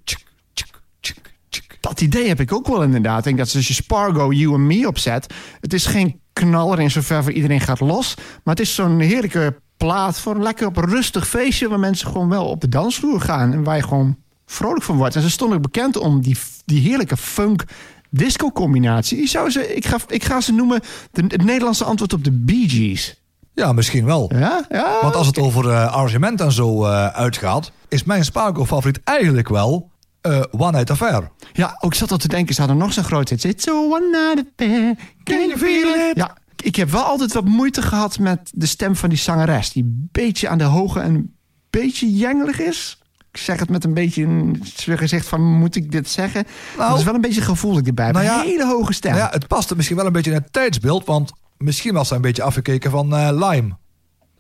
Dat 1.80 2.02
idee 2.02 2.28
heb 2.28 2.40
ik 2.40 2.54
ook 2.54 2.68
wel 2.68 2.84
inderdaad. 2.84 3.18
Ik 3.18 3.24
denk 3.24 3.38
dat 3.38 3.56
als 3.56 3.68
je 3.68 3.74
Spargo 3.74 4.32
You 4.32 4.54
and 4.54 4.64
Me 4.64 4.88
opzet... 4.88 5.34
het 5.62 5.74
is 5.74 5.86
geen 5.86 6.20
knaller 6.34 6.80
in 6.80 6.92
zover 6.92 7.24
voor 7.24 7.32
iedereen 7.32 7.62
gaat 7.62 7.80
los... 7.80 8.16
maar 8.16 8.56
het 8.56 8.60
is 8.60 8.76
zo'n 8.76 9.00
heerlijke 9.00 9.60
plaat 9.78 10.20
voor 10.20 10.36
een 10.36 10.44
lekker 10.44 10.68
op 10.68 10.78
een 10.78 10.90
rustig 10.90 11.28
feestje... 11.28 11.70
waar 11.70 11.80
mensen 11.80 12.08
gewoon 12.08 12.30
wel 12.30 12.46
op 12.46 12.62
de 12.62 12.70
dansvloer 12.70 13.22
gaan... 13.22 13.54
en 13.54 13.64
waar 13.64 13.76
je 13.76 13.84
gewoon 13.84 14.18
vrolijk 14.46 14.84
van 14.84 14.98
wordt. 14.98 15.16
En 15.16 15.22
ze 15.22 15.30
stonden 15.30 15.62
bekend 15.62 15.98
om 15.98 16.22
die, 16.22 16.38
die 16.66 16.82
heerlijke 16.82 17.18
funk... 17.18 17.64
Disco-combinatie. 18.10 19.22
Ik, 19.22 19.28
zou 19.28 19.50
ze, 19.50 19.76
ik, 19.76 19.86
ga, 19.86 19.98
ik 20.08 20.24
ga 20.24 20.42
ze 20.42 20.54
noemen 20.54 20.82
de, 21.12 21.24
het 21.28 21.44
Nederlandse 21.44 21.84
antwoord 21.84 22.14
op 22.14 22.24
de 22.24 22.32
Bee 22.32 22.70
Gees. 22.70 23.22
Ja, 23.58 23.74
misschien 23.74 24.06
wel. 24.06 24.32
Ja? 24.36 24.66
ja? 24.70 24.98
Want 25.02 25.16
als 25.16 25.28
het 25.28 25.40
over 25.40 25.70
eh, 25.70 25.94
arrangement 25.94 26.42
en 26.42 26.52
zo 26.52 26.86
eh, 26.86 27.08
uitgaat, 27.08 27.72
is 27.88 28.04
mijn 28.04 28.26
Spargo-favoriet 28.26 29.00
eigenlijk 29.04 29.50
wel 29.50 29.92
eh, 30.22 30.42
One 30.52 30.72
Night 30.72 30.90
Affair. 30.90 31.32
Ja, 31.54 31.78
ook 31.80 31.94
zat 31.94 32.12
al 32.12 32.18
te 32.18 32.28
denken, 32.28 32.54
ze 32.54 32.62
hadden 32.62 32.80
nog 32.80 32.94
zo'n 32.94 33.04
groot 33.04 33.30
hit. 33.30 33.44
It's 33.44 33.68
a 33.68 33.72
one 33.72 34.10
night 34.12 34.46
affair, 34.58 34.96
can 35.24 35.48
you 35.48 35.58
feel 35.58 36.10
it? 36.10 36.16
Ja, 36.16 36.38
ik 36.56 36.76
heb 36.76 36.90
wel 36.90 37.04
altijd 37.04 37.34
wat 37.34 37.46
moeite 37.46 37.82
gehad 37.82 38.20
met 38.20 38.52
de 38.54 38.66
stem 38.66 38.96
van 38.96 39.10
die 39.10 39.18
zangeres. 39.18 39.72
Die 39.72 39.84
een 39.84 40.10
beetje 40.12 40.50
aan 40.50 40.58
de 40.58 40.64
hoge 40.64 41.00
en 41.00 41.16
een 41.16 41.36
beetje 41.70 42.16
jengelig 42.16 42.60
is. 42.60 43.02
Ik 43.32 43.38
zeg 43.38 43.60
het 43.60 43.70
met 43.70 43.84
een 43.84 43.94
beetje 43.94 44.24
een 44.24 44.62
gezicht 44.76 45.28
van, 45.28 45.42
moet 45.42 45.76
ik 45.76 45.92
dit 45.92 46.10
zeggen? 46.10 46.46
Nou. 46.78 46.90
dat 46.90 47.00
is 47.00 47.06
wel 47.06 47.16
een 47.16 47.22
beetje 47.22 47.42
gevoelig 47.42 47.86
erbij. 47.86 48.12
Nou 48.12 48.26
een 48.26 48.40
hele 48.40 48.66
hoge 48.66 48.94
stem. 48.94 49.12
Nou 49.12 49.24
ja, 49.24 49.30
het 49.32 49.48
paste 49.48 49.76
misschien 49.76 49.98
wel 49.98 50.06
een 50.06 50.12
beetje 50.12 50.32
in 50.32 50.38
het 50.38 50.54
tijdsbeeld, 50.54 51.06
want 51.06 51.32
misschien 51.58 51.94
was 51.94 52.08
hij 52.08 52.18
een 52.18 52.24
beetje 52.24 52.44
afgekeken 52.44 52.92
van 52.92 53.16
eh, 53.16 53.30
Lime. 53.32 53.78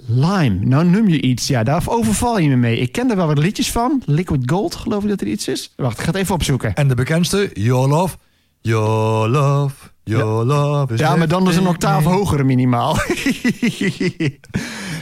Lime. 0.05 0.49
Nou 0.65 0.85
noem 0.85 1.07
je 1.07 1.21
iets. 1.21 1.47
Ja, 1.47 1.63
daar 1.63 1.83
overval 1.85 2.39
je 2.39 2.49
me 2.49 2.55
mee. 2.55 2.77
Ik 2.79 2.91
ken 2.91 3.09
er 3.09 3.15
wel 3.15 3.27
wat 3.27 3.37
liedjes 3.37 3.71
van. 3.71 4.01
Liquid 4.05 4.41
Gold, 4.51 4.75
geloof 4.75 5.03
ik 5.03 5.09
dat 5.09 5.21
er 5.21 5.27
iets 5.27 5.47
is. 5.47 5.73
Wacht, 5.75 5.97
ik 5.97 6.03
ga 6.03 6.11
het 6.11 6.15
even 6.15 6.35
opzoeken. 6.35 6.73
En 6.75 6.87
de 6.87 6.95
bekendste, 6.95 7.49
Your 7.53 7.87
Love, 7.87 8.17
Your 8.61 9.29
Love, 9.29 9.75
Your 10.03 10.45
Love 10.45 10.93
is 10.93 10.99
Ja, 10.99 11.15
maar 11.15 11.27
dan 11.27 11.49
is 11.49 11.55
een 11.55 11.67
octaaf 11.67 12.03
hoger 12.03 12.45
minimaal. 12.45 12.97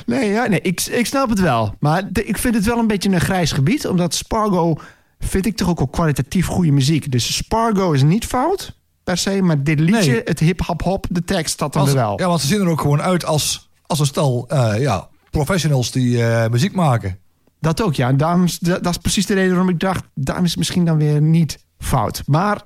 nee, 0.05 0.29
ja, 0.29 0.47
nee 0.47 0.61
ik, 0.61 0.81
ik 0.81 1.05
snap 1.05 1.29
het 1.29 1.39
wel. 1.39 1.75
Maar 1.79 2.11
de- 2.13 2.25
ik 2.25 2.37
vind 2.37 2.55
het 2.55 2.65
wel 2.65 2.77
een 2.77 2.87
beetje 2.87 3.09
een 3.09 3.21
grijs 3.21 3.51
gebied. 3.51 3.87
Omdat 3.87 4.13
Spargo 4.13 4.75
vind 5.19 5.45
ik 5.45 5.55
toch 5.55 5.69
ook 5.69 5.77
wel 5.77 5.87
kwalitatief 5.87 6.45
goede 6.47 6.71
muziek. 6.71 7.11
Dus 7.11 7.35
Spargo 7.35 7.91
is 7.91 8.03
niet 8.03 8.25
fout, 8.25 8.77
per 9.05 9.17
se. 9.17 9.41
Maar 9.41 9.63
dit 9.63 9.79
liedje, 9.79 10.11
Nee. 10.11 10.21
het 10.23 10.39
hip-hop-hop, 10.39 11.05
de 11.09 11.23
tekst 11.23 11.61
er 11.61 11.69
Want, 11.71 11.91
wel. 11.91 12.19
ja, 12.19 12.27
want 12.27 12.41
ze 12.41 12.47
zien 12.47 12.61
er 12.61 12.67
ook 12.67 12.81
gewoon 12.81 13.01
uit 13.01 13.25
als, 13.25 13.69
als 13.85 13.99
een 13.99 14.05
stel 14.05 14.45
eh, 14.49 14.81
ja, 14.81 15.07
professionals 15.29 15.91
die 15.91 16.23
eh, 16.23 16.49
muziek 16.49 16.75
maken. 16.75 17.17
Dat 17.59 17.81
ook, 17.81 17.93
ja. 17.95 18.07
En 18.07 18.17
daarom, 18.17 18.43
is- 18.43 18.59
dat, 18.59 18.83
dat 18.83 18.91
is 18.91 18.97
precies 18.97 19.25
de 19.25 19.33
reden 19.33 19.49
waarom 19.49 19.69
ik 19.69 19.79
dacht... 19.79 20.03
daarom 20.13 20.43
is 20.43 20.49
het 20.49 20.59
misschien 20.59 20.85
dan 20.85 20.97
weer 20.97 21.21
niet 21.21 21.65
fout. 21.77 22.23
Maar 22.25 22.61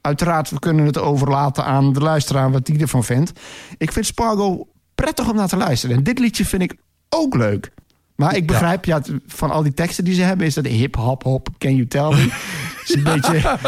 uiteraard, 0.00 0.50
we 0.50 0.58
kunnen 0.58 0.86
het 0.86 0.98
overlaten 0.98 1.64
aan 1.64 1.92
de 1.92 2.00
luisteraar... 2.00 2.50
wat 2.52 2.66
die 2.66 2.78
ervan 2.80 3.04
vindt. 3.04 3.32
Ik 3.78 3.92
vind 3.92 4.06
Spargo 4.06 4.66
prettig 4.94 5.28
om 5.28 5.36
naar 5.36 5.48
te 5.48 5.56
luisteren. 5.56 5.96
En 5.96 6.02
dit 6.02 6.18
liedje 6.18 6.44
vind 6.46 6.62
ik 6.62 6.74
ook 7.08 7.34
leuk. 7.34 7.72
Maar 8.16 8.36
ik 8.36 8.46
begrijp, 8.46 8.84
ja. 8.84 9.00
van 9.26 9.50
al 9.50 9.62
die 9.62 9.74
teksten 9.74 10.04
die 10.04 10.14
ze 10.14 10.22
hebben... 10.22 10.46
is 10.46 10.54
dat 10.54 10.66
hip, 10.66 10.96
hop, 10.96 11.22
hop, 11.22 11.48
can 11.58 11.74
you 11.74 11.86
tell 11.86 12.08
me? 12.08 12.28
Het 12.30 12.88
is 12.88 12.94
een 12.94 13.02
beetje... 13.02 13.40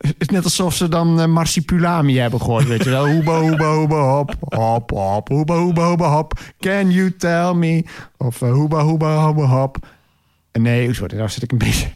Het 0.00 0.14
is 0.18 0.28
net 0.28 0.44
alsof 0.44 0.74
ze 0.74 0.88
dan 0.88 1.20
eh, 1.20 1.26
marsipulami 1.26 2.18
hebben 2.18 2.40
gehoord, 2.40 2.66
weet 2.66 2.84
je 2.84 2.90
wel. 2.90 3.06
Hoeba, 3.06 3.40
hoeba, 3.40 3.72
hoeba, 3.74 4.00
hop, 4.00 4.34
hop, 4.40 4.90
hop, 4.90 5.28
hoeba, 5.28 5.56
hoeba, 5.56 5.86
hoeba, 5.86 6.08
hop. 6.08 6.40
Can 6.58 6.90
you 6.90 7.16
tell 7.16 7.52
me? 7.54 7.84
Of 8.16 8.42
eh, 8.42 8.52
hoeba, 8.52 8.82
hoeba, 8.82 9.24
hoeba, 9.24 9.44
hop. 9.44 9.76
Eh, 9.82 10.62
Nee, 10.62 10.94
sorry, 10.94 11.16
daar 11.16 11.30
zit 11.30 11.42
ik 11.42 11.52
een 11.52 11.58
beetje... 11.58 11.86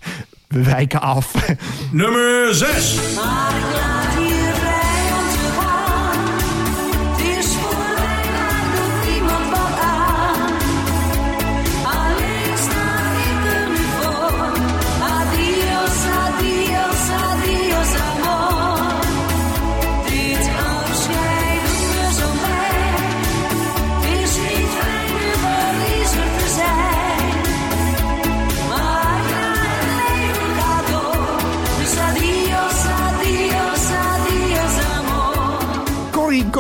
We 0.48 0.62
wijken 0.62 1.01
af. 1.01 1.35
Nummer 1.92 2.55
6. 2.55 2.96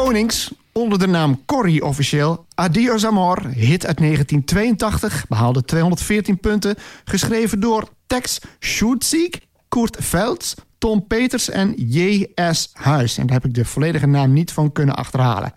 Konings, 0.08 0.52
onder 0.72 0.98
de 0.98 1.06
naam 1.06 1.44
Corrie 1.46 1.84
officieel. 1.84 2.46
Adios 2.54 3.06
Amor, 3.06 3.46
hit 3.46 3.86
uit 3.86 3.98
1982, 3.98 5.26
behaalde 5.28 5.64
214 5.64 6.38
punten. 6.38 6.76
Geschreven 7.04 7.60
door 7.60 7.88
Tex 8.06 8.40
Schutzik, 8.58 9.40
Kurt 9.68 9.96
Velds, 10.00 10.54
Tom 10.78 11.06
Peters 11.06 11.50
en 11.50 11.74
J.S. 11.76 12.70
Huis. 12.72 13.18
En 13.18 13.26
daar 13.26 13.36
heb 13.36 13.44
ik 13.44 13.54
de 13.54 13.64
volledige 13.64 14.06
naam 14.06 14.32
niet 14.32 14.52
van 14.52 14.72
kunnen 14.72 14.96
achterhalen. 14.96 15.52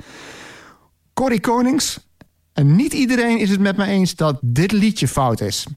Corrie 1.13 1.41
Konings, 1.41 1.99
en 2.53 2.75
niet 2.75 2.93
iedereen 2.93 3.39
is 3.39 3.49
het 3.49 3.59
met 3.59 3.77
me 3.77 3.85
eens 3.85 4.15
dat 4.15 4.39
dit 4.41 4.71
liedje 4.71 5.07
fout 5.07 5.41
is. 5.41 5.67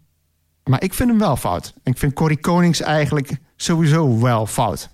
Maar 0.64 0.82
ik 0.82 0.94
vind 0.94 1.08
hem 1.10 1.18
wel 1.18 1.36
fout. 1.36 1.72
En 1.82 1.92
ik 1.92 1.98
vind 1.98 2.12
Corrie 2.12 2.40
Konings 2.40 2.80
eigenlijk 2.80 3.36
sowieso 3.56 4.20
wel 4.20 4.46
fout. 4.46 4.93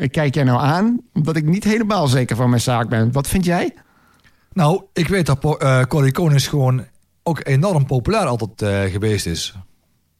Ik 0.00 0.12
kijk 0.12 0.34
jij 0.34 0.44
nou 0.44 0.60
aan, 0.60 1.00
omdat 1.12 1.36
ik 1.36 1.44
niet 1.44 1.64
helemaal 1.64 2.06
zeker 2.08 2.36
van 2.36 2.48
mijn 2.50 2.62
zaak 2.62 2.88
ben. 2.88 3.12
Wat 3.12 3.26
vind 3.26 3.44
jij? 3.44 3.74
Nou, 4.52 4.82
ik 4.92 5.08
weet 5.08 5.26
dat 5.26 5.58
eh 5.58 5.82
Corrie 5.82 6.12
Konings 6.12 6.46
gewoon 6.46 6.84
ook 7.22 7.40
enorm 7.46 7.86
populair 7.86 8.26
altijd 8.26 8.62
eh, 8.62 8.92
geweest 8.92 9.26
is. 9.26 9.54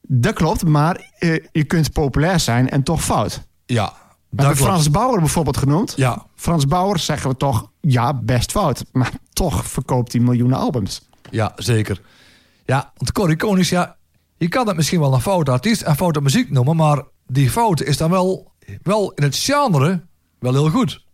Dat 0.01 0.33
klopt, 0.33 0.65
maar 0.65 1.11
eh, 1.17 1.45
je 1.51 1.63
kunt 1.63 1.91
populair 1.91 2.39
zijn 2.39 2.69
en 2.69 2.83
toch 2.83 3.03
fout. 3.03 3.41
Ja, 3.65 3.93
We 4.29 4.43
hebben 4.43 4.57
dat. 4.57 4.67
Frans 4.67 4.91
Bauer 4.91 5.19
bijvoorbeeld 5.19 5.57
genoemd. 5.57 5.93
Ja, 5.95 6.25
Frans 6.35 6.67
Bauer 6.67 6.99
zeggen 6.99 7.29
we 7.29 7.37
toch, 7.37 7.71
ja, 7.81 8.13
best 8.13 8.51
fout. 8.51 8.85
Maar 8.91 9.11
toch 9.33 9.65
verkoopt 9.65 10.11
hij 10.11 10.21
miljoenen 10.21 10.57
albums. 10.57 11.09
ja, 11.29 11.51
zeker. 11.55 12.01
Ja, 12.65 12.91
want 12.95 13.11
Corrie 13.11 13.37
Konings, 13.37 13.69
ja, 13.69 13.95
je 14.37 14.47
kan 14.47 14.67
het 14.67 14.75
misschien 14.75 14.99
wel 14.99 15.13
een 15.13 15.21
foute 15.21 15.51
artiest 15.51 15.81
en 15.81 15.95
foute 15.95 16.21
muziek 16.21 16.51
noemen, 16.51 16.75
maar 16.75 17.03
die 17.27 17.49
fout 17.49 17.81
is 17.81 17.97
dan 17.97 18.09
wel, 18.09 18.50
wel 18.83 19.11
in 19.11 19.23
het 19.23 19.35
genre 19.35 20.01
wel 20.39 20.53
heel 20.53 20.69
goed. 20.69 21.05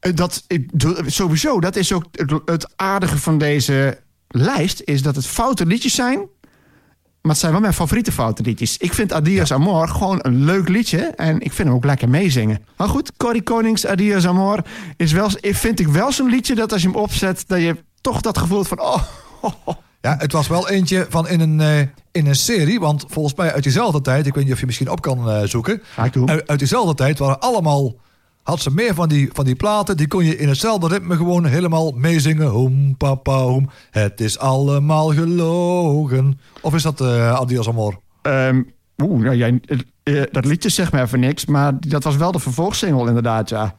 Eh, 0.00 0.14
Dat, 0.14 0.44
doe- 0.72 1.02
sowieso, 1.06 1.60
dat 1.60 1.76
is 1.76 1.92
ook 1.92 2.04
het, 2.44 2.72
aardige 2.76 3.18
van 3.18 3.38
deze 3.38 3.98
lijst... 4.28 4.80
is 4.84 5.02
dat 5.02 5.16
het 5.16 5.26
foute 5.26 5.66
liedjes 5.66 5.94
zijn... 5.94 6.18
maar 6.18 7.30
het 7.32 7.38
zijn 7.38 7.52
wel 7.52 7.60
mijn 7.60 7.72
favoriete 7.74 8.12
foute 8.12 8.42
liedjes. 8.42 8.76
Ik 8.76 8.92
vind 8.94 9.12
Adios 9.12 9.52
Amor 9.52 9.88
gewoon 9.88 10.18
een 10.22 10.44
leuk 10.44 10.68
liedje... 10.68 10.98
en 10.98 11.40
ik 11.40 11.52
vind 11.52 11.68
hem 11.68 11.76
ook 11.76 11.84
lekker 11.84 12.08
meezingen. 12.08 12.64
Maar 12.76 12.88
goed, 12.88 13.12
Corrie 13.16 13.42
Konings, 13.42 13.86
Adios 13.86 14.26
Amor... 14.26 14.64
Is 14.96 15.12
wel, 15.12 15.30
vind 15.40 15.80
ik 15.80 15.88
wel 15.88 16.12
zo'n 16.12 16.30
liedje 16.30 16.54
dat 16.54 16.72
als 16.72 16.82
je 16.82 16.88
hem 16.88 16.96
opzet... 16.96 17.44
dat 17.46 17.60
je 17.60 17.76
toch 18.00 18.20
dat 18.20 18.38
gevoel 18.38 18.56
hebt 18.56 18.68
van... 18.68 18.80
oh, 18.80 19.02
oh, 19.42 19.52
oh. 19.64 19.76
Ja, 20.02 20.16
het 20.18 20.32
was 20.32 20.48
wel 20.48 20.68
eentje 20.68 21.06
van 21.08 21.28
in 21.28 21.40
een, 21.40 21.60
eh, 21.60 21.80
in 22.12 22.26
een 22.26 22.34
serie, 22.34 22.80
want 22.80 23.04
volgens 23.08 23.34
mij 23.34 23.52
uit 23.52 23.62
diezelfde 23.62 24.00
tijd, 24.00 24.26
ik 24.26 24.34
weet 24.34 24.44
niet 24.44 24.52
of 24.52 24.60
je 24.60 24.66
misschien 24.66 24.90
op 24.90 25.00
kan 25.00 25.30
eh, 25.30 25.42
zoeken. 25.42 25.82
Ga 25.82 26.04
ik 26.04 26.12
doen. 26.12 26.28
Uit, 26.30 26.48
uit 26.48 26.58
diezelfde 26.58 26.94
tijd 26.94 27.18
waren 27.18 27.40
allemaal, 27.40 27.94
had 28.42 28.60
ze 28.60 28.70
meer 28.70 28.94
van 28.94 29.08
die, 29.08 29.30
van 29.32 29.44
die 29.44 29.54
platen, 29.54 29.96
die 29.96 30.08
kon 30.08 30.24
je 30.24 30.36
in 30.36 30.48
hetzelfde 30.48 30.88
ritme 30.88 31.16
gewoon 31.16 31.44
helemaal 31.44 31.90
meezingen. 31.90 32.46
Hoem, 32.48 32.96
papa, 32.96 33.42
hoem, 33.42 33.70
het 33.90 34.20
is 34.20 34.38
allemaal 34.38 35.12
gelogen. 35.12 36.40
Of 36.60 36.74
is 36.74 36.82
dat 36.82 37.00
eh 37.00 37.34
Adios 37.34 37.68
Amor? 37.68 38.00
Ehm, 38.22 38.62
Oeh, 39.02 39.22
nou, 39.22 39.36
jij, 39.36 39.60
dat 40.30 40.44
liedje 40.44 40.68
zegt 40.68 40.92
me 40.92 41.00
even 41.00 41.20
niks... 41.20 41.46
maar 41.46 41.72
dat 41.80 42.04
was 42.04 42.16
wel 42.16 42.32
de 42.32 42.38
vervolgsingle 42.38 43.06
inderdaad, 43.08 43.48
ja. 43.48 43.78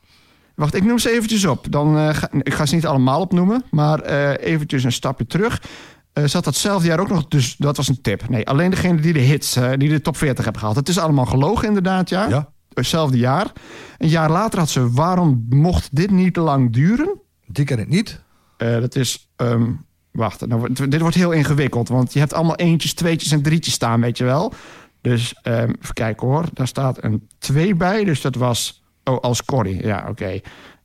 Wacht, 0.56 0.76
ik 0.76 0.84
noem 0.84 1.00
ze 1.00 1.12
eventjes 1.12 1.46
op. 1.46 1.72
Dan, 1.72 2.16
ga, 2.16 2.30
ik 2.32 2.54
ga 2.54 2.66
ze 2.66 2.76
niet 2.76 2.86
allemaal 2.86 3.22
opnoemen, 3.22 3.64
maar 3.72 4.02
eventjes 4.36 4.84
een 4.84 4.92
stapje 4.92 5.26
terug. 5.26 5.62
Eh 6.14 6.24
zat 6.26 6.44
datzelfde 6.44 6.88
jaar 6.88 7.00
ook 7.00 7.10
nog, 7.10 7.28
dus 7.28 7.56
dat 7.58 7.78
was 7.78 7.88
een 7.88 8.02
tip. 8.02 8.30
Nee, 8.30 8.48
alleen 8.48 8.70
degene 8.70 9.02
die 9.02 9.14
de 9.14 9.20
hits, 9.20 9.56
eh, 9.56 9.72
die 9.78 9.90
de 9.90 10.02
top 10.02 10.18
40 10.18 10.44
hebben 10.44 10.62
gehaald. 10.62 10.80
Het 10.80 10.90
is 10.90 10.98
allemaal 10.98 11.26
gelogen 11.26 11.68
inderdaad, 11.68 12.10
ja. 12.10 12.28
Ja. 12.28 12.52
Hetzelfde 12.74 13.18
jaar. 13.18 13.52
Een 13.98 14.08
jaar 14.10 14.32
later 14.32 14.60
had 14.60 14.70
ze 14.70 14.92
Waarom 14.92 15.46
mocht 15.50 15.96
dit 15.96 16.12
niet 16.12 16.34
te 16.34 16.40
lang 16.40 16.74
duren? 16.74 17.20
Die 17.48 17.66
ken 17.66 17.80
ik 17.80 17.88
niet. 17.88 18.22
Eh, 18.58 18.80
dat 18.80 18.96
is... 18.96 19.30
ehm, 19.36 19.72
wacht, 20.12 20.48
nou, 20.48 20.74
dit 20.74 21.02
wordt 21.02 21.16
heel 21.16 21.32
ingewikkeld. 21.32 21.90
Want 21.90 22.14
je 22.14 22.20
hebt 22.20 22.34
allemaal 22.34 22.56
eentjes, 22.56 22.94
tweetjes 22.94 23.32
en 23.32 23.42
drietjes 23.42 23.74
staan, 23.74 24.02
weet 24.02 24.18
je 24.18 24.24
wel. 24.24 24.54
Dus 25.02 25.34
ehm, 25.42 25.74
even 25.82 25.94
kijken 25.94 26.28
hoor. 26.28 26.46
Daar 26.54 26.68
staat 26.68 27.04
een 27.04 27.28
2 27.40 27.76
bij. 27.76 28.04
Dus 28.04 28.22
dat 28.22 28.36
was... 28.36 28.84
Oh, 29.04 29.20
als 29.20 29.46
Corrie. 29.46 29.86
Ja, 29.86 30.06
oké. 30.10 30.40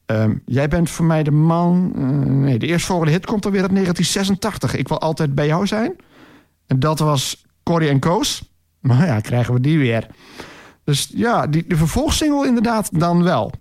Ehm, 0.08 0.34
jij 0.46 0.68
bent 0.68 0.90
voor 0.90 1.04
mij 1.04 1.22
de 1.22 1.30
man... 1.30 1.92
eh, 1.96 2.02
nee, 2.32 2.58
de 2.58 2.66
eerstvolgende 2.66 3.12
hit 3.12 3.26
komt 3.26 3.44
alweer 3.44 3.60
uit 3.62 3.70
1986. 3.70 4.76
Ik 4.80 4.88
wil 4.88 5.00
altijd 5.00 5.34
bij 5.34 5.46
jou 5.46 5.66
zijn. 5.66 5.96
En 6.66 6.80
dat 6.80 6.98
was 6.98 7.44
Corrie 7.62 7.88
en 7.88 7.98
Koos. 7.98 8.42
Maar 8.80 9.06
ja, 9.06 9.20
krijgen 9.20 9.54
we 9.54 9.60
die 9.60 9.78
weer. 9.78 10.06
Dus 10.84 11.10
ja, 11.14 11.46
die, 11.46 11.64
de 11.66 11.76
vervolgsingle 11.76 12.46
inderdaad 12.46 13.00
dan 13.00 13.22
wel. 13.22 13.52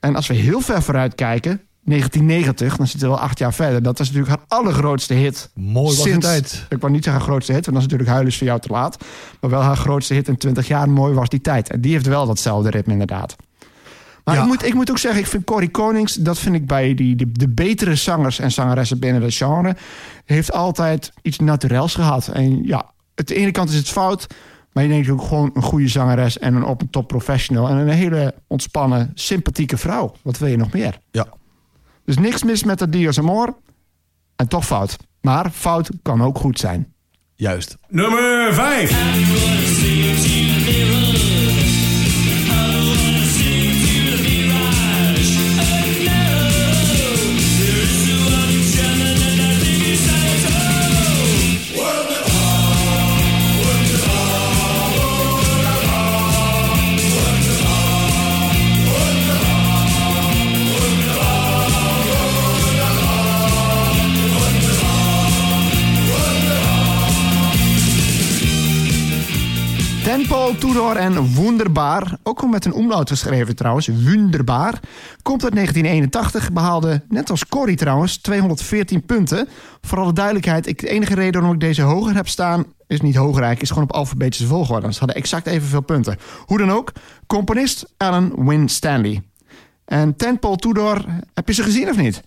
En 0.00 0.16
als 0.16 0.26
we 0.26 0.34
heel 0.34 0.60
ver 0.60 0.82
vooruit 0.82 1.14
kijken, 1.14 1.60
1990, 1.84 2.76
dan 2.76 2.86
zitten 2.86 3.08
we 3.08 3.14
al 3.14 3.20
acht 3.20 3.38
jaar 3.38 3.54
verder. 3.54 3.82
Dat 3.82 4.00
is 4.00 4.10
natuurlijk 4.10 4.36
haar 4.36 4.58
allergrootste 4.58 5.14
hit. 5.14 5.50
Mooi 5.54 5.96
was 5.96 6.02
sinds- 6.02 6.26
tijd. 6.26 6.66
Ik 6.68 6.80
wou 6.80 6.92
niet 6.92 7.04
zeggen 7.04 7.22
haar 7.22 7.30
grootste 7.30 7.52
hit, 7.52 7.64
want 7.66 7.76
dat 7.76 7.86
is 7.86 7.92
natuurlijk 7.92 8.10
Huilen 8.10 8.32
voor 8.32 8.46
jou 8.46 8.60
te 8.60 8.68
laat. 8.68 9.04
Maar 9.40 9.50
wel 9.50 9.60
haar 9.60 9.76
grootste 9.76 10.14
hit 10.14 10.28
in 10.28 10.36
20 10.36 10.68
jaar. 10.68 10.88
Mooi 10.90 11.14
was 11.14 11.28
die 11.28 11.40
tijd. 11.40 11.70
En 11.70 11.80
die 11.80 11.92
heeft 11.92 12.06
wel 12.06 12.26
datzelfde 12.26 12.70
ritme 12.70 12.92
inderdaad. 12.92 13.36
Maar 14.24 14.34
Ja. 14.34 14.40
ik, 14.40 14.46
moet, 14.46 14.64
ik 14.64 14.74
moet 14.74 14.90
ook 14.90 14.98
zeggen, 14.98 15.20
ik 15.20 15.26
vind 15.26 15.44
Corrie 15.44 15.70
Konings... 15.70 16.14
dat 16.14 16.38
vind 16.38 16.54
ik 16.54 16.66
bij 16.66 16.94
die, 16.94 17.16
de, 17.16 17.32
de 17.32 17.48
betere 17.48 17.94
zangers 17.94 18.38
en 18.38 18.52
zangeressen 18.52 18.98
binnen 18.98 19.22
het 19.22 19.34
genre... 19.34 19.76
heeft 20.24 20.52
altijd 20.52 21.12
iets 21.22 21.38
naturels 21.38 21.94
gehad. 21.94 22.28
En 22.28 22.62
ja, 22.64 22.76
aan 22.76 23.24
de 23.24 23.34
ene 23.34 23.50
kant 23.50 23.70
is 23.70 23.76
het 23.76 23.88
fout... 23.88 24.26
maar 24.72 24.82
je 24.82 24.88
denkt 24.88 25.08
ook 25.08 25.22
gewoon 25.22 25.50
een 25.54 25.62
goede 25.62 25.88
zangeres... 25.88 26.38
en 26.38 26.54
een 26.54 26.64
op 26.64 26.80
een 26.80 26.90
top 26.90 27.08
professional... 27.08 27.68
en 27.68 27.76
een 27.76 27.88
hele 27.88 28.34
ontspannen, 28.46 29.10
sympathieke 29.14 29.76
vrouw. 29.76 30.14
Wat 30.22 30.38
wil 30.38 30.48
je 30.48 30.56
nog 30.56 30.72
meer? 30.72 30.98
Ja. 31.10 31.26
Dus 32.04 32.18
niks 32.18 32.42
mis 32.42 32.64
met 32.64 32.78
dat 32.78 32.92
Dios 32.92 33.18
Amor. 33.18 33.56
En 34.36 34.48
toch 34.48 34.66
fout. 34.66 34.96
Maar 35.20 35.50
fout 35.50 35.90
kan 36.02 36.22
ook 36.22 36.38
goed 36.38 36.58
zijn. 36.58 36.92
Juist. 37.34 37.76
Nummer 37.88 38.54
5. 38.54 39.93
Tenpol, 70.24 70.54
Tudor 70.58 70.96
en 70.96 71.34
Wunderbaar, 71.34 72.16
ook 72.22 72.40
al 72.40 72.48
met 72.48 72.64
een 72.64 72.72
omlaut 72.72 73.10
geschreven 73.10 73.56
trouwens, 73.56 73.86
Wunderbaar, 73.86 74.80
komt 75.22 75.44
uit 75.44 75.54
1981, 75.54 76.52
behaalde, 76.52 77.02
net 77.08 77.30
als 77.30 77.46
Corrie 77.46 77.76
trouwens, 77.76 78.16
214 78.16 79.04
punten. 79.04 79.48
Voor 79.80 79.98
alle 79.98 80.12
duidelijkheid, 80.12 80.66
ik, 80.66 80.80
de 80.80 80.88
enige 80.88 81.14
reden 81.14 81.32
waarom 81.32 81.52
ik 81.52 81.60
deze 81.60 81.82
hoger 81.82 82.14
heb 82.14 82.28
staan, 82.28 82.64
is 82.86 83.00
niet 83.00 83.16
eigenlijk, 83.16 83.62
is 83.62 83.68
gewoon 83.68 83.84
op 83.84 83.92
alfabetische 83.92 84.46
volgorde. 84.46 84.92
Ze 84.92 84.98
hadden 84.98 85.16
exact 85.16 85.46
evenveel 85.46 85.80
punten. 85.80 86.18
Hoe 86.44 86.58
dan 86.58 86.70
ook, 86.70 86.92
componist 87.26 87.92
Alan 87.96 88.46
Win 88.46 88.68
Stanley. 88.68 89.22
En 89.84 90.16
Tenpol, 90.16 90.56
Tudor, 90.56 91.04
heb 91.34 91.48
je 91.48 91.54
ze 91.54 91.62
gezien 91.62 91.88
of 91.88 91.96
niet? 91.96 92.22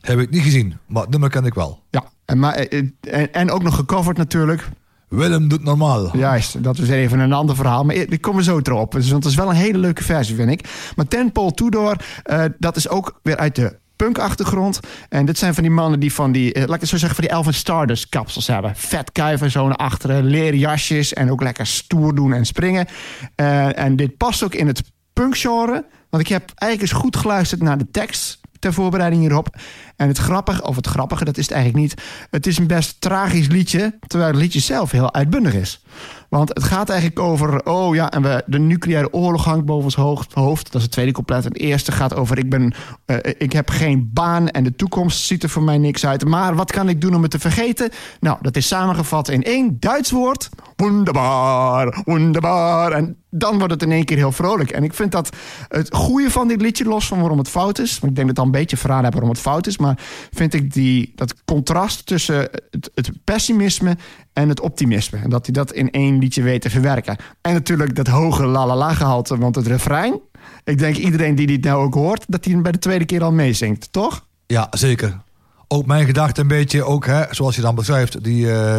Heb 0.00 0.18
ik 0.18 0.30
niet 0.30 0.42
gezien, 0.42 0.76
maar 0.86 1.02
het 1.02 1.10
nummer 1.10 1.30
ken 1.30 1.44
ik 1.44 1.54
wel. 1.54 1.82
Ja. 1.90 2.04
En, 2.24 2.38
maar, 2.38 2.54
eh, 2.54 2.78
en, 3.00 3.32
en 3.32 3.50
ook 3.50 3.62
nog 3.62 3.74
gecoverd 3.74 4.16
natuurlijk. 4.16 4.68
Willem 5.08 5.48
doet 5.48 5.64
normaal. 5.64 6.16
Juist, 6.16 6.62
dat 6.62 6.78
is 6.78 6.88
even 6.88 7.18
een 7.18 7.32
ander 7.32 7.56
verhaal. 7.56 7.84
Maar 7.84 7.94
ik 7.94 8.20
kom 8.20 8.36
er 8.36 8.44
zo 8.44 8.60
erop. 8.62 8.92
Dus, 8.92 9.10
want 9.10 9.22
het 9.22 9.32
is 9.32 9.38
wel 9.38 9.48
een 9.48 9.56
hele 9.56 9.78
leuke 9.78 10.04
versie, 10.04 10.34
vind 10.34 10.50
ik. 10.50 10.92
Maar 10.96 11.08
Tenpol 11.08 11.50
Tudor, 11.50 11.96
eh, 12.22 12.44
dat 12.58 12.76
is 12.76 12.88
ook 12.88 13.20
weer 13.22 13.36
uit 13.36 13.54
de 13.54 13.78
punkachtergrond. 13.96 14.80
En 15.08 15.26
dit 15.26 15.38
zijn 15.38 15.54
van 15.54 15.62
die 15.62 15.72
mannen 15.72 16.00
die 16.00 16.12
van 16.12 16.32
die, 16.32 16.52
eh, 16.52 16.60
laat 16.66 16.74
ik 16.74 16.80
het 16.80 16.88
zo 16.88 16.96
zeggen, 16.96 17.16
van 17.16 17.24
die 17.24 17.34
Elvin 17.34 17.54
Stardust 17.54 18.08
kapsels 18.08 18.46
hebben. 18.46 18.72
Vet 18.76 19.12
kuiven 19.12 19.50
zo 19.50 19.66
naar 19.66 19.76
achteren, 19.76 20.24
leren 20.24 20.58
jasjes 20.58 21.12
en 21.12 21.30
ook 21.30 21.42
lekker 21.42 21.66
stoer 21.66 22.14
doen 22.14 22.32
en 22.32 22.46
springen. 22.46 22.86
Eh, 23.34 23.78
en 23.78 23.96
dit 23.96 24.16
past 24.16 24.42
ook 24.42 24.54
in 24.54 24.66
het 24.66 24.82
punkgenre. 25.12 25.84
Want 26.10 26.22
ik 26.22 26.28
heb 26.28 26.52
eigenlijk 26.54 26.92
eens 26.92 27.02
goed 27.02 27.16
geluisterd 27.16 27.62
naar 27.62 27.78
de 27.78 27.90
tekst 27.90 28.40
ter 28.58 28.72
voorbereiding 28.72 29.22
hierop. 29.22 29.56
En 29.96 30.08
het 30.08 30.18
grappige, 30.18 30.66
of 30.66 30.76
het 30.76 30.86
grappige, 30.86 31.24
dat 31.24 31.38
is 31.38 31.44
het 31.44 31.54
eigenlijk 31.54 31.84
niet. 31.84 32.02
Het 32.30 32.46
is 32.46 32.58
een 32.58 32.66
best 32.66 33.00
tragisch 33.00 33.48
liedje, 33.48 33.98
terwijl 34.06 34.30
het 34.30 34.40
liedje 34.40 34.60
zelf 34.60 34.90
heel 34.90 35.14
uitbundig 35.14 35.54
is. 35.54 35.82
Want 36.28 36.48
het 36.48 36.64
gaat 36.64 36.88
eigenlijk 36.88 37.20
over, 37.20 37.64
oh 37.64 37.94
ja, 37.94 38.10
en 38.10 38.22
we, 38.22 38.42
de 38.46 38.58
nucleaire 38.58 39.12
oorlog 39.12 39.44
hangt 39.44 39.64
boven 39.64 39.84
ons 39.84 40.24
hoofd. 40.34 40.64
Dat 40.64 40.74
is 40.74 40.82
het 40.82 40.90
tweede 40.90 41.12
couplet. 41.12 41.44
En 41.44 41.52
het 41.52 41.60
eerste 41.60 41.92
gaat 41.92 42.14
over, 42.14 42.38
ik, 42.38 42.50
ben, 42.50 42.74
eh, 43.04 43.16
ik 43.38 43.52
heb 43.52 43.70
geen 43.70 44.10
baan 44.12 44.48
en 44.48 44.64
de 44.64 44.76
toekomst 44.76 45.24
ziet 45.24 45.42
er 45.42 45.48
voor 45.48 45.62
mij 45.62 45.78
niks 45.78 46.06
uit. 46.06 46.24
Maar 46.24 46.54
wat 46.54 46.72
kan 46.72 46.88
ik 46.88 47.00
doen 47.00 47.14
om 47.14 47.22
het 47.22 47.30
te 47.30 47.38
vergeten? 47.38 47.90
Nou, 48.20 48.38
dat 48.40 48.56
is 48.56 48.66
samengevat 48.66 49.28
in 49.28 49.42
één 49.42 49.76
Duits 49.80 50.10
woord. 50.10 50.48
Wonderbaar, 50.76 52.02
wonderbaar. 52.04 52.92
En 52.92 53.16
dan 53.30 53.58
wordt 53.58 53.72
het 53.72 53.82
in 53.82 53.92
één 53.92 54.04
keer 54.04 54.16
heel 54.16 54.32
vrolijk. 54.32 54.70
En 54.70 54.84
ik 54.84 54.94
vind 54.94 55.12
dat 55.12 55.36
het 55.68 55.94
goede 55.94 56.30
van 56.30 56.48
dit 56.48 56.60
liedje, 56.60 56.84
los 56.84 57.06
van 57.06 57.20
waarom 57.20 57.38
het 57.38 57.48
fout 57.48 57.78
is. 57.78 57.98
Want 57.98 58.12
ik 58.12 58.16
denk 58.16 58.28
dat 58.28 58.38
ik 58.38 58.44
een 58.44 58.60
beetje 58.60 58.76
verraden 58.76 59.04
heb 59.04 59.12
waarom 59.12 59.30
het 59.30 59.40
fout 59.40 59.66
is. 59.66 59.78
Maar 59.78 59.98
vind 60.32 60.54
ik 60.54 60.72
die, 60.72 61.12
dat 61.14 61.34
contrast 61.44 62.06
tussen 62.06 62.36
het, 62.70 62.90
het 62.94 63.10
pessimisme 63.24 63.96
en 64.32 64.48
het 64.48 64.60
optimisme. 64.60 65.18
En 65.18 65.30
dat 65.30 65.46
hij 65.46 65.54
dat 65.54 65.72
in 65.72 65.90
één 65.90 66.18
liedje 66.18 66.42
weet 66.42 66.60
te 66.60 66.70
verwerken. 66.70 67.16
En 67.40 67.52
natuurlijk 67.52 67.94
dat 67.94 68.06
hoge 68.06 68.46
la-la-la 68.46 68.94
gehalte, 68.94 69.38
want 69.38 69.54
het 69.54 69.66
refrein... 69.66 70.20
Ik 70.64 70.78
denk 70.78 70.96
iedereen 70.96 71.34
die 71.34 71.46
dit 71.46 71.64
nou 71.64 71.84
ook 71.84 71.94
hoort, 71.94 72.24
dat 72.26 72.44
hij 72.44 72.52
hem 72.52 72.62
bij 72.62 72.72
de 72.72 72.78
tweede 72.78 73.04
keer 73.04 73.22
al 73.22 73.32
meezingt, 73.32 73.92
toch? 73.92 74.26
Ja, 74.46 74.66
zeker. 74.70 75.20
Ook 75.68 75.86
mijn 75.86 76.06
gedachte 76.06 76.40
een 76.40 76.48
beetje, 76.48 76.84
ook 76.84 77.06
hè, 77.06 77.24
zoals 77.30 77.56
je 77.56 77.62
dan 77.62 77.74
beschrijft, 77.74 78.24
die, 78.24 78.52
eh, 78.52 78.78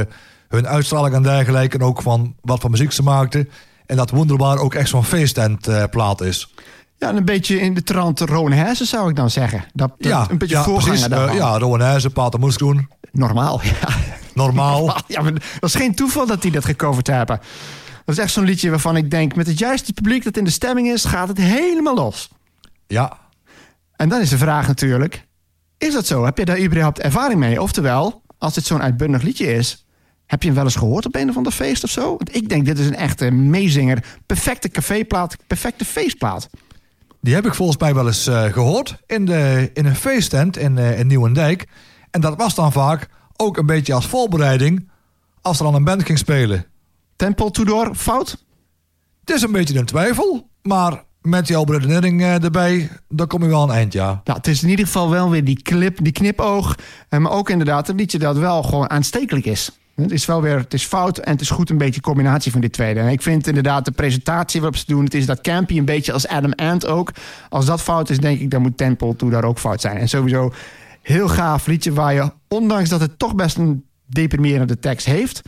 hun 0.50 0.68
uitstraling 0.68 1.16
en 1.16 1.24
dergelijke. 1.24 1.78
En 1.78 1.84
ook 1.84 2.02
van 2.02 2.36
wat 2.42 2.60
voor 2.60 2.70
muziek 2.70 2.92
ze 2.92 3.04
maakten. 3.04 3.50
En 3.90 3.96
dat 3.96 4.10
wonderbaar 4.10 4.58
ook 4.58 4.74
echt 4.74 4.90
zo'n 4.90 5.04
feestentplaat 5.04 6.22
is. 6.22 6.54
Ja, 6.98 7.10
en 7.10 7.16
een 7.18 7.26
beetje 7.26 7.60
in 7.60 7.74
de 7.74 7.84
trant 7.84 8.20
Rowan 8.20 8.52
Hezen 8.52 8.86
zou 8.86 9.10
ik 9.10 9.16
dan 9.16 9.30
zeggen. 9.30 9.66
Dat, 9.74 9.90
dat 9.98 10.12
ja, 10.12 10.28
een 10.30 10.38
beetje 10.38 10.56
ja, 10.56 10.64
voorganger 10.64 10.90
precies. 10.90 11.08
daarvan. 11.08 11.30
Eh, 11.30 11.36
ja, 11.36 11.58
Rowan 11.58 12.12
Pater 12.14 12.40
Moeskroen. 12.40 12.90
Normaal, 13.12 13.62
ja. 13.64 13.90
Normaal. 14.34 14.96
Ja, 15.08 15.22
maar 15.22 15.34
dat 15.34 15.70
is 15.70 15.76
geen 15.76 15.96
toeval 15.96 16.26
dat 16.26 16.42
die 16.42 16.52
dat 16.52 16.66
gecoverd 16.66 17.08
hebben. 17.08 17.40
Dat 18.06 18.18
is 18.18 18.24
echt 18.24 18.32
zo'n 18.32 18.44
liedje 18.44 18.70
waarvan 18.70 18.96
ik 18.96 19.12
denk... 19.12 19.36
met 19.36 19.48
het 19.48 19.60
juiste 19.60 19.94
publiek 19.94 20.24
dat 20.24 20.38
in 20.38 20.44
de 20.44 20.50
stemming 20.50 20.88
is... 20.88 21.06
gaat 21.06 21.28
het 21.28 21.38
helemaal 21.38 21.96
los. 21.96 22.30
Ja, 22.88 23.18
En 23.96 24.10
dan 24.10 24.22
is 24.22 24.30
de 24.30 24.38
vraag 24.38 24.68
natuurlijk... 24.68 25.28
is 25.78 25.94
dat 25.94 26.08
zo? 26.08 26.26
Heb 26.26 26.38
je 26.38 26.46
daar 26.46 26.60
überhaupt 26.60 27.00
ervaring 27.00 27.40
mee? 27.40 27.62
Oftewel, 27.62 28.22
als 28.38 28.54
dit 28.54 28.66
zo'n 28.66 28.82
uitbundig 28.82 29.22
liedje 29.22 29.54
is... 29.54 29.86
heb 30.30 30.42
je 30.42 30.48
hem 30.48 30.56
wel 30.56 30.66
eens 30.66 30.76
gehoord 30.76 31.06
op 31.06 31.16
een 31.16 31.30
of 31.30 31.38
ander 31.38 31.52
feest 31.52 31.84
of 31.84 31.90
zo? 31.90 32.08
Want 32.08 32.36
ik 32.36 32.50
denk, 32.50 32.66
dit 32.66 32.80
is 32.80 32.86
een 32.86 32.96
echte 32.96 33.32
meezinger. 33.32 34.04
Perfecte 34.26 34.70
caféplaat, 34.70 35.36
perfecte 35.48 35.86
feestplaat. 35.86 36.50
die 37.22 37.34
heb 37.34 37.46
ik 37.46 37.54
volgens 37.54 37.78
mij 37.78 37.94
wel 37.94 38.08
eens 38.08 38.28
eh, 38.28 38.44
gehoord 38.44 38.98
in, 39.06 39.26
de, 39.26 39.70
in 39.74 39.86
een 39.86 39.96
feesttent 39.96 40.58
in, 40.58 40.78
eh 40.78 41.00
in 41.00 41.08
Nieuwendijk. 41.08 41.68
En 42.12 42.22
dat 42.22 42.38
was 42.38 42.56
dan 42.56 42.72
vaak 42.72 43.08
ook 43.36 43.58
een 43.58 43.66
beetje 43.66 43.94
als 43.94 44.08
voorbereiding 44.08 44.90
als 45.42 45.58
er 45.58 45.64
dan 45.64 45.76
een 45.76 45.84
band 45.84 46.06
ging 46.06 46.18
spelen. 46.18 46.66
Tempo 47.16 47.50
Tudor, 47.50 47.96
fout? 47.96 48.46
Het 49.20 49.30
is 49.30 49.42
een 49.42 49.52
beetje 49.52 49.80
een 49.80 49.86
twijfel, 49.86 50.50
maar 50.62 51.04
met 51.22 51.48
jouw 51.48 51.64
redenering 51.64 52.22
eh, 52.22 52.44
erbij, 52.44 52.90
dan 53.08 53.28
kom 53.28 53.44
je 53.44 53.50
wel 53.50 53.64
een 53.64 53.70
eind, 53.70 53.94
ja. 53.94 54.22
Nou, 54.24 54.38
het 54.38 54.48
is 54.48 54.64
in 54.64 54.70
ieder 54.70 54.86
geval 54.86 55.10
wel 55.10 55.30
weer 55.30 55.46
die, 55.46 55.62
clip, 55.62 56.04
die 56.04 56.14
knipoog. 56.14 56.76
Maar 57.10 57.32
ook 57.32 57.50
inderdaad 57.50 57.90
een 57.90 57.96
liedje 57.96 58.20
dat 58.20 58.38
wel 58.38 58.64
gewoon 58.64 58.90
aanstekelijk 58.90 59.46
is. 59.46 59.79
Het 60.02 60.12
is 60.12 60.26
wel 60.26 60.42
weer, 60.42 60.58
het 60.58 60.74
is 60.74 60.86
fout 60.86 61.18
en 61.18 61.32
het 61.32 61.42
is 61.42 61.50
goed 61.50 61.70
een 61.70 61.78
beetje 61.78 62.02
combinatie 62.02 62.52
van 62.52 62.62
die 62.62 62.70
tweede. 62.70 63.00
En 63.00 63.08
ik 63.08 63.22
vind 63.22 63.48
inderdaad 63.48 63.86
de 63.86 63.92
presentatie 63.92 64.62
waarop 64.62 64.80
ze 64.80 64.86
doen, 64.88 65.04
het 65.04 65.14
is 65.14 65.26
dat 65.26 65.42
campy 65.42 65.78
een 65.78 65.86
beetje 65.86 66.14
als 66.14 66.28
Adam 66.28 66.54
Ant 66.54 66.88
ook. 66.88 67.12
Als 67.50 67.66
dat 67.66 67.82
fout 67.82 68.10
is, 68.10 68.20
denk 68.20 68.40
ik, 68.40 68.52
dan 68.52 68.62
moet 68.62 68.78
Temple 68.78 69.16
toe 69.16 69.30
daar 69.30 69.44
ook 69.44 69.60
fout 69.60 69.82
zijn. 69.82 69.98
En 69.98 70.10
sowieso 70.10 70.54
heel 71.02 71.28
gaaf 71.28 71.68
liedje 71.68 71.94
waar 71.94 72.14
je, 72.14 72.32
ondanks 72.48 72.90
dat 72.90 73.02
het 73.02 73.20
toch 73.20 73.36
best 73.36 73.58
een 73.58 73.86
deprimerende 74.06 74.80
tekst 74.80 75.06
heeft, 75.06 75.42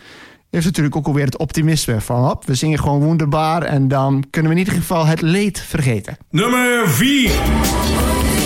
heeft 0.50 0.66
natuurlijk 0.66 0.96
ook 0.96 1.08
alweer 1.08 1.26
het 1.26 1.38
optimisme 1.38 2.02
van, 2.02 2.24
hop, 2.24 2.46
we 2.46 2.56
zingen 2.56 2.80
gewoon 2.80 3.00
wonderbaar 3.00 3.64
en 3.64 3.88
dan 3.88 4.24
kunnen 4.30 4.52
we 4.52 4.58
in 4.58 4.64
ieder 4.64 4.80
geval 4.80 5.06
het 5.06 5.22
leed 5.22 5.60
vergeten. 5.60 6.18
Nummer 6.30 6.90
4. 6.90 8.41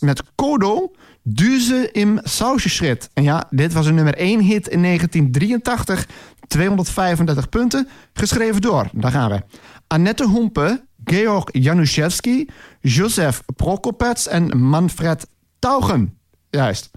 Met 0.00 0.22
Kodo, 0.34 0.90
Duze 1.22 1.88
im 1.92 2.20
Sausjeschritt. 2.22 3.10
En 3.14 3.22
ja, 3.22 3.46
dit 3.50 3.72
was 3.72 3.86
een 3.86 3.94
nummer 3.94 4.14
1 4.14 4.40
hit 4.40 4.68
in 4.68 4.82
1983, 4.82 6.08
235 6.46 7.48
punten, 7.48 7.88
geschreven 8.12 8.60
door, 8.60 8.88
daar 8.92 9.10
gaan 9.10 9.30
we. 9.30 9.42
Annette 9.86 10.30
Humpe, 10.30 10.84
Georg 11.04 11.44
Januszewski, 11.52 12.48
Josef 12.80 13.42
Prokopets 13.56 14.28
en 14.28 14.58
Manfred 14.58 15.26
Taugen. 15.58 16.18
Juist. 16.50 16.90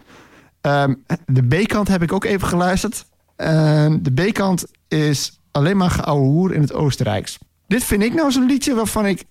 Ehm, 0.62 0.94
de 1.26 1.48
B-kant 1.48 1.88
heb 1.88 2.02
ik 2.02 2.14
ook 2.14 2.24
even 2.24 2.48
geluisterd. 2.48 3.06
En 3.36 4.04
de 4.04 4.12
B-kant 4.12 4.66
is 4.88 5.40
alleen 5.52 5.78
maar 5.78 5.90
geouwe 5.90 6.26
hoer 6.26 6.54
in 6.54 6.62
het 6.62 6.74
Oostenrijks. 6.74 7.38
Dit 7.68 7.84
vind 7.84 8.04
ik 8.04 8.14
nou 8.14 8.32
zo'n 8.32 8.46
liedje 8.46 8.74
waarvan 8.74 9.06
ik, 9.06 9.24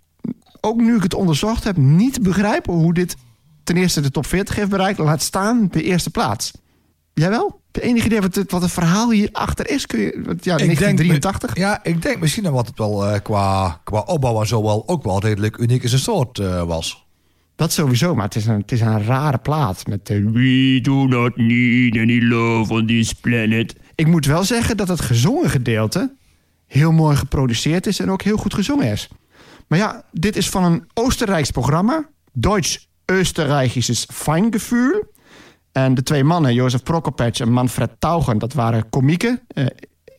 ook 0.64 0.80
nu 0.80 0.96
ik 0.96 1.02
het 1.02 1.14
onderzocht 1.14 1.64
heb, 1.64 1.76
niet 1.76 2.22
begrijp 2.22 2.66
hoe 2.66 2.94
dit 2.94 3.16
ten 3.64 3.76
eerste 3.76 4.00
de 4.00 4.10
top 4.10 4.26
40 4.26 4.56
heeft 4.56 4.68
bereikt. 4.68 4.98
Laat 4.98 5.22
staan 5.22 5.68
de 5.70 5.82
eerste 5.82 6.10
plaats. 6.10 6.52
Jij 7.14 7.28
wel? 7.28 7.60
De 7.70 7.82
enige 7.82 8.06
idee 8.06 8.20
wat 8.20 8.34
het, 8.34 8.50
wat 8.50 8.62
het 8.62 8.70
verhaal 8.70 9.10
hierachter 9.10 9.70
is? 9.70 9.86
Kun 9.86 10.00
je, 10.00 10.20
want 10.24 10.44
ja, 10.44 10.56
1983. 10.56 11.56
ja, 11.56 11.84
ik 11.84 12.02
denk 12.02 12.20
misschien 12.20 12.42
dat 12.42 12.52
wat 12.52 12.66
het 12.66 12.78
wel 12.78 13.06
eh, 13.06 13.20
qua, 13.22 13.80
qua 13.84 14.00
opbouw 14.00 14.40
en 14.40 14.46
zo 14.46 14.62
wel 14.62 14.88
ook 14.88 15.04
wel 15.04 15.20
redelijk 15.20 15.58
uniek 15.58 15.82
in 15.82 15.88
zijn 15.88 16.00
soort 16.00 16.38
eh, 16.38 16.62
was. 16.62 17.06
Dat 17.56 17.72
sowieso, 17.72 18.14
maar 18.14 18.24
het 18.24 18.36
is 18.36 18.46
een, 18.46 18.60
het 18.60 18.72
is 18.72 18.80
een 18.80 19.04
rare 19.04 19.38
plaat. 19.38 19.86
Met 19.86 20.06
de 20.06 20.30
We 20.30 20.78
do 20.82 21.06
not 21.06 21.36
need 21.36 21.96
any 21.96 22.20
love 22.22 22.72
on 22.72 22.86
this 22.86 23.12
planet. 23.12 23.74
Ik 23.94 24.06
moet 24.06 24.26
wel 24.26 24.44
zeggen 24.44 24.76
dat 24.76 24.88
het 24.88 25.00
gezongen 25.00 25.50
gedeelte 25.50 26.14
heel 26.66 26.92
mooi 26.92 27.16
geproduceerd 27.16 27.86
is 27.86 28.00
en 28.00 28.10
ook 28.10 28.22
heel 28.22 28.36
goed 28.36 28.54
gezongen 28.54 28.86
is. 28.86 29.08
Maar 29.72 29.80
ja, 29.80 30.02
dit 30.10 30.36
is 30.36 30.48
van 30.48 30.64
een 30.64 30.84
Oostenrijks 30.94 31.50
programma. 31.50 32.08
Duits-Österreichisches 32.32 34.06
Feingefühl. 34.12 35.04
En 35.72 35.94
de 35.94 36.02
twee 36.02 36.24
mannen, 36.24 36.54
Jozef 36.54 36.82
Prokopec 36.82 37.38
en 37.38 37.52
Manfred 37.52 37.90
Taugen, 37.98 38.38
dat 38.38 38.52
waren 38.52 38.88
komieken. 38.90 39.40
Eh, 39.48 39.66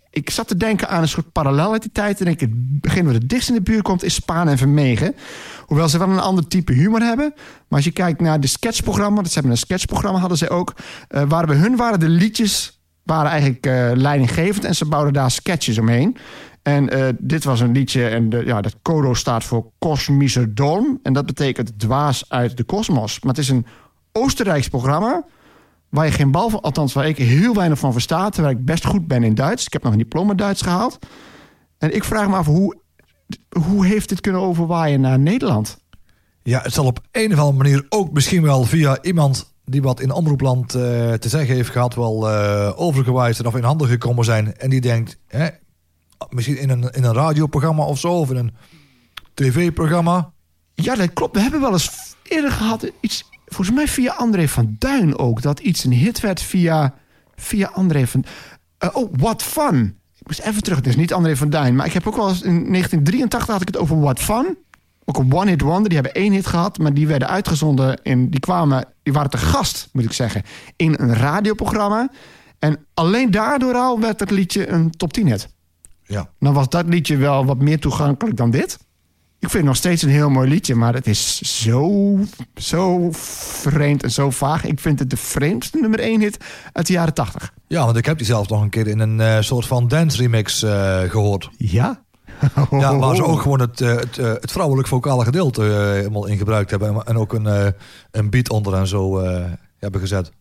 ik 0.10 0.30
zat 0.30 0.48
te 0.48 0.58
denken 0.58 0.90
aan 0.90 1.02
een 1.02 1.08
soort 1.08 1.32
parallel 1.32 1.72
uit 1.72 1.82
die 1.82 1.92
tijd. 1.92 2.22
En 2.22 2.28
ik, 2.28 2.40
het 2.40 2.82
begin 2.82 3.06
wat 3.06 3.14
het 3.14 3.30
dichtst 3.30 3.50
in 3.50 3.56
de 3.56 3.62
buurt 3.62 3.82
komt 3.82 4.04
is 4.04 4.14
Spaan 4.14 4.48
en 4.48 4.58
Vermegen. 4.58 5.16
Hoewel 5.66 5.90
ze 5.90 5.98
wel 5.98 6.10
een 6.10 6.20
ander 6.20 6.48
type 6.48 6.74
humor 6.74 7.02
hebben. 7.02 7.34
Maar 7.36 7.80
als 7.80 7.84
je 7.84 7.92
kijkt 7.92 8.22
naar 8.22 8.40
de 8.40 8.48
sketchprogramma, 8.48 9.22
dat 9.22 9.28
ze 9.28 9.34
hebben 9.34 9.52
een 9.52 9.58
sketchprogramma 9.58 10.20
hadden 10.20 10.38
ze 10.38 10.50
ook. 10.50 10.74
eh, 11.08 11.24
waar 11.28 11.48
hun 11.48 11.76
waren 11.76 12.00
de 12.00 12.10
liedjes 12.10 12.82
waren 13.04 13.32
eigenlijk 13.32 13.66
eh, 13.66 13.92
leidinggevend 13.94 14.66
en 14.66 14.76
ze 14.76 14.86
bouwden 14.86 15.14
daar 15.14 15.32
sketches 15.32 15.78
omheen. 15.78 16.18
En 16.64 16.90
eh, 16.90 17.08
dit 17.20 17.44
was 17.44 17.60
een 17.60 17.72
liedje 17.72 18.08
en 18.08 18.30
de, 18.30 18.46
ja, 18.46 18.62
dat 18.62 18.76
Kodo 18.82 19.14
staat 19.14 19.44
voor 19.44 19.72
Kosmische 19.80 20.54
Dorm. 20.54 21.00
En 21.04 21.14
dat 21.14 21.26
betekent 21.26 21.80
dwaas 21.80 22.30
uit 22.30 22.58
de 22.58 22.64
kosmos. 22.64 23.20
Maar 23.20 23.34
het 23.34 23.44
is 23.44 23.50
een 23.50 23.66
Oostenrijks 24.12 24.68
programma 24.68 25.26
waar 25.90 26.06
je 26.06 26.12
geen 26.12 26.32
bal 26.32 26.50
van, 26.50 26.62
althans 26.62 26.94
waar 26.94 27.08
ik 27.08 27.18
heel 27.18 27.54
weinig 27.54 27.80
van 27.80 27.92
versta, 27.92 28.30
terwijl 28.30 28.56
ik 28.56 28.66
best 28.66 28.86
goed 28.86 29.08
ben 29.08 29.24
in 29.24 29.36
Duits. 29.36 29.66
Ik 29.66 29.74
heb 29.74 29.84
nog 29.84 29.92
een 29.92 29.98
diploma 29.98 30.34
Duits 30.34 30.62
gehaald. 30.62 31.00
En 31.78 31.96
ik 31.96 32.04
vraag 32.04 32.28
me 32.28 32.36
af, 32.36 32.46
hoe, 32.46 32.76
hoe 33.60 33.86
heeft 33.86 34.10
dit 34.10 34.22
kunnen 34.22 34.42
overwaaien 34.42 35.02
naar 35.02 35.20
Nederland? 35.20 35.78
Ja, 36.44 36.62
het 36.62 36.74
zal 36.74 36.86
op 36.86 37.00
een 37.12 37.34
of 37.34 37.40
andere 37.40 37.58
manier 37.58 37.86
ook 37.90 38.12
misschien 38.12 38.42
wel 38.42 38.64
via 38.64 39.02
iemand 39.02 39.54
die 39.66 39.82
wat 39.82 40.00
in 40.00 40.12
omroepland 40.12 40.76
eh, 40.76 41.14
te 41.14 41.30
zeggen 41.30 41.56
heeft 41.56 41.70
gehad, 41.70 41.96
wel 41.96 42.30
eh 42.30 42.72
overgewaaid 42.76 43.40
en 43.40 43.46
of 43.46 43.56
in 43.56 43.64
handen 43.64 43.88
gekomen 43.88 44.26
zijn. 44.26 44.58
En 44.58 44.70
die 44.70 44.82
denkt, 44.82 45.18
hè, 45.28 45.48
misschien 46.30 46.58
in 46.58 46.70
een, 46.70 46.90
in 46.92 47.04
een 47.04 47.14
radioprogramma 47.14 47.84
of 47.84 48.00
zo, 48.00 48.12
of 48.12 48.30
in 48.30 48.36
een 48.36 48.54
tv-programma. 49.34 50.32
Ja, 50.74 50.96
dat 50.96 51.14
klopt. 51.14 51.36
We 51.36 51.42
hebben 51.42 51.62
wel 51.62 51.72
eens 51.72 52.16
eerder 52.24 52.52
gehad, 52.52 52.92
iets, 53.00 53.30
volgens 53.46 53.78
mij 53.78 53.88
via 53.88 54.14
André 54.14 54.48
van 54.48 54.76
Duin 54.80 55.18
ook, 55.18 55.42
dat 55.42 55.60
iets 55.60 55.84
een 55.84 55.94
hit 55.94 56.20
werd 56.20 56.42
via, 56.42 56.94
via 57.36 57.68
André 57.74 58.08
van... 58.08 58.26
Eh, 58.78 58.90
oh, 58.94 59.14
What 59.18 59.44
Fun. 59.44 59.98
Ik 60.20 60.28
moest 60.28 60.40
even 60.40 60.64
terug, 60.64 60.78
het 60.78 60.88
is 60.88 60.96
niet 60.96 61.14
André 61.14 61.36
van 61.36 61.50
Duin. 61.50 61.76
Maar 61.76 61.86
ik 61.86 61.94
heb 61.94 62.08
ook 62.08 62.16
wel 62.16 62.30
eens 62.30 62.42
in 62.42 62.72
1983 62.72 63.48
had 63.50 63.62
ik 63.62 63.68
het 63.68 63.78
over 63.78 64.00
What 64.00 64.20
Fun. 64.20 64.58
Ook 65.06 65.18
een 65.18 65.34
one-hit 65.34 65.62
wonder. 65.62 65.90
Die 65.90 66.00
hebben 66.00 66.22
één 66.22 66.32
hit 66.32 66.48
gehad, 66.48 66.78
maar 66.78 66.94
die 66.94 67.08
werden 67.08 67.28
uitgezonden. 67.28 68.00
In, 68.04 68.30
die, 68.30 68.40
kwamen, 68.40 68.86
die 69.04 69.14
waren 69.14 69.30
te 69.30 69.38
gast, 69.38 69.90
moet 69.92 70.04
ik 70.04 70.12
zeggen, 70.12 70.44
in 70.76 70.96
een 70.98 71.14
radioprogramma. 71.14 72.10
En 72.60 72.86
alleen 72.94 73.32
daardoor 73.32 73.74
al 73.74 74.00
werd 74.00 74.20
het 74.20 74.32
liedje 74.32 74.68
een 74.68 74.92
top 74.92 75.14
10 75.14 75.28
hit. 75.28 75.53
Ja. 76.06 76.30
Dan 76.40 76.54
was 76.54 76.70
dat 76.70 76.86
liedje 76.88 77.18
wel 77.18 77.46
wat 77.46 77.58
meer 77.58 77.80
toegankelijk 77.80 78.38
dan 78.38 78.52
dit. 78.52 78.78
Ik 79.40 79.50
vind 79.50 79.54
het 79.54 79.64
nog 79.64 79.76
steeds 79.76 80.02
een 80.02 80.10
heel 80.10 80.30
mooi 80.30 80.50
liedje, 80.50 80.76
maar 80.76 80.94
het 80.94 81.08
is 81.08 81.38
zo, 81.62 82.02
zo 82.56 83.10
vreemd 83.12 84.04
en 84.04 84.12
zo 84.12 84.30
vaag. 84.30 84.66
Ik 84.66 84.80
vind 84.80 85.00
het 85.00 85.10
de 85.10 85.18
vreemdste 85.18 85.78
nummer 85.80 86.00
1 86.00 86.20
hit 86.22 86.38
uit 86.72 86.88
de 86.88 86.94
jaren 86.94 87.14
80. 87.14 87.54
ja, 87.68 87.86
want 87.86 87.98
ik 87.98 88.06
heb 88.06 88.18
die 88.18 88.26
zelf 88.26 88.50
nog 88.50 88.62
een 88.62 88.70
keer 88.70 88.88
in 88.88 89.00
een 89.00 89.20
eh, 89.22 89.38
soort 89.40 89.66
van 89.66 89.88
dance 89.88 90.18
remix 90.22 90.64
eh, 90.64 91.00
gehoord. 91.02 91.50
Ja? 91.58 92.02
Ja, 92.72 92.98
waar 92.98 93.16
ze 93.16 93.24
ook 93.26 93.42
gewoon 93.42 93.60
het, 93.60 93.82
eh, 93.82 93.96
het, 93.96 94.16
het 94.16 94.52
vrouwelijk 94.52 94.88
vocale 94.88 95.24
gedeelte 95.24 95.62
helemaal 95.62 96.26
in 96.26 96.38
gebruikt 96.38 96.70
hebben. 96.70 96.90
En- 96.96 97.04
En 97.06 97.18
ook 97.18 97.34
een, 97.34 97.74
een 98.12 98.30
beat 98.30 98.50
onder 98.50 98.74
en 98.74 98.88
zo 98.88 99.20
hebben 99.80 100.02
gezet. 100.02 100.32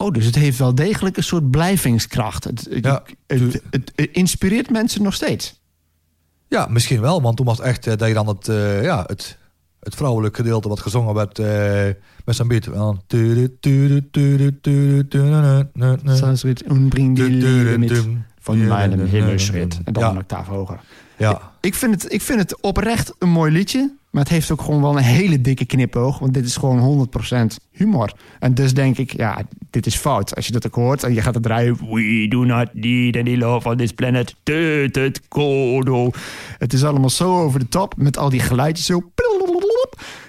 Oh, 0.00 0.10
dus 0.12 0.24
het 0.24 0.34
heeft 0.34 0.58
wel 0.58 0.74
degelijk 0.74 1.16
een 1.16 1.22
soort 1.22 1.50
blijvingskracht. 1.50 2.44
Het, 2.44 2.66
het, 2.70 2.84
Ja, 2.84 3.02
het, 3.26 3.40
het- 3.70 3.92
het 3.96 4.08
inspireert 4.12 4.70
mensen 4.70 5.02
nog 5.02 5.14
steeds. 5.14 5.60
Ja, 6.48 6.66
misschien 6.70 7.00
wel, 7.00 7.22
want 7.22 7.36
toen 7.36 7.46
was 7.46 7.56
het 7.58 7.66
echt 7.66 7.86
eh, 7.86 7.96
dat 7.96 8.08
je 8.08 8.14
dan 8.14 8.26
het, 8.28 8.48
eh, 8.48 8.82
ja, 8.82 9.04
het, 9.06 9.38
het 9.80 9.94
vrouwelijk 9.94 10.36
gedeelte 10.36 10.68
wat 10.68 10.80
gezongen 10.80 11.14
werd 11.14 11.38
eh, 11.38 11.46
met 12.24 12.36
zijn 12.36 12.48
beat. 12.48 12.66
En 12.66 12.72
dan- 12.72 13.02
Sanskrit 16.16 16.62
van 18.38 18.66
mijn 18.66 19.06
Himmelschritt. 19.08 19.80
En 19.84 19.92
dan 19.92 20.02
een 20.10 20.16
octaaf 20.18 20.46
hoger. 20.46 20.80
Ja, 21.16 21.52
Ik 21.60 21.74
vind, 21.74 22.02
het, 22.02 22.12
ik 22.12 22.22
vind 22.22 22.38
het 22.40 22.60
oprecht 22.60 23.14
een 23.18 23.28
mooi 23.30 23.52
liedje. 23.52 23.96
Maar 24.10 24.22
het 24.22 24.32
heeft 24.32 24.50
ook 24.50 24.60
gewoon 24.62 24.82
wel 24.82 24.96
een 24.96 25.02
hele 25.02 25.40
dikke 25.40 25.64
knipoog. 25.64 26.18
Want 26.18 26.34
dit 26.34 26.44
is 26.44 26.56
gewoon 26.56 27.08
100% 27.52 27.56
humor. 27.70 28.12
En 28.38 28.54
dus 28.54 28.74
denk 28.74 28.98
ik, 28.98 29.16
ja, 29.16 29.42
dit 29.70 29.86
is 29.86 29.96
fout. 29.96 30.36
Als 30.36 30.46
je 30.46 30.52
dat 30.52 30.66
ook 30.66 30.74
hoort 30.74 31.02
en 31.02 31.14
je 31.14 31.22
gaat 31.22 31.34
het 31.34 31.42
draaien. 31.42 31.76
We 31.90 32.26
do 32.28 32.44
not 32.44 32.68
need 32.72 33.16
any 33.16 33.36
love 33.36 33.68
on 33.68 33.76
this 33.76 33.92
planet. 33.92 34.34
Tut, 34.42 34.92
tut, 34.92 35.28
kodo. 35.28 36.10
Het 36.58 36.72
is 36.72 36.84
allemaal 36.84 37.10
zo 37.10 37.42
over 37.42 37.60
de 37.60 37.68
top. 37.68 37.94
Met 37.96 38.18
al 38.18 38.30
die 38.30 38.40
geluidjes 38.40 38.86
zo. 38.86 39.12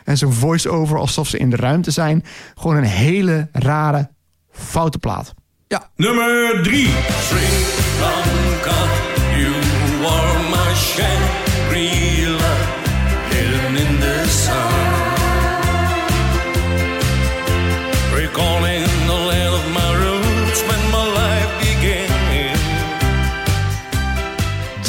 En 0.04 0.18
zo'n 0.18 0.34
voice-over 0.34 0.98
alsof 0.98 1.28
ze 1.28 1.38
in 1.38 1.50
de 1.50 1.56
ruimte 1.56 1.92
zijn. 1.92 2.24
Gewoon 2.56 2.78
een 2.78 2.84
hele 2.84 3.48
rare, 3.52 4.10
foute 4.52 4.98
plaat. 4.98 5.34
Nummer 5.96 6.63
3. 6.63 6.88
Sri 7.28 7.48
Lanka, 8.00 8.88
you 9.38 9.54
are 10.06 10.38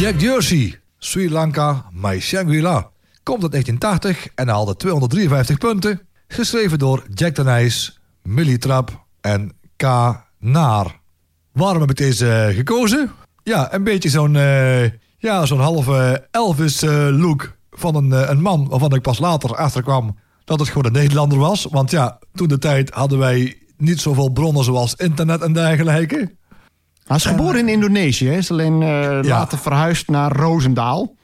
Jack 0.00 0.20
Jersey, 0.20 0.80
Sri 0.98 1.30
Lanka, 1.30 1.84
My 1.92 2.20
Shangri-La. 2.20 2.90
Komt 3.22 3.42
uit 3.42 3.50
1980 3.50 4.28
en 4.34 4.48
haalde 4.48 4.76
253 4.76 5.58
punten. 5.58 6.00
Geschreven 6.28 6.78
door 6.78 7.04
Jack 7.14 7.34
de 7.34 7.44
Nijs, 7.44 8.00
Millie 8.22 8.58
Trap 8.58 9.04
en 9.20 9.52
K. 9.76 9.84
Naar. 10.38 11.00
Waarom 11.52 11.80
heb 11.80 11.90
ik 11.90 11.96
deze 11.96 12.32
eh, 12.32 12.56
gekozen? 12.56 13.10
Ja, 13.42 13.74
een 13.74 13.84
beetje 13.84 14.08
zo'n 14.08 14.36
eh, 14.36 14.82
ja, 15.18 15.46
zo'n 15.46 15.60
halve 15.60 16.26
Elvis-look 16.30 17.56
van 17.70 17.94
een, 17.94 18.12
eh, 18.12 18.28
een 18.28 18.40
man... 18.40 18.68
waarvan 18.68 18.94
ik 18.94 19.02
pas 19.02 19.18
later 19.18 19.56
achterkwam 19.56 20.16
dat 20.44 20.58
het 20.58 20.68
gewoon 20.68 20.86
een 20.86 20.92
Nederlander 20.92 21.38
was. 21.38 21.66
Want 21.70 21.90
ja, 21.90 22.18
toen 22.34 22.48
de 22.48 22.58
tijd 22.58 22.90
hadden 22.90 23.18
wij 23.18 23.58
niet 23.76 24.00
zoveel 24.00 24.28
bronnen 24.28 24.64
zoals 24.64 24.94
internet 24.94 25.42
en 25.42 25.52
dergelijke. 25.52 26.38
Hij 27.10 27.18
is 27.18 27.24
geboren 27.24 27.60
in 27.60 27.68
Indonesië. 27.68 28.26
Hij 28.26 28.36
is 28.36 28.50
alleen 28.50 28.82
eh, 28.82 29.18
later 29.22 29.58
verhuisd 29.58 30.08
naar 30.08 30.32
Roosendaal. 30.32 31.14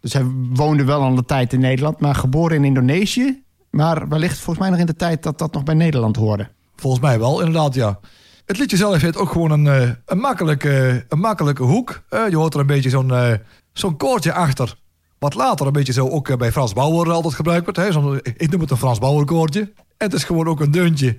Dus 0.00 0.12
hij 0.12 0.24
woonde 0.52 0.84
wel 0.84 1.00
al 1.00 1.16
een 1.16 1.24
tijd 1.24 1.52
in 1.52 1.60
Nederland, 1.60 2.00
maar 2.00 2.14
geboren 2.14 2.56
in 2.56 2.64
Indonesië. 2.64 3.42
Maar 3.70 4.08
wellicht 4.08 4.38
volgens 4.38 4.58
mij 4.58 4.70
nog 4.70 4.78
in 4.78 4.86
de 4.86 4.96
tijd 4.96 5.22
dat 5.22 5.38
dat 5.38 5.52
nog 5.52 5.62
bij 5.62 5.74
Nederland 5.74 6.16
hoorde. 6.16 6.48
Volgens 6.76 7.02
mij 7.02 7.18
wel, 7.18 7.38
inderdaad, 7.38 7.74
ja. 7.74 7.98
Het 8.46 8.58
liedje 8.58 8.76
zelf 8.76 9.00
heeft 9.00 9.16
ook 9.16 9.32
gewoon 9.32 9.50
een, 9.50 9.66
eh, 9.66 9.90
een, 10.06 10.18
makkelijke, 10.18 11.04
een 11.08 11.18
makkelijke 11.18 11.62
hoek. 11.62 12.02
Eh, 12.08 12.28
je 12.28 12.36
hoort 12.36 12.54
er 12.54 12.60
een 12.60 12.66
beetje 12.66 12.90
zo'n 12.90 13.10
eh, 13.10 13.32
zo'n 13.72 13.96
koortje 13.96 14.32
achter. 14.32 14.76
Wat 15.18 15.34
later 15.34 15.66
een 15.66 15.72
beetje 15.72 15.92
zo 15.92 16.08
ook 16.08 16.28
eh, 16.28 16.36
bij 16.36 16.52
Frans 16.52 16.72
Bauer 16.72 17.10
altijd 17.10 17.34
gebruikt 17.34 17.64
wordt. 17.64 17.96
Hè? 17.96 18.16
Ik 18.36 18.50
noem 18.50 18.60
het 18.60 18.70
een 18.70 18.76
Frans 18.76 18.98
Bauer 18.98 19.24
koortje. 19.24 19.60
En 19.76 20.06
het 20.06 20.12
is 20.12 20.24
gewoon 20.24 20.48
ook 20.48 20.60
een 20.60 20.70
deuntje. 20.70 21.18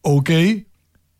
Oké. 0.00 0.62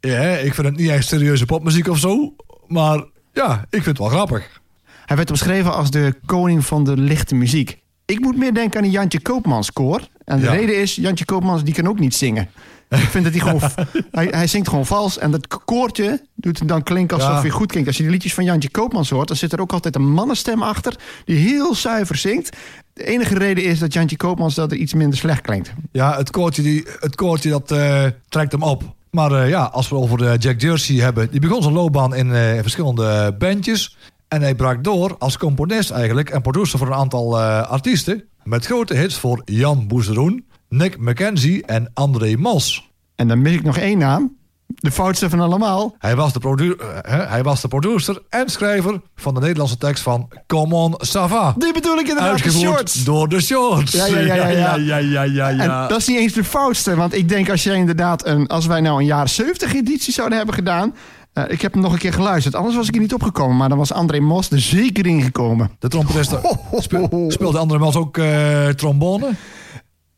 Ja, 0.01 0.21
ik 0.23 0.55
vind 0.55 0.67
het 0.67 0.77
niet 0.77 0.89
echt 0.91 1.07
serieuze 1.09 1.47
popmuziek 1.47 1.89
of 1.89 1.99
zo. 1.99 2.35
Maar 2.67 3.05
ja, 3.33 3.61
ik 3.61 3.83
vind 3.83 3.85
het 3.85 3.99
wel 3.99 4.09
grappig. 4.09 4.61
Hij 5.07 5.17
werd 5.17 5.31
omschreven 5.31 5.75
als 5.75 5.91
de 5.91 6.15
koning 6.27 6.67
van 6.67 6.85
de 6.85 6.97
lichte 6.97 7.35
muziek. 7.35 7.79
Ik 8.05 8.21
moet 8.21 8.37
meer 8.37 8.55
denken 8.55 8.79
aan 8.79 8.85
een 8.85 8.91
Jantje 8.91 9.21
Koopmans 9.21 9.73
koor. 9.73 10.01
En 10.25 10.39
de 10.41 10.45
Ja. 10.45 10.53
reden 10.53 10.81
is, 10.81 10.95
Jantje 10.95 11.25
Koopmans 11.25 11.65
die 11.65 11.75
kan 11.75 11.89
ook 11.89 11.99
niet 11.99 12.15
zingen. 12.15 12.49
Ik 12.89 12.97
vind 12.99 13.25
dat 13.25 13.33
hij 13.33 13.43
gewoon... 13.43 13.61
hij, 14.11 14.27
hij 14.31 14.47
zingt 14.47 14.69
gewoon 14.69 14.87
vals. 14.87 15.19
En 15.19 15.31
dat 15.31 15.47
koortje 15.65 16.23
doet 16.35 16.59
hem 16.59 16.67
dan 16.67 16.83
klinken 16.83 17.17
alsof 17.17 17.33
Ja. 17.33 17.41
hij 17.41 17.51
goed 17.51 17.71
klinkt. 17.71 17.89
Als 17.89 17.97
je 17.97 18.03
de 18.05 18.11
liedjes 18.11 18.35
van 18.35 18.45
Jantje 18.45 18.71
Koopmans 18.71 19.11
hoort... 19.11 19.29
dan 19.29 19.37
zit 19.37 19.53
er 19.53 19.61
ook 19.61 19.73
altijd 19.73 19.95
een 19.95 20.11
mannenstem 20.13 20.63
achter... 20.63 20.95
die 21.25 21.37
heel 21.37 21.75
zuiver 21.75 22.17
zingt. 22.17 22.57
De 22.93 23.05
enige 23.05 23.39
reden 23.39 23.65
is 23.65 23.79
dat 23.79 23.93
Jantje 23.93 24.17
Koopmans 24.17 24.55
dat 24.55 24.71
er 24.71 24.77
iets 24.77 24.95
minder 24.95 25.19
slecht 25.19 25.41
klinkt. 25.41 25.73
Ja, 25.93 26.17
het 26.17 26.31
koortje, 26.31 26.63
die, 26.63 26.87
het 27.01 27.15
koortje 27.15 27.51
dat 27.51 27.71
eh, 27.71 28.05
trekt 28.29 28.53
hem 28.53 28.63
op. 28.63 28.83
Maar 29.11 29.33
eh, 29.33 29.49
ja, 29.49 29.63
als 29.63 29.89
we 29.89 29.95
over 29.95 30.27
eh, 30.27 30.39
Jack 30.39 30.61
Jersey 30.61 30.97
hebben... 30.97 31.31
die 31.31 31.41
begon 31.41 31.63
zijn 31.63 31.75
loopbaan 31.75 32.15
in 32.15 32.35
eh, 32.35 32.59
verschillende 32.61 33.35
bandjes. 33.39 33.97
En 34.29 34.43
hij 34.43 34.55
brak 34.55 34.85
door 34.85 35.17
als 35.19 35.39
componist 35.39 35.91
eigenlijk... 35.91 36.31
en 36.31 36.43
producer 36.43 36.79
voor 36.79 36.87
een 36.87 36.95
aantal 36.95 37.41
artiesten... 37.43 38.25
met 38.43 38.67
grote 38.67 38.95
hits 38.95 39.15
voor 39.15 39.43
Jan 39.45 39.87
Boezeroen, 39.87 40.47
Nick 40.69 40.99
McKenzie 40.99 41.67
en 41.67 41.91
André 41.95 42.37
Mos. 42.37 42.91
En 43.15 43.29
dan 43.29 43.43
mis 43.43 43.53
ik 43.53 43.63
nog 43.63 43.77
één 43.77 43.99
naam. 43.99 44.37
De 44.81 44.91
foutste 44.91 45.31
van 45.31 45.41
allemaal. 45.41 45.95
Hij 45.99 46.17
was, 46.17 46.33
de 46.33 46.39
produ- 46.39 46.73
eh, 47.03 47.31
hij 47.31 47.43
was 47.43 47.61
de 47.61 47.69
producer 47.69 48.23
en 48.29 48.49
schrijver 48.49 49.01
van 49.17 49.35
de 49.35 49.41
Nederlandse 49.41 49.77
tekst 49.79 50.03
van 50.03 50.29
Come 50.47 50.75
On 50.75 50.95
Sava. 50.97 51.55
Die 51.59 51.73
bedoel 51.73 51.97
ik 51.99 52.09
inderdaad, 52.09 52.43
de 52.43 52.51
shorts. 52.51 53.05
door 53.05 53.29
de 53.29 53.41
Shorts. 53.41 53.93
Ja, 53.93 54.07
ja, 54.07 54.19
ja, 54.19 54.35
ja, 54.35 54.49
ja. 54.49 54.75
ja, 54.75 54.97
ja, 54.97 55.23
ja, 55.23 55.49
ja. 55.49 55.83
En 55.83 55.89
dat 55.89 55.99
is 55.99 56.07
niet 56.07 56.19
eens 56.19 56.33
de 56.33 56.45
foutste. 56.45 56.95
Want 56.97 57.15
ik 57.15 57.29
denk 57.29 57.51
als 57.51 57.63
jij 57.63 57.77
inderdaad 57.77 58.27
een, 58.27 58.47
als 58.47 58.67
wij 58.67 58.81
nou 58.81 58.99
een 59.01 59.07
jaren 59.07 59.29
70 59.29 59.75
editie 59.75 60.13
zouden 60.13 60.37
hebben 60.37 60.55
gedaan. 60.55 60.95
eh, 61.33 61.45
ik 61.49 61.61
heb 61.63 61.73
hem 61.73 61.83
nog 61.83 61.93
een 61.93 61.99
keer 61.99 62.13
geluisterd. 62.13 62.55
Anders 62.55 62.77
was 62.77 62.89
ik 62.89 62.95
er 62.95 63.01
niet 63.01 63.15
opgekomen. 63.15 63.57
Maar 63.57 63.69
dan 63.69 63.79
was 63.79 63.93
André 63.93 64.21
Mos 64.21 64.51
er 64.51 64.61
zeker 64.61 65.07
ingekomen. 65.07 65.71
De 65.79 65.89
trompetist 65.89 66.35
spe- 66.79 67.25
speelde 67.29 67.59
André 67.59 67.79
Mos 67.79 67.97
ook 67.97 68.19
eh, 68.19 68.69
trombone. 68.69 69.31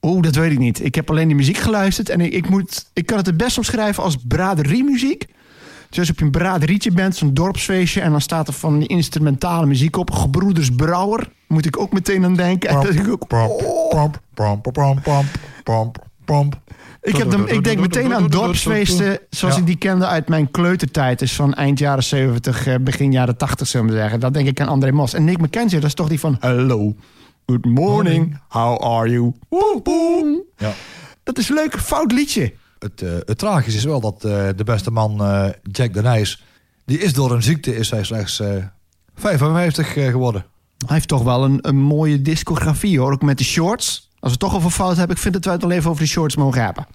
Oeh, 0.03 0.23
dat 0.23 0.35
weet 0.35 0.53
ik 0.53 0.59
niet. 0.59 0.85
Ik 0.85 0.95
heb 0.95 1.11
alleen 1.11 1.27
die 1.27 1.37
muziek 1.37 1.57
geluisterd. 1.57 2.09
En 2.09 2.21
ik, 2.21 2.33
ik, 2.33 2.49
moet, 2.49 2.87
ik 2.93 3.07
kan 3.07 3.17
het 3.17 3.27
het 3.27 3.37
best 3.37 3.57
omschrijven 3.57 4.03
als 4.03 4.17
braderiemuziek. 4.29 5.27
Zoals 5.91 6.11
op 6.11 6.19
je 6.19 6.31
braadrietje 6.31 6.93
bent, 6.93 7.17
zo'n 7.17 7.35
dorpsfeestje... 7.35 8.01
en 8.01 8.11
dan 8.11 8.21
staat 8.21 8.49
er 8.49 8.55
van 8.55 8.79
die 8.79 8.89
instrumentale 8.89 9.67
muziek 9.67 9.97
op. 9.97 10.11
Gebroeders 10.11 10.71
Brouwer, 10.71 11.29
moet 11.49 11.67
ik 11.67 11.79
ook 11.79 11.93
meteen 11.93 12.25
aan 12.25 12.37
denken. 12.37 12.71
En 12.71 12.81
dat 12.87 12.95
ik 12.95 13.09
ook, 13.09 13.33
oh. 13.33 14.13
Ik, 17.03 17.17
heb 17.17 17.33
ik 17.33 17.65
denk 17.65 17.81
meteen 17.81 18.15
aan 18.15 18.27
dorpsfeesten 18.27 19.19
zoals 19.31 19.55
Ja. 19.55 19.61
ik 19.61 19.67
die 19.67 19.77
kende 19.77 20.07
uit 20.07 20.29
mijn 20.29 20.51
kleutertijd. 20.51 21.19
Dus 21.19 21.35
van 21.35 21.55
eind 21.55 21.79
jaren 21.79 22.03
70, 22.05 22.67
eh, 22.67 22.75
begin 22.81 23.13
jaren 23.13 23.37
80, 23.37 23.69
zullen 23.69 23.87
we 23.87 23.93
zeggen. 23.93 24.21
Dat 24.21 24.35
denk 24.35 24.49
ik 24.49 24.61
aan 24.61 24.69
André 24.69 24.93
Mos. 24.93 25.15
En 25.15 25.25
Nick 25.25 25.39
McKenzie, 25.39 25.79
dat 25.79 25.89
is 25.89 25.95
toch 25.95 26.09
die 26.09 26.21
van... 26.21 26.37
Hello, 26.41 26.95
good 27.47 27.65
morning, 27.65 28.41
how 28.49 28.83
are 28.83 29.11
you? 29.11 29.33
Woe, 29.49 29.81
woe. 29.83 30.45
Ja. 30.57 30.73
Dat 31.23 31.39
is 31.39 31.49
een 31.49 31.55
leuk, 31.55 31.81
fout 31.81 32.13
liedje. 32.13 32.55
Het, 32.79 33.03
eh, 33.03 33.11
het 33.25 33.39
tragische 33.39 33.79
is 33.79 33.85
wel 33.85 34.01
dat 34.01 34.25
eh, 34.25 34.49
de 34.57 34.65
beste 34.65 34.91
man 34.91 35.25
eh, 35.25 35.49
Jack 35.63 35.93
de 35.95 36.03
Nijs... 36.03 36.45
die 36.85 36.99
is 36.99 37.13
door 37.13 37.33
een 37.33 37.43
ziekte 37.43 37.77
is 37.77 37.91
hij 37.91 38.05
slechts 38.05 38.41
eh 38.41 38.65
55 39.15 39.97
eh, 39.97 40.11
geworden. 40.11 40.45
Hij 40.87 40.95
heeft 40.95 41.09
toch 41.09 41.23
wel 41.23 41.45
een, 41.45 41.59
een 41.61 41.81
mooie 41.81 42.23
discografie 42.23 42.99
hoor. 42.99 43.13
Ook 43.13 43.23
met 43.23 43.39
de 43.39 43.45
shorts. 43.45 44.11
Als 44.13 44.19
we 44.21 44.29
het 44.31 44.39
toch 44.39 44.55
over 44.55 44.71
fout 44.71 44.97
hebben, 44.97 45.17
ik 45.17 45.23
vind 45.23 45.35
dat 45.35 45.45
wij 45.45 45.53
het 45.53 45.63
wel 45.63 45.73
even 45.73 45.91
over 45.91 46.03
de 46.03 46.09
shorts 46.09 46.37
mogen 46.37 46.65
hebben. 46.65 46.87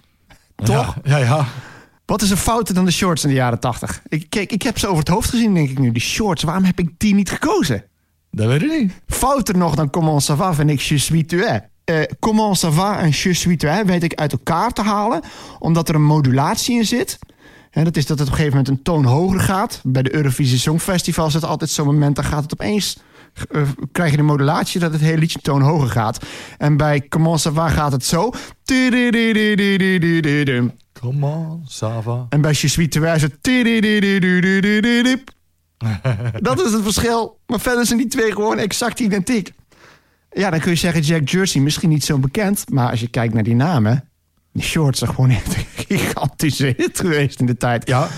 Toch? 0.56 0.96
Ja, 1.02 1.16
ja. 1.16 1.18
ja. 1.18 1.46
Wat 2.04 2.22
is 2.22 2.30
er 2.30 2.36
fouter 2.36 2.74
dan 2.74 2.84
de 2.84 2.90
shorts 2.90 3.22
in 3.22 3.28
de 3.28 3.34
jaren 3.34 3.60
80? 3.60 4.02
Ik, 4.08 4.30
kijk, 4.30 4.52
ik 4.52 4.62
heb 4.62 4.78
ze 4.78 4.86
over 4.86 4.98
het 4.98 5.08
hoofd 5.08 5.30
gezien, 5.30 5.54
denk 5.54 5.70
ik 5.70 5.78
nu. 5.78 5.92
Die 5.92 6.02
shorts, 6.02 6.42
waarom 6.42 6.64
heb 6.64 6.78
ik 6.78 6.90
die 6.98 7.14
niet 7.14 7.30
gekozen? 7.30 7.84
Dat 8.30 8.46
weet 8.46 8.62
ik 8.62 8.80
niet. 8.80 8.92
Fouter 9.06 9.56
nog 9.56 9.74
dan 9.74 9.90
comment 9.90 10.30
ça 10.30 10.36
va 10.36 10.54
vind 10.54 10.70
ik 10.70 10.80
je 10.80 10.98
suis 10.98 11.26
tu 11.26 11.44
uh, 11.90 12.02
comment 12.18 12.64
ça 12.64 12.68
va 12.68 12.98
en 12.98 13.08
je 13.10 13.32
suis 13.32 13.58
tu 13.58 13.84
weet 13.84 14.02
ik 14.02 14.14
uit 14.14 14.32
elkaar 14.32 14.72
te 14.72 14.82
halen. 14.82 15.22
Omdat 15.58 15.88
er 15.88 15.94
een 15.94 16.04
modulatie 16.04 16.76
in 16.76 16.86
zit. 16.86 17.18
En 17.70 17.84
dat 17.84 17.96
is 17.96 18.06
dat 18.06 18.18
het 18.18 18.26
op 18.28 18.32
een 18.32 18.38
gegeven 18.38 18.58
moment 18.58 18.78
een 18.78 18.82
toon 18.82 19.04
hoger 19.04 19.40
gaat. 19.40 19.80
Bij 19.84 20.02
de 20.02 20.14
Eurovisie 20.14 20.58
Songfestival 20.58 21.26
is 21.26 21.34
het 21.34 21.44
altijd 21.44 21.70
zo'n 21.70 21.86
moment... 21.86 22.16
dan 22.16 22.24
gaat 22.24 22.42
het 22.42 22.52
opeens 22.52 22.98
eh, 23.50 23.62
krijg 23.92 24.10
je 24.10 24.16
de 24.16 24.22
modulatie 24.22 24.80
dat 24.80 24.92
het 24.92 25.00
hele 25.00 25.18
liedje 25.18 25.38
toon 25.40 25.62
hoger 25.62 25.88
gaat. 25.88 26.24
En 26.58 26.76
bij 26.76 27.00
Comment 27.08 27.40
Sava 27.40 27.68
gaat 27.68 27.92
het 27.92 28.04
zo. 28.04 28.32
Comment 31.00 31.70
Sava. 31.70 32.26
En 32.28 32.40
bij 32.40 32.50
Je 32.50 32.68
Suis 32.68 32.88
is 32.88 33.22
het. 33.22 33.42
Dat 36.40 36.64
is 36.64 36.72
het 36.72 36.82
verschil. 36.82 37.37
Maar 37.48 37.60
verder 37.60 37.86
zijn 37.86 37.98
die 37.98 38.08
twee 38.08 38.32
gewoon 38.32 38.58
exact 38.58 39.00
identiek. 39.00 39.52
Ja, 40.30 40.50
dan 40.50 40.60
kun 40.60 40.70
je 40.70 40.76
zeggen 40.76 41.02
Jack 41.02 41.28
Jersey, 41.28 41.60
misschien 41.60 41.88
niet 41.88 42.04
zo 42.04 42.18
bekend. 42.18 42.64
Maar 42.70 42.90
als 42.90 43.00
je 43.00 43.08
kijkt 43.08 43.34
naar 43.34 43.42
die 43.42 43.54
namen... 43.54 44.08
Die 44.52 44.62
shorts 44.62 44.98
zijn 44.98 45.14
gewoon 45.14 45.30
echt 45.30 45.46
een 45.56 45.66
gigantische 45.86 46.74
hit 46.76 47.00
geweest 47.00 47.40
in 47.40 47.46
de 47.46 47.56
tijd. 47.56 47.88
Ja. 47.88 48.08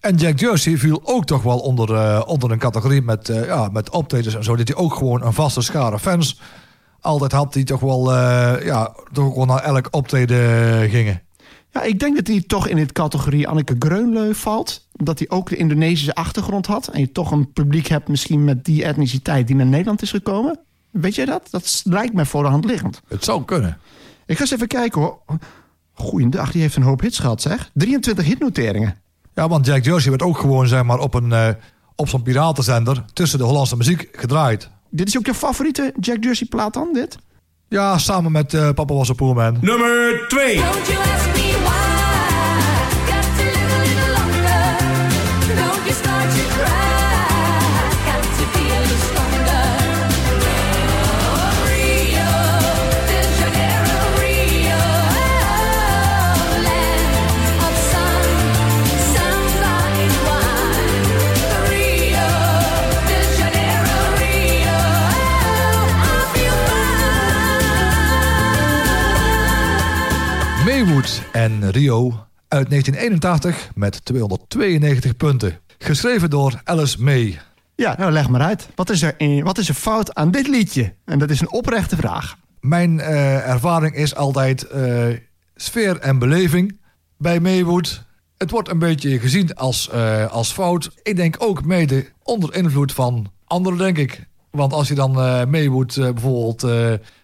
En 0.00 0.16
Jack 0.16 0.38
Jersey 0.38 0.76
viel 0.76 1.00
ook 1.04 1.24
toch 1.24 1.42
wel 1.42 1.58
onder, 1.58 1.94
eh, 1.94 2.22
onder 2.26 2.50
een 2.50 2.58
categorie 2.58 3.02
met, 3.02 3.28
eh, 3.28 3.46
ja, 3.46 3.68
met 3.72 3.90
optredens 3.90 4.34
en 4.34 4.44
zo. 4.44 4.56
Dat 4.56 4.68
hij 4.68 4.76
ook 4.76 4.94
gewoon 4.94 5.24
een 5.24 5.32
vaste 5.32 5.62
schare 5.62 5.98
fans 5.98 6.40
altijd 7.00 7.32
had. 7.32 7.52
Die 7.52 7.64
toch 7.64 7.80
wel, 7.80 8.12
eh, 8.12 8.64
ja, 8.64 8.94
toch 9.12 9.34
wel 9.34 9.44
naar 9.44 9.62
elk 9.62 9.88
optreden 9.90 10.90
gingen. 10.90 11.22
Ja, 11.70 11.82
ik 11.82 12.00
denk 12.00 12.16
dat 12.16 12.26
hij 12.26 12.44
toch 12.46 12.68
in 12.68 12.76
de 12.76 12.86
categorie 12.86 13.48
Anneke 13.48 13.76
Greunleu 13.78 14.34
valt. 14.34 14.86
Dat 14.92 15.18
hij 15.18 15.30
ook 15.30 15.48
de 15.48 15.56
Indonesische 15.56 16.14
achtergrond 16.14 16.66
had. 16.66 16.88
En 16.88 17.00
je 17.00 17.12
toch 17.12 17.30
een 17.30 17.52
publiek 17.52 17.86
hebt 17.86 18.08
misschien 18.08 18.44
met 18.44 18.64
die 18.64 18.84
etniciteit 18.84 19.46
die 19.46 19.56
naar 19.56 19.66
Nederland 19.66 20.02
is 20.02 20.10
gekomen. 20.10 20.58
Weet 20.90 21.14
jij 21.14 21.24
dat? 21.24 21.48
Dat 21.50 21.80
lijkt 21.84 22.14
mij 22.14 22.24
voor 22.24 22.42
de 22.42 22.48
hand 22.48 22.64
liggend. 22.64 23.00
Het 23.08 23.24
zou 23.24 23.44
kunnen. 23.44 23.78
Ik 24.26 24.36
ga 24.36 24.42
eens 24.42 24.52
even 24.52 24.66
kijken 24.66 25.00
hoor. 25.00 25.18
Goeiedag, 25.92 26.52
die 26.52 26.60
heeft 26.60 26.76
een 26.76 26.82
hoop 26.82 27.00
hits 27.00 27.18
gehad 27.18 27.42
zeg. 27.42 27.70
23 27.74 28.24
hitnoteringen. 28.24 28.96
Ja, 29.34 29.48
want 29.48 29.66
Jack 29.66 29.84
Jersey 29.84 30.10
werd 30.10 30.22
ook 30.22 30.38
gewoon 30.38 30.68
zeg 30.68 30.82
maar, 30.82 30.98
op, 30.98 31.14
een, 31.14 31.32
eh, 31.32 31.48
op 31.94 32.08
zo'n 32.08 32.22
piratenzender 32.22 33.04
tussen 33.12 33.38
de 33.38 33.44
Hollandse 33.44 33.76
muziek 33.76 34.08
gedraaid. 34.12 34.70
Dit 34.90 35.08
is 35.08 35.18
ook 35.18 35.26
je 35.26 35.34
favoriete 35.34 35.94
Jack 36.00 36.24
Jersey 36.24 36.46
plaat 36.46 36.74
dan, 36.74 36.92
dit? 36.92 37.18
Ja, 37.68 37.98
samen 37.98 38.32
met 38.32 38.54
eh, 38.54 38.70
Papa 38.70 38.94
Was 38.94 39.10
a 39.10 39.14
Poor 39.14 39.34
Man. 39.34 39.58
Nummer 39.60 40.24
2. 40.28 40.60
Fine. 70.78 70.88
Maywood 70.88 71.22
en 71.32 71.70
Rio 71.70 72.08
uit 72.48 72.70
1981 72.70 73.70
met 73.74 74.04
292 74.04 75.16
punten. 75.16 75.58
Geschreven 75.78 76.30
door 76.30 76.60
Alice 76.64 77.02
May. 77.02 77.40
Ja, 77.74 77.94
nou 77.98 78.12
leg 78.12 78.28
maar 78.28 78.40
uit. 78.40 78.68
Wat 78.74 78.90
is 78.90 79.02
er, 79.02 79.14
in, 79.16 79.44
wat 79.44 79.58
is 79.58 79.68
er 79.68 79.74
fout 79.74 80.14
aan 80.14 80.30
dit 80.30 80.48
liedje? 80.48 80.94
En 81.04 81.18
dat 81.18 81.30
is 81.30 81.40
een 81.40 81.52
oprechte 81.52 81.96
vraag. 81.96 82.36
Mijn 82.60 83.00
eh, 83.00 83.48
ervaring 83.48 83.94
is 83.94 84.14
altijd 84.14 84.62
eh, 84.62 85.06
sfeer 85.56 85.98
en 85.98 86.18
beleving 86.18 86.78
bij 87.16 87.40
Maywood. 87.40 88.04
Het 88.36 88.50
wordt 88.50 88.68
een 88.68 88.78
beetje 88.78 89.18
gezien 89.18 89.54
als, 89.54 89.90
eh, 89.90 90.32
als 90.32 90.52
fout. 90.52 90.90
Ik 91.02 91.16
denk 91.16 91.36
ook 91.38 91.64
mede 91.64 92.06
onder 92.22 92.54
invloed 92.54 92.92
van 92.92 93.32
anderen, 93.44 93.78
denk 93.78 93.98
ik. 93.98 94.26
Want 94.50 94.72
als 94.72 94.88
je 94.88 94.94
dan 94.94 95.12
Maywood 95.50 95.94
bijvoorbeeld 95.94 96.66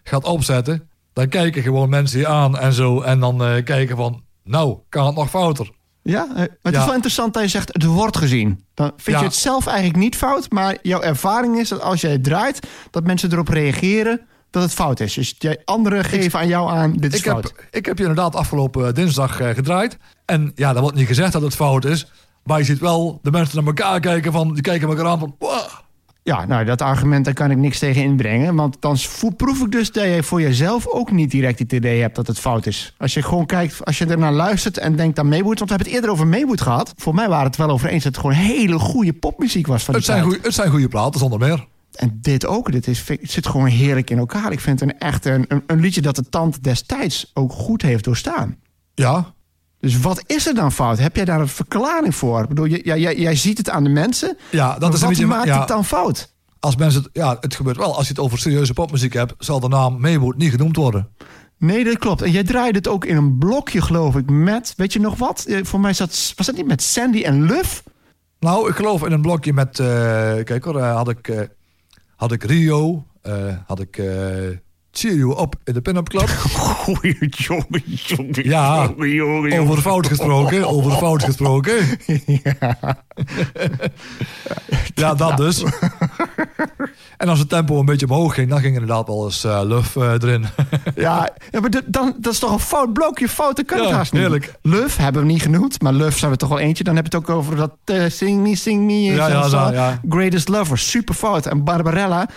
gaat 0.03 0.25
opzetten... 0.25 0.89
dan 1.15 1.29
kijken 1.29 1.63
gewoon 1.63 1.89
mensen 1.89 2.19
je 2.19 2.27
aan 2.29 2.59
en 2.59 2.73
zo. 2.73 3.01
En 3.01 3.21
dan 3.21 3.45
eh, 3.45 3.65
kijken 3.65 3.97
van, 3.97 4.23
nou, 4.45 4.79
kan 4.89 5.07
het 5.07 5.15
nog 5.15 5.31
fouter? 5.31 5.71
Ja, 6.03 6.23
eh, 6.29 6.35
maar 6.35 6.49
het 6.63 6.73
Ja. 6.75 6.79
is 6.79 6.85
wel 6.85 6.95
interessant 6.95 7.35
dat 7.35 7.43
je 7.43 7.49
zegt 7.49 7.73
het 7.73 7.85
wordt 7.85 8.17
gezien. 8.17 8.65
Dan 8.75 8.93
vind 8.97 9.17
Ja. 9.17 9.19
je 9.23 9.29
het 9.29 9.35
zelf 9.35 9.67
eigenlijk 9.67 9.99
niet 9.99 10.17
fout, 10.17 10.51
maar 10.51 10.77
jouw 10.83 11.01
ervaring 11.01 11.59
is 11.59 11.69
dat 11.69 11.81
als 11.81 12.01
jij 12.01 12.11
het 12.13 12.25
draait, 12.25 12.67
dat 12.91 13.05
mensen 13.05 13.33
erop 13.33 13.49
reageren 13.49 14.21
dat 14.51 14.63
het 14.63 14.73
fout 14.73 15.01
is. 15.01 15.15
Dus 15.15 15.35
jij, 15.39 15.61
anderen 15.65 16.05
geven 16.05 16.39
aan 16.39 16.49
jou 16.49 16.71
aan, 16.71 16.93
dit 16.93 17.13
is 17.13 17.19
Ik 17.19 17.25
fout. 17.27 17.43
heb, 17.45 17.67
ik 17.71 17.87
heb 17.87 17.97
je 17.99 18.03
inderdaad 18.05 18.35
afgelopen 18.37 18.87
eh, 18.87 18.93
dinsdag 18.95 19.37
gedraaid. 19.37 19.97
En 20.25 20.53
ja, 20.55 20.73
dan 20.73 20.83
wordt 20.83 20.97
niet 20.97 21.07
gezegd 21.07 21.33
dat 21.33 21.43
het 21.43 21.55
fout 21.55 21.85
is. 21.85 22.11
Maar 22.45 22.59
je 22.59 22.65
ziet 22.65 22.79
wel 22.79 23.19
de 23.23 23.31
mensen 23.31 23.57
naar 23.57 23.67
elkaar 23.67 24.01
kijken 24.01 24.33
van... 24.33 24.53
die 24.53 24.63
kijken 24.63 24.89
elkaar 24.89 25.07
aan 25.07 25.19
van... 25.19 25.37
Ja, 26.25 26.47
nou, 26.47 26.65
dat 26.65 26.83
argument, 26.83 27.25
daar 27.25 27.35
kan 27.35 27.51
ik 27.51 27.57
niks 27.57 27.79
tegen 27.79 28.03
inbrengen. 28.03 28.55
Want 28.55 28.77
dan 28.81 28.97
proef 29.37 29.61
ik 29.61 29.73
dus 29.73 29.93
dat 29.93 30.05
je 30.05 30.23
voor 30.23 30.41
jezelf 30.41 30.87
ook 30.87 31.13
niet 31.13 31.31
direct 31.31 31.59
het 31.59 31.73
idee 31.73 32.01
hebt 32.01 32.17
dat 32.17 32.27
het 32.27 32.39
fout 32.39 32.67
is. 32.67 32.95
Als 32.99 33.15
je 33.15 33.23
gewoon 33.23 33.47
kijkt, 33.47 33.85
als 33.85 33.99
je 33.99 34.07
ernaar 34.07 34.33
luistert 34.33 34.79
en 34.79 34.97
denkt 34.97 35.19
aan 35.19 35.29
Maywood. 35.29 35.59
Want 35.59 35.71
we 35.71 35.77
hebben 35.77 35.87
het 35.87 35.97
eerder 35.97 36.11
over 36.11 36.27
Maywood 36.27 36.61
gehad. 36.61 36.93
Voor 36.97 37.15
mij 37.15 37.29
waren 37.29 37.47
het 37.47 37.57
wel 37.57 37.71
over 37.71 37.89
eens 37.89 38.05
dat 38.05 38.13
het 38.13 38.21
gewoon 38.21 38.37
hele 38.37 38.79
goede 38.79 39.13
popmuziek 39.13 39.67
was 39.67 39.85
van 39.85 39.95
Het 39.95 40.05
zijn, 40.05 40.23
goeie, 40.23 40.39
het 40.43 40.55
zijn 40.55 40.71
goede 40.71 40.89
platen, 40.89 41.21
zonder 41.21 41.39
meer. 41.39 41.67
En 41.93 42.19
dit 42.21 42.47
ook. 42.47 42.73
Dit 42.73 42.87
is, 42.87 43.05
zit 43.23 43.47
gewoon 43.47 43.67
heerlijk 43.67 44.11
in 44.11 44.19
elkaar. 44.19 44.53
Ik 44.53 44.61
vind 44.61 44.81
het 44.81 44.89
een 44.89 44.99
echt 44.99 45.25
een, 45.25 45.45
een, 45.49 45.63
een 45.67 45.81
liedje 45.81 46.01
dat 46.01 46.17
de 46.17 46.29
tand 46.29 46.63
destijds 46.63 47.31
ook 47.35 47.53
goed 47.53 47.83
heeft 47.83 48.05
doorstaan. 48.05 48.57
Ja, 48.95 49.35
Dus 49.85 50.01
wat 50.01 50.23
is 50.27 50.47
er 50.47 50.55
dan 50.55 50.73
fout? 50.73 50.99
Heb 50.99 51.17
jij 51.17 51.25
daar 51.25 51.41
een 51.41 51.49
verklaring 51.49 52.15
voor? 52.15 52.43
Ik 52.43 52.49
bedoel, 52.49 52.67
jij, 52.67 52.99
jij, 52.99 53.17
jij 53.17 53.37
ziet 53.37 53.59
het 53.59 53.71
aan 53.71 53.85
de 53.85 53.91
mensen. 53.91 54.37
ja 54.51 54.73
dat 54.73 54.81
maar 54.81 54.93
is 54.93 55.01
een 55.01 55.09
beetje... 55.09 55.27
maakt 55.27 55.47
ja, 55.47 55.59
het 55.59 55.69
dan 55.69 55.85
fout? 55.85 56.33
Als 56.61 56.77
mensen 56.77 57.03
het, 57.03 57.11
ja, 57.13 57.37
het 57.41 57.55
gebeurt 57.55 57.77
wel. 57.77 57.97
Als 57.97 58.07
je 58.07 58.13
het 58.13 58.23
over 58.23 58.39
serieuze 58.39 58.73
popmuziek 58.73 59.13
hebt... 59.13 59.35
zal 59.39 59.61
de 59.61 59.69
naam 59.69 60.01
Maywood 60.01 60.37
niet 60.37 60.51
genoemd 60.51 60.77
worden. 60.77 61.09
Nee, 61.59 61.85
dat 61.85 61.99
klopt. 61.99 62.23
En 62.23 62.31
jij 62.31 62.45
draaide 62.45 62.79
het 62.79 62.89
ook 62.89 63.05
in 63.05 63.17
een 63.17 63.39
blokje, 63.39 63.81
geloof 63.81 64.17
ik, 64.17 64.31
met... 64.31 64.75
Weet 64.77 64.93
je 64.93 65.01
nog 65.01 65.19
wat? 65.19 65.45
Eh, 65.45 65.65
Voor 65.65 65.81
mij 65.81 65.93
zat, 65.93 66.33
was 66.37 66.47
dat 66.47 66.57
niet 66.57 66.67
met 66.67 66.83
Sandy 66.83 67.23
en 67.23 67.43
Luf? 67.43 67.83
Nou, 68.41 68.69
ik 68.69 68.75
geloof 68.75 69.07
in 69.07 69.13
een 69.13 69.23
blokje 69.23 69.53
met... 69.53 69.79
eh, 69.79 69.87
kijk 70.45 70.65
hoor, 70.65 70.79
eh, 70.79 70.95
had 70.95 71.09
ik, 71.09 71.49
had 72.17 72.33
ik 72.33 72.45
Rio... 72.45 73.05
had 73.67 73.81
ik 73.81 74.03
Cheer 74.97 75.15
You 75.15 75.41
Up 75.43 75.55
in 75.65 75.73
de 75.75 75.81
Pin-Up 75.81 76.09
Club. 76.09 76.29
Goeie 76.85 77.17
jongen, 77.31 77.83
jongen, 77.85 78.45
Ja, 78.49 78.85
jongen, 78.85 79.09
jongen, 79.11 79.51
jongen. 79.51 79.59
over 79.59 79.83
fout 79.83 80.07
gesproken, 80.07 80.69
over 80.69 80.91
fout 80.93 81.23
gesproken. 81.25 81.75
Ja, 84.95 85.15
dat 85.15 85.37
dus. 85.37 85.65
En 87.17 87.29
als 87.29 87.39
het 87.39 87.49
tempo 87.49 87.79
een 87.79 87.85
beetje 87.85 88.07
omhoog 88.09 88.35
ging, 88.35 88.49
dan 88.51 88.61
ging 88.61 88.73
inderdaad 88.75 89.07
wel 89.07 89.25
eens 89.25 89.45
eh 89.45 89.61
luf 89.65 89.97
eh, 89.97 90.13
erin. 90.13 90.47
Ja, 90.95 91.31
ja 91.51 91.61
maar 91.61 91.71
dan, 91.87 92.15
dat 92.21 92.33
is 92.33 92.39
toch 92.39 92.53
een 92.53 92.59
fout 92.59 92.93
blokje 92.93 93.29
fout, 93.29 93.57
dat 93.57 93.65
kan 93.67 93.79
het 93.79 93.89
Ja, 93.89 93.95
haast 93.95 94.13
niet. 94.13 94.21
heerlijk. 94.21 94.55
Luf 94.63 94.97
hebben 94.97 95.23
we 95.23 95.29
niet 95.29 95.43
genoemd, 95.43 95.83
maar 95.83 95.93
Luf 95.93 96.19
zijn 96.19 96.31
we 96.31 96.37
toch 96.37 96.49
wel 96.49 96.59
eentje. 96.59 96.85
Dan 96.85 96.97
heb 96.97 97.07
je 97.07 97.17
het 97.17 97.29
ook 97.29 97.37
over 97.37 97.57
dat 97.57 97.73
eh, 97.85 98.05
Sing 98.09 98.43
Me, 98.43 98.57
Sing 98.57 98.85
Me. 98.87 98.93
Ja, 99.03 99.29
ja, 99.29 99.49
zo. 99.49 99.57
ja, 99.57 99.73
ja. 99.73 100.01
Greatest 100.09 100.49
Lover, 100.49 100.79
super 100.79 101.15
fout. 101.15 101.47
En 101.47 101.65
Barbarella, 101.65 102.29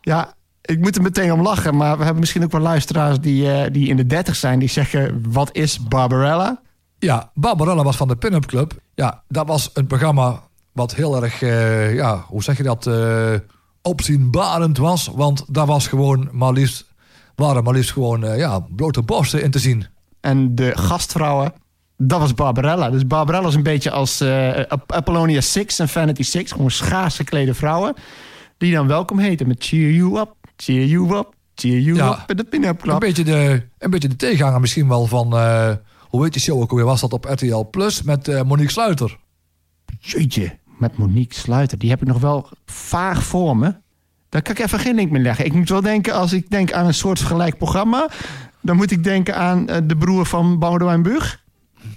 ja, 0.00 0.34
ik 0.66 0.80
moet 0.80 0.96
er 0.96 1.02
meteen 1.02 1.32
om 1.32 1.42
lachen. 1.42 1.76
Maar 1.76 1.96
we 1.98 2.02
hebben 2.02 2.20
misschien 2.20 2.44
ook 2.44 2.52
wel 2.52 2.60
luisteraars 2.60 3.20
die, 3.20 3.52
eh, 3.52 3.72
die 3.72 3.88
in 3.88 3.96
de 3.96 4.06
dertig 4.06 4.36
zijn. 4.36 4.58
Die 4.58 4.68
zeggen, 4.68 5.22
wat 5.28 5.48
is 5.52 5.78
Barbarella? 5.78 6.60
Ja, 6.98 7.30
Barbarella 7.34 7.82
was 7.82 7.96
van 7.96 8.08
de 8.08 8.16
Pin-Up 8.16 8.46
Club. 8.46 8.72
Ja, 8.94 9.22
dat 9.28 9.46
was 9.46 9.70
een 9.74 9.86
programma 9.86 10.40
wat 10.72 10.94
heel 10.94 11.22
erg, 11.22 11.42
eh, 11.42 11.94
ja, 11.94 12.24
hoe 12.28 12.42
zeg 12.42 12.56
je 12.56 12.62
dat, 12.62 12.86
eh, 12.86 13.32
opzienbarend 13.82 14.78
was. 14.78 15.10
Want 15.14 15.44
daar 15.48 15.66
was 15.66 15.86
gewoon 15.88 16.28
maar 16.32 16.52
liefst, 16.52 16.84
waren 17.34 17.64
maar 17.64 17.74
liefst 17.74 17.92
gewoon, 17.92 18.36
ja, 18.36 18.60
blote 18.76 19.02
borsten 19.02 19.42
in 19.42 19.50
te 19.50 19.58
zien. 19.58 19.86
En 20.20 20.54
de 20.54 20.72
gastvrouwen, 20.78 21.52
dat 21.96 22.20
was 22.20 22.34
Barbarella. 22.34 22.90
Dus 22.90 23.06
Barbarella 23.06 23.48
is 23.48 23.54
een 23.54 23.62
beetje 23.62 23.90
als 23.90 24.22
Ap- 24.68 24.92
Apollonia 24.92 25.40
6 25.40 25.78
en 25.78 25.88
Vanity 25.88 26.22
6. 26.22 26.52
Gewoon 26.52 26.70
schaars 26.70 27.16
geklede 27.16 27.54
vrouwen. 27.54 27.94
Die 28.58 28.72
dan 28.74 28.86
welkom 28.86 29.18
heten 29.18 29.46
met 29.48 29.64
cheer 29.64 29.90
you 29.90 30.18
up, 30.20 30.34
cheer 30.56 30.84
you 30.86 31.16
up, 31.16 31.34
cheer 31.54 31.78
you 31.80 31.96
Ja. 31.96 32.10
up. 32.10 32.22
En 32.30 32.36
de 32.36 32.44
pin-up 32.44 32.68
Een 32.70 32.76
club. 32.76 33.00
beetje, 33.00 33.24
de, 33.24 33.62
een 33.78 33.90
beetje 33.90 34.08
de 34.08 34.16
tegenhanger 34.16 34.60
misschien 34.60 34.88
wel 34.88 35.06
van, 35.06 35.36
eh, 35.36 35.72
hoe 36.00 36.22
heet 36.24 36.32
die 36.32 36.42
show 36.42 36.60
ook 36.60 36.70
alweer, 36.70 36.86
was 36.86 37.00
dat 37.00 37.12
op 37.12 37.24
RTL 37.24 37.64
Plus 37.70 38.02
met 38.02 38.28
eh, 38.28 38.42
Monique 38.42 38.70
Sluiter. 38.72 39.18
Jeetje, 40.00 40.58
met 40.78 40.98
Monique 40.98 41.34
Sluiter. 41.38 41.78
Die 41.78 41.90
heb 41.90 42.00
ik 42.02 42.08
nog 42.08 42.20
wel 42.20 42.48
vaag 42.66 43.22
voor 43.24 43.56
me. 43.56 43.74
Daar 44.28 44.42
kan 44.42 44.54
ik 44.54 44.60
even 44.60 44.78
geen 44.78 44.94
link 44.94 45.10
meer 45.10 45.22
leggen. 45.22 45.44
Ik 45.44 45.52
moet 45.52 45.68
wel 45.68 45.80
denken, 45.80 46.14
als 46.14 46.32
ik 46.32 46.50
denk 46.50 46.72
aan 46.72 46.86
een 46.86 46.94
soort 46.94 47.20
gelijk 47.20 47.58
programma... 47.58 48.08
dan 48.62 48.76
moet 48.76 48.90
ik 48.90 49.04
denken 49.04 49.36
aan 49.36 49.68
eh, 49.68 49.76
de 49.84 49.96
broer 49.96 50.26
van 50.26 50.58
Boudewijn 50.58 51.02
Buug. 51.02 51.44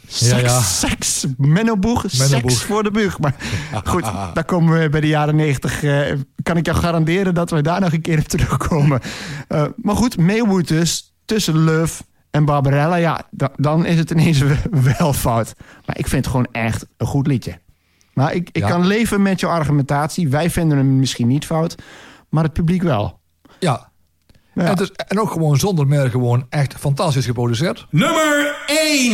Seks, 0.08 0.30
Ja, 0.32 0.38
ja. 0.38 0.62
seks, 0.62 1.26
Menno 1.38 1.78
Boeg, 1.78 2.04
Menno 2.18 2.26
seks 2.40 2.64
voor 2.64 2.84
de 2.84 2.92
Buug. 2.92 3.20
Maar 3.20 3.36
goed, 3.84 4.04
daar 4.34 4.46
komen 4.46 4.80
we 4.80 4.90
bij 4.90 5.02
de 5.02 5.08
jaren 5.08 5.36
negentig. 5.36 5.84
eh, 5.84 6.02
kan 6.44 6.58
ik 6.58 6.66
jou 6.66 6.78
garanderen 6.78 7.34
dat 7.34 7.50
we 7.50 7.62
daar 7.62 7.82
nog 7.82 7.94
een 7.94 8.02
keer 8.02 8.18
op 8.20 8.28
terugkomen. 8.28 9.00
Eh, 9.48 9.66
maar 9.76 9.96
goed, 9.96 10.18
Maywood 10.18 10.68
dus, 10.68 11.14
tussen 11.26 11.64
Love 11.64 12.04
en 12.32 12.46
Barbarella. 12.46 12.96
Ja, 12.96 13.22
da- 13.32 13.52
dan 13.56 13.86
is 13.86 13.98
het 13.98 14.12
ineens 14.12 14.42
wel 14.98 15.14
fout. 15.14 15.54
Maar 15.86 15.98
ik 15.98 16.08
vind 16.08 16.26
het 16.26 16.34
gewoon 16.34 16.48
echt 16.52 16.86
een 16.98 17.08
goed 17.08 17.28
liedje. 17.28 17.60
Maar 18.14 18.34
ik, 18.34 18.50
ik 18.52 18.62
Ja. 18.62 18.68
kan 18.70 18.88
leven 18.88 19.22
met 19.22 19.40
jouw 19.40 19.52
argumentatie. 19.52 20.30
Wij 20.30 20.50
vinden 20.50 20.78
hem 20.78 21.00
misschien 21.00 21.28
niet 21.28 21.46
fout, 21.46 21.76
maar 22.30 22.44
het 22.44 22.54
publiek 22.54 22.82
wel. 22.84 23.20
Ja. 23.60 23.89
Ja. 24.54 24.64
En, 24.64 24.76
is- 24.76 24.92
en 24.92 25.20
ook 25.20 25.32
gewoon 25.32 25.58
zonder 25.58 25.88
meer 25.88 26.10
gewoon 26.10 26.46
echt 26.50 26.74
fantastisch 26.80 27.26
geproduceerd. 27.26 27.88
Nummer 27.90 28.56
1. 28.66 29.14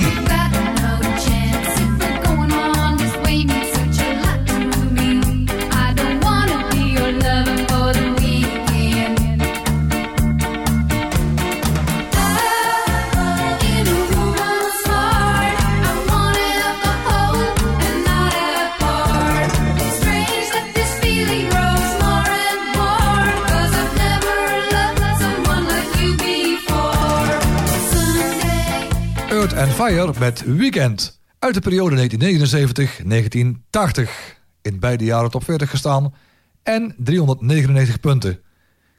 And 29.66 29.74
Fire 29.74 30.14
met 30.20 30.44
Weekend. 30.46 31.20
Uit 31.40 31.54
de 31.54 31.60
periode 31.60 32.10
1979-1980. 32.10 34.10
In 34.62 34.80
beide 34.80 35.04
jaren 35.04 35.32
top 35.32 35.44
40 35.44 35.70
gestaan. 35.70 36.14
En 36.64 36.96
399 36.98 38.00
punten. 38.00 38.40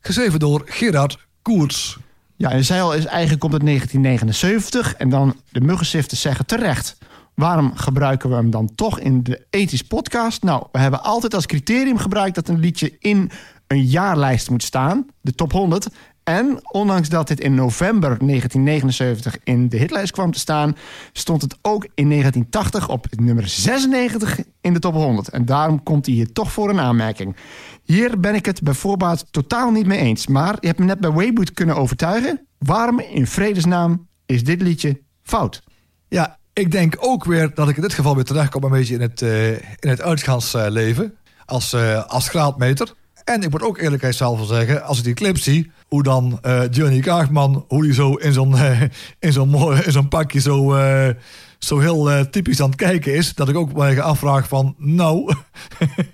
Geschreven 0.01 0.39
door 0.39 0.63
Gerard 0.65 1.19
Koerts. 1.43 1.99
Ja, 2.37 2.51
en 2.51 2.65
zij 2.65 2.83
al 2.83 2.95
is 2.95 3.05
eigenlijk 3.05 3.41
komt 3.41 3.53
uit 3.53 3.65
1979. 3.65 4.95
En 4.95 5.09
dan 5.09 5.41
de 5.51 5.61
muggensifters 5.61 6.21
zeggen 6.21 6.47
terecht. 6.47 6.99
Waarom 7.35 7.77
gebruiken 7.77 8.31
we 8.31 8.37
hem 8.37 8.51
dan 8.51 8.75
toch 8.75 8.99
in 8.99 9.23
de 9.23 9.47
ethisch 9.51 9.83
podcast? 9.83 10.43
Nou, 10.43 10.67
we 10.73 10.79
hebben 10.79 11.03
altijd 11.03 11.35
als 11.35 11.47
criterium 11.47 11.99
gebruikt 11.99 12.35
dat 12.35 12.49
een 12.49 12.61
liedje 12.61 12.97
in 12.99 13.31
een 13.67 13.85
jaarlijst 13.85 14.51
moet 14.51 14.63
staan. 14.63 15.07
De 15.21 15.33
top 15.33 15.53
100. 15.53 15.89
En 16.29 16.61
ondanks 16.71 17.09
dat 17.09 17.29
dit 17.29 17.41
in 17.41 17.55
november 17.55 18.09
1979 18.19 19.37
in 19.45 19.69
de 19.69 19.77
hitlijst 19.77 20.13
kwam 20.13 20.33
te 20.33 20.39
staan... 20.39 20.77
stond 21.13 21.43
het 21.43 21.57
ook 21.63 21.83
in 21.95 22.09
1980 22.09 22.89
op 22.89 23.07
nummer 23.17 23.49
96 23.49 24.39
in 24.61 24.73
de 24.73 24.79
top 24.79 24.95
100. 24.95 25.29
En 25.29 25.45
daarom 25.45 25.83
komt 25.83 26.07
hij 26.07 26.15
hier 26.15 26.33
toch 26.33 26.53
voor 26.53 26.71
een 26.71 26.81
aanmerking. 26.81 27.37
Hier 27.83 28.21
ben 28.21 28.35
ik 28.35 28.47
het 28.47 28.63
bij 28.63 28.75
voorbaat 28.75 29.27
totaal 29.31 29.71
niet 29.71 29.87
mee 29.87 29.99
eens. 29.99 30.27
Maar 30.27 30.57
je 30.61 30.67
hebt 30.67 30.79
me 30.79 30.85
net 30.85 31.01
bij 31.01 31.11
Wayboot 31.11 31.53
kunnen 31.53 31.77
overtuigen. 31.77 32.47
Waarom 32.59 33.01
in 33.01 33.27
vredesnaam 33.27 34.09
is 34.27 34.45
dit 34.45 34.63
liedje 34.63 35.01
fout? 35.23 35.63
Ja, 36.09 36.39
ik 36.53 36.71
denk 36.71 36.97
ook 36.99 37.25
weer 37.25 37.55
dat 37.55 37.69
ik 37.69 37.77
in 37.77 37.83
dit 37.83 37.95
geval 37.95 38.15
weer 38.15 38.25
terechtkom 38.25 38.65
een 38.65 38.71
beetje 38.71 38.95
in 38.95 39.01
het, 39.01 39.23
eh, 39.23 39.51
in 39.53 39.89
het 39.89 40.03
uitgaansleven. 40.03 41.15
Als, 41.45 41.73
eh, 41.73 42.05
als 42.05 42.29
graadmeter. 42.29 42.95
En 43.27 43.43
ik 43.43 43.51
moet 43.51 43.63
ook 43.63 43.79
eerlijkheidshalve 43.79 44.45
zeggen, 44.45 44.83
als 44.83 44.99
ik 44.99 45.05
die 45.05 45.15
clip 45.15 45.39
zie, 45.39 45.71
hoe 45.89 46.03
dan 46.03 46.39
eh 46.43 46.63
Johnny 46.71 47.01
Kaagman, 47.01 47.65
hoe 47.69 47.83
die 47.83 47.95
zo 47.95 48.15
in 48.15 48.33
zo'n 48.33 48.57
eh, 48.57 48.81
in 49.19 49.33
zo'n 49.33 49.49
mooi- 49.49 49.83
in 49.83 49.93
zo'n 49.93 50.09
pakje 50.09 50.41
zo, 50.41 50.75
eh, 50.75 51.15
zo 51.59 51.79
heel 51.79 52.31
typisch 52.31 52.61
aan 52.61 52.69
het 52.69 52.79
kijken 52.79 53.15
is, 53.15 53.35
dat 53.35 53.49
ik 53.49 53.57
ook 53.57 53.73
me 53.73 54.03
afvraag 54.03 54.49
van, 54.49 54.75
nou, 54.79 55.35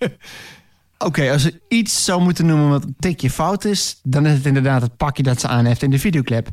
Oké, 1.06 1.32
als 1.32 1.44
er 1.44 1.60
iets 1.68 2.04
zou 2.04 2.22
moeten 2.22 2.46
noemen 2.46 2.68
wat 2.68 2.84
een 2.84 2.96
tikje 2.98 3.30
fout 3.30 3.64
is... 3.64 4.00
dan 4.02 4.26
is 4.26 4.36
het 4.36 4.46
inderdaad 4.46 4.82
het 4.82 4.96
pakje 4.96 5.22
dat 5.22 5.40
ze 5.40 5.48
aan 5.48 5.64
heeft 5.64 5.82
in 5.82 5.90
de 5.90 5.98
videoclip. 5.98 6.48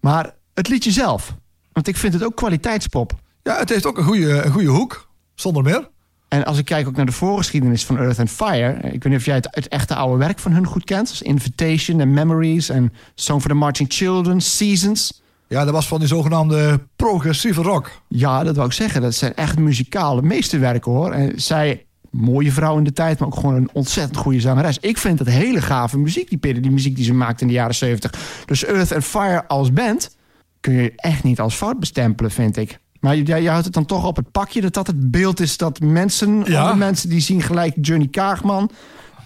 Maar 0.00 0.34
het 0.54 0.68
liedje 0.68 0.90
zelf. 0.90 1.34
Want 1.72 1.88
ik 1.88 1.96
vind 1.96 2.12
het 2.12 2.24
ook 2.24 2.36
kwaliteitspop. 2.36 3.12
ja, 3.42 3.58
het 3.58 3.68
heeft 3.68 3.86
ook 3.86 3.98
een 3.98 4.04
goede, 4.04 4.42
een 4.42 4.52
goede 4.52 4.68
hoek, 4.68 5.08
zonder 5.34 5.62
meer. 5.62 5.88
En 6.28 6.44
als 6.44 6.58
ik 6.58 6.64
kijk 6.64 6.88
ook 6.88 6.96
naar 6.96 7.06
de 7.06 7.12
voorgeschiedenis 7.12 7.84
van 7.84 7.98
Earth 7.98 8.18
and 8.18 8.30
Fire... 8.30 8.74
ik 8.74 9.02
weet 9.02 9.04
niet 9.04 9.16
of 9.16 9.24
jij 9.24 9.34
het, 9.34 9.48
het 9.50 9.68
echte 9.68 9.94
oude 9.94 10.18
werk 10.18 10.38
van 10.38 10.52
hun 10.52 10.66
goed 10.66 10.84
kent... 10.84 11.08
zoals 11.08 11.22
Invitation 11.22 12.00
en 12.00 12.12
Memories 12.12 12.68
en 12.68 12.92
Song 13.14 13.40
for 13.40 13.50
the 13.50 13.56
Marching 13.56 13.92
Children, 13.92 14.40
Seasons... 14.40 15.22
Ja, 15.48 15.64
dat 15.64 15.74
was 15.74 15.88
van 15.88 15.98
die 15.98 16.08
zogenaamde 16.08 16.80
progressieve 16.96 17.62
rock. 17.62 17.90
Ja, 18.08 18.44
dat 18.44 18.54
wou 18.56 18.68
ik 18.68 18.74
zeggen. 18.74 19.00
Dat 19.02 19.14
zijn 19.14 19.34
echt 19.34 19.58
muzikale 19.58 20.22
meesterwerken 20.22 20.92
hoor. 20.92 21.12
En 21.12 21.40
zij, 21.40 21.86
mooie 22.10 22.52
vrouw 22.52 22.78
in 22.78 22.84
de 22.84 22.92
tijd, 22.92 23.18
maar 23.18 23.28
ook 23.28 23.34
gewoon 23.34 23.54
een 23.54 23.70
ontzettend 23.72 24.16
goede 24.16 24.40
zangeres. 24.40 24.78
Ik 24.78 24.98
vind 24.98 25.18
het 25.18 25.28
hele 25.28 25.62
gave 25.62 25.98
muziek, 25.98 26.42
die, 26.42 26.60
die 26.60 26.70
muziek 26.70 26.96
die 26.96 27.04
ze 27.04 27.14
maakt 27.14 27.40
in 27.40 27.46
de 27.46 27.52
jaren 27.52 27.74
70. 27.74 28.42
Dus 28.44 28.64
Earth 28.64 28.92
and 28.92 29.04
Fire 29.04 29.46
als 29.46 29.72
band 29.72 30.16
kun 30.60 30.72
je 30.72 30.92
echt 30.96 31.22
niet 31.22 31.40
als 31.40 31.54
fout 31.54 31.80
bestempelen, 31.80 32.30
vind 32.30 32.56
ik. 32.56 32.78
Maar 33.00 33.16
je, 33.16 33.24
je 33.42 33.48
houdt 33.48 33.64
het 33.64 33.74
dan 33.74 33.84
toch 33.84 34.06
op 34.06 34.16
het 34.16 34.30
pakje 34.30 34.60
dat 34.60 34.74
dat 34.74 34.86
het 34.86 35.10
beeld 35.10 35.40
is 35.40 35.56
dat 35.56 35.80
mensen, 35.80 36.42
Ja. 36.44 36.60
andere 36.60 36.76
mensen 36.78 37.08
die 37.08 37.20
zien 37.20 37.42
gelijk 37.42 37.74
Johnny 37.80 38.08
Kaagman. 38.08 38.70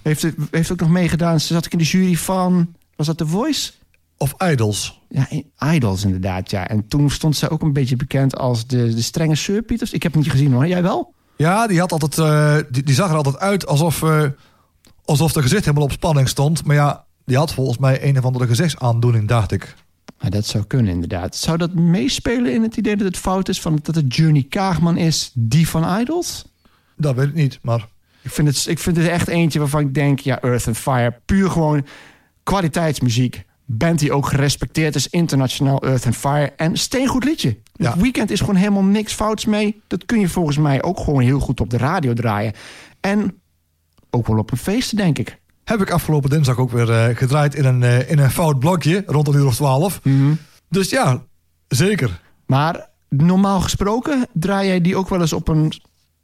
Heeft, 0.03 0.27
heeft 0.51 0.73
ook 0.73 0.81
nog 0.81 0.89
meegedaan. 0.89 1.41
Ze 1.41 1.53
zat 1.55 1.67
ik 1.67 1.73
in 1.73 1.79
de 1.79 1.85
jury 1.85 2.15
van, 2.15 2.75
was 2.97 3.07
dat 3.07 3.17
The 3.19 3.27
Voice? 3.27 3.73
Of 4.17 4.35
Idols. 4.51 5.01
Ja, 5.09 5.29
Idols 5.73 6.05
inderdaad, 6.05 6.51
ja. 6.51 6.69
En 6.69 6.89
toen 6.89 7.11
stond 7.11 7.37
ze 7.37 7.49
ook 7.49 7.63
een 7.63 7.73
beetje 7.73 7.97
bekend 7.97 8.37
als 8.37 8.67
de, 8.67 8.95
de 8.95 9.03
strenge 9.03 9.35
Sir 9.35 9.63
Pieters. 9.63 9.93
Ik 9.93 10.03
heb 10.03 10.13
het 10.13 10.23
niet 10.23 10.31
gezien 10.31 10.53
hoor, 10.53 10.67
jij 10.67 10.83
wel? 10.83 11.15
Ja, 11.37 11.67
die, 11.67 11.79
had 11.81 11.93
altijd, 11.93 12.19
eh, 12.19 12.57
die, 12.71 12.83
die 12.83 12.95
zag 12.95 13.11
er 13.11 13.17
altijd 13.17 13.39
uit 13.39 13.67
alsof, 13.67 14.03
eh 14.03 14.23
alsof 15.05 15.33
de 15.33 15.43
gezicht 15.43 15.65
helemaal 15.65 15.85
op 15.85 15.93
spanning 15.93 16.29
stond. 16.29 16.65
Maar 16.65 16.77
ja, 16.77 17.05
die 17.25 17.37
had 17.37 17.53
volgens 17.53 17.79
mij 17.79 18.05
een 18.09 18.19
of 18.19 18.25
andere 18.25 18.47
gezichtsaandoening, 18.47 19.29
dacht 19.29 19.53
ik. 19.53 19.75
Ja, 20.23 20.29
dat 20.29 20.47
zou 20.47 20.65
kunnen 20.65 20.93
inderdaad. 20.93 21.37
Zou 21.37 21.59
dat 21.59 21.75
meespelen 21.75 22.53
in 22.53 22.63
het 22.63 22.77
idee 22.77 22.97
dat 22.97 23.07
het 23.07 23.17
fout 23.17 23.49
is... 23.49 23.61
Van, 23.61 23.79
dat 23.83 23.95
het 23.95 24.15
Journey 24.15 24.47
Kaagman 24.49 24.97
is, 24.97 25.31
die 25.35 25.69
van 25.69 26.01
Idols? 26.01 26.45
Dat 26.97 27.15
weet 27.15 27.29
ik 27.29 27.35
niet, 27.35 27.59
maar... 27.63 27.89
Ik 28.23 28.31
vind, 28.31 28.49
het, 28.49 28.67
ik 28.67 28.79
vind 28.79 28.97
het 28.97 29.07
echt 29.07 29.29
eentje 29.29 29.59
waarvan 29.59 29.81
ik 29.81 29.95
denk... 29.95 30.19
ja, 30.19 30.41
Earth 30.41 30.67
and 30.67 30.77
Fire, 30.77 31.21
puur 31.25 31.51
gewoon 31.51 31.87
kwaliteitsmuziek. 32.43 33.45
Band 33.65 33.99
die 33.99 34.13
ook 34.13 34.27
gerespecteerd 34.27 34.95
is 34.95 35.09
internationaal, 35.09 35.83
Earth 35.83 36.07
and 36.07 36.17
Fire. 36.17 36.53
En 36.57 36.77
steengoed 36.77 37.25
liedje. 37.25 37.59
Ja. 37.73 37.91
Het 37.91 38.01
weekend 38.01 38.31
is 38.31 38.41
gewoon 38.41 38.57
helemaal 38.57 38.83
niks 38.83 39.13
fouts 39.13 39.45
mee. 39.45 39.83
Dat 39.87 40.07
kun 40.07 40.21
je 40.21 40.29
volgens 40.29 40.59
mij 40.59 40.83
ook 40.83 40.99
gewoon 41.01 41.23
heel 41.23 41.41
goed 41.41 41.61
op 41.61 41.71
de 41.71 41.77
radio 41.77 42.13
draaien. 42.13 42.53
En 43.01 43.41
ook 44.11 44.27
wel 44.27 44.39
op 44.39 44.51
een 44.51 44.57
feest, 44.57 44.97
denk 44.97 45.19
ik. 45.19 45.41
Heb 45.73 45.81
ik 45.81 45.91
afgelopen 45.91 46.31
dinsdag 46.31 46.59
ook 46.59 46.71
weer 46.71 46.91
eh, 46.91 47.17
gedraaid 47.17 47.55
in 47.55 47.65
een, 47.65 47.83
eh, 47.83 48.11
in 48.11 48.19
een 48.19 48.31
fout 48.31 48.59
blokje, 48.59 49.03
rond 49.07 49.29
een 49.29 49.35
uur 49.35 49.47
of 49.47 49.55
twaalf. 49.55 50.01
Dus 50.69 50.91
ja, 50.91 51.23
zeker. 51.69 52.21
Maar 52.47 52.89
normaal 53.09 53.61
gesproken 53.61 54.27
draai 54.33 54.67
jij 54.67 54.81
die 54.81 54.97
ook 54.97 55.09
wel 55.09 55.21
eens 55.21 55.33
op 55.33 55.49
een 55.49 55.73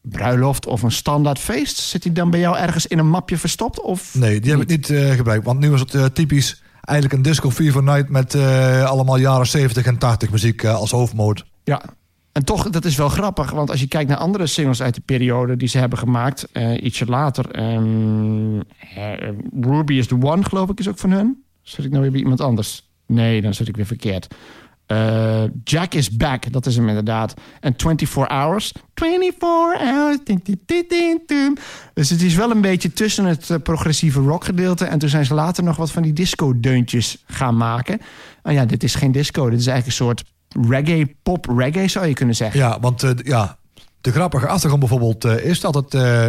bruiloft 0.02 0.66
of 0.66 0.82
een 0.82 0.92
standaard 0.92 1.38
feest? 1.38 1.76
Zit 1.76 2.02
die 2.02 2.12
dan 2.12 2.30
bij 2.30 2.40
jou 2.40 2.56
ergens 2.56 2.86
in 2.86 2.98
een 2.98 3.08
mapje 3.08 3.38
verstopt? 3.38 3.80
Of 3.80 4.14
Nee, 4.14 4.40
die 4.40 4.50
heb 4.50 4.60
ik 4.60 4.68
niet 4.68 4.90
eh, 4.90 5.10
gebruikt. 5.10 5.44
Want 5.44 5.60
nu 5.60 5.70
was 5.70 5.80
het 5.80 6.14
typisch 6.14 6.62
eigenlijk 6.80 7.18
een 7.18 7.30
disco 7.30 7.50
fever 7.50 7.82
night... 7.82 8.08
met 8.08 8.34
allemaal 8.84 9.16
jaren 9.16 9.46
70 9.46 9.86
en 9.86 9.98
80 9.98 10.30
muziek 10.30 10.64
als 10.64 10.90
hoofdmoot. 10.90 11.44
Ja. 11.64 11.82
En 12.38 12.44
toch, 12.44 12.70
dat 12.70 12.84
is 12.84 12.96
wel 12.96 13.08
grappig, 13.08 13.50
want 13.50 13.70
als 13.70 13.80
je 13.80 13.88
kijkt 13.88 14.08
naar 14.08 14.18
andere 14.18 14.46
singles 14.46 14.82
uit 14.82 14.94
de 14.94 15.00
periode 15.00 15.56
die 15.56 15.68
ze 15.68 15.78
hebben 15.78 15.98
gemaakt, 15.98 16.52
eh, 16.52 16.82
ietsje 16.82 17.06
later. 17.06 17.50
ehm, 17.50 18.60
eh, 18.94 19.28
Ruby 19.60 19.94
is 19.94 20.06
the 20.06 20.16
One, 20.20 20.44
geloof 20.44 20.68
ik, 20.70 20.78
is 20.78 20.88
ook 20.88 20.98
van 20.98 21.10
hun. 21.10 21.42
Zit 21.62 21.84
ik 21.84 21.90
nou 21.90 22.02
weer 22.02 22.10
bij 22.10 22.20
iemand 22.20 22.40
anders? 22.40 22.90
Nee, 23.06 23.42
dan 23.42 23.54
zit 23.54 23.68
ik 23.68 23.76
weer 23.76 23.86
verkeerd. 23.86 24.34
Eh, 24.86 25.42
Jack 25.64 25.94
is 25.94 26.16
Back, 26.16 26.52
dat 26.52 26.66
is 26.66 26.76
hem 26.76 26.88
inderdaad. 26.88 27.34
En 27.60 27.74
24 27.76 28.28
Hours. 28.28 28.72
24 28.94 29.38
Hours. 29.80 30.18
Dus 31.94 32.10
het 32.10 32.22
is 32.22 32.34
wel 32.34 32.50
een 32.50 32.60
beetje 32.60 32.92
tussen 32.92 33.24
het 33.24 33.62
progressieve 33.62 34.20
rock 34.20 34.44
gedeelte. 34.44 34.84
En 34.84 34.98
toen 34.98 35.08
zijn 35.08 35.26
ze 35.26 35.34
later 35.34 35.64
nog 35.64 35.76
wat 35.76 35.90
van 35.90 36.02
die 36.02 36.12
disco-deuntjes 36.12 37.24
gaan 37.26 37.56
maken. 37.56 38.00
Nou 38.42 38.56
ja, 38.56 38.64
dit 38.64 38.82
is 38.82 38.94
geen 38.94 39.12
disco. 39.12 39.50
Dit 39.50 39.60
is 39.60 39.66
eigenlijk 39.66 39.98
een 39.98 40.06
soort 40.06 40.24
reggae, 40.48 41.16
pop 41.22 41.46
reggae 41.56 41.88
zou 41.88 42.06
je 42.06 42.12
kunnen 42.12 42.34
zeggen. 42.34 42.60
Ja, 42.60 42.80
want 42.80 43.02
eh, 43.02 43.10
ja, 43.22 43.58
de 44.00 44.12
grappige 44.12 44.46
achtergrond 44.46 44.80
bijvoorbeeld 44.80 45.24
eh, 45.24 45.44
is 45.44 45.60
dat 45.60 45.74
het, 45.74 45.94
eh, 45.94 46.26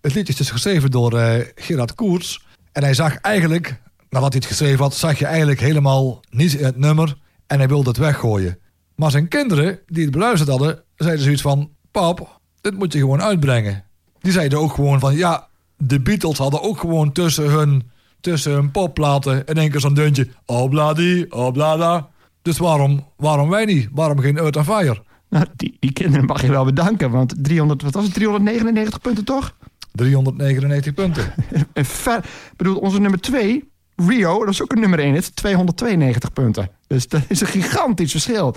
het 0.00 0.14
liedje 0.14 0.32
is 0.32 0.36
dus 0.36 0.50
geschreven 0.50 0.90
door 0.90 1.12
Gerard 1.54 1.94
Koerts. 1.94 2.46
En 2.72 2.82
hij 2.82 2.94
zag 2.94 3.16
eigenlijk, 3.16 3.80
nadat 4.10 4.32
hij 4.32 4.40
het 4.40 4.50
geschreven 4.50 4.78
had, 4.78 4.94
zag 4.94 5.18
je 5.18 5.26
eigenlijk 5.26 5.60
helemaal 5.60 6.20
niets 6.30 6.54
in 6.54 6.64
het 6.64 6.76
nummer. 6.76 7.16
En 7.46 7.58
hij 7.58 7.68
wilde 7.68 7.88
het 7.88 7.98
weggooien. 7.98 8.58
Maar 8.94 9.10
zijn 9.10 9.28
kinderen, 9.28 9.78
die 9.86 10.02
het 10.02 10.12
beluisterd 10.12 10.50
hadden, 10.50 10.82
zeiden 10.96 11.22
zoiets 11.22 11.42
van... 11.42 11.70
Pap, 11.90 12.40
dit 12.60 12.78
moet 12.78 12.92
je 12.92 12.98
gewoon 12.98 13.22
uitbrengen. 13.22 13.84
Die 14.20 14.32
zeiden 14.32 14.58
ook 14.58 14.74
gewoon 14.74 15.00
van, 15.00 15.16
ja, 15.16 15.48
de 15.76 16.00
Beatles 16.00 16.38
hadden 16.38 16.62
ook 16.62 16.78
gewoon 16.78 17.12
tussen 17.12 17.50
hun, 17.50 17.90
tussen 18.20 18.52
hun 18.52 18.70
popplaten 18.70 19.46
in 19.46 19.54
één 19.54 19.70
keer 19.70 19.80
zo'n 19.80 19.94
deuntje. 19.94 20.28
Obladi, 20.46 21.26
oblada. 21.28 22.08
Dus 22.42 22.58
waarom, 22.58 23.06
waarom 23.16 23.48
wij 23.48 23.64
niet? 23.64 23.88
Waarom 23.92 24.18
geen 24.20 24.38
Earth 24.38 24.56
and 24.56 24.66
Fire? 24.66 25.02
Nou, 25.28 25.44
die, 25.56 25.76
die 25.80 25.92
kinderen 25.92 26.26
mag 26.26 26.42
je 26.42 26.48
wel 26.50 26.64
bedanken. 26.64 27.10
Want 27.10 27.34
300, 27.36 27.82
wat 27.82 27.94
was 27.94 28.04
het? 28.04 28.14
399 28.14 29.00
punten 29.00 29.24
toch? 29.24 29.54
399 29.92 30.94
punten. 30.94 31.34
En 31.72 31.84
ver, 31.84 32.18
ik 32.18 32.56
bedoel, 32.56 32.76
onze 32.76 33.00
nummer 33.00 33.20
2, 33.20 33.70
Rio, 33.96 34.38
dat 34.38 34.48
is 34.48 34.62
ook 34.62 34.72
een 34.72 34.80
nummer 34.80 34.98
1 34.98 35.12
hit, 35.12 35.36
292 35.36 36.32
punten. 36.32 36.70
Dus 36.86 37.08
dat 37.08 37.22
is 37.28 37.40
een 37.40 37.46
gigantisch 37.46 38.10
verschil. 38.10 38.54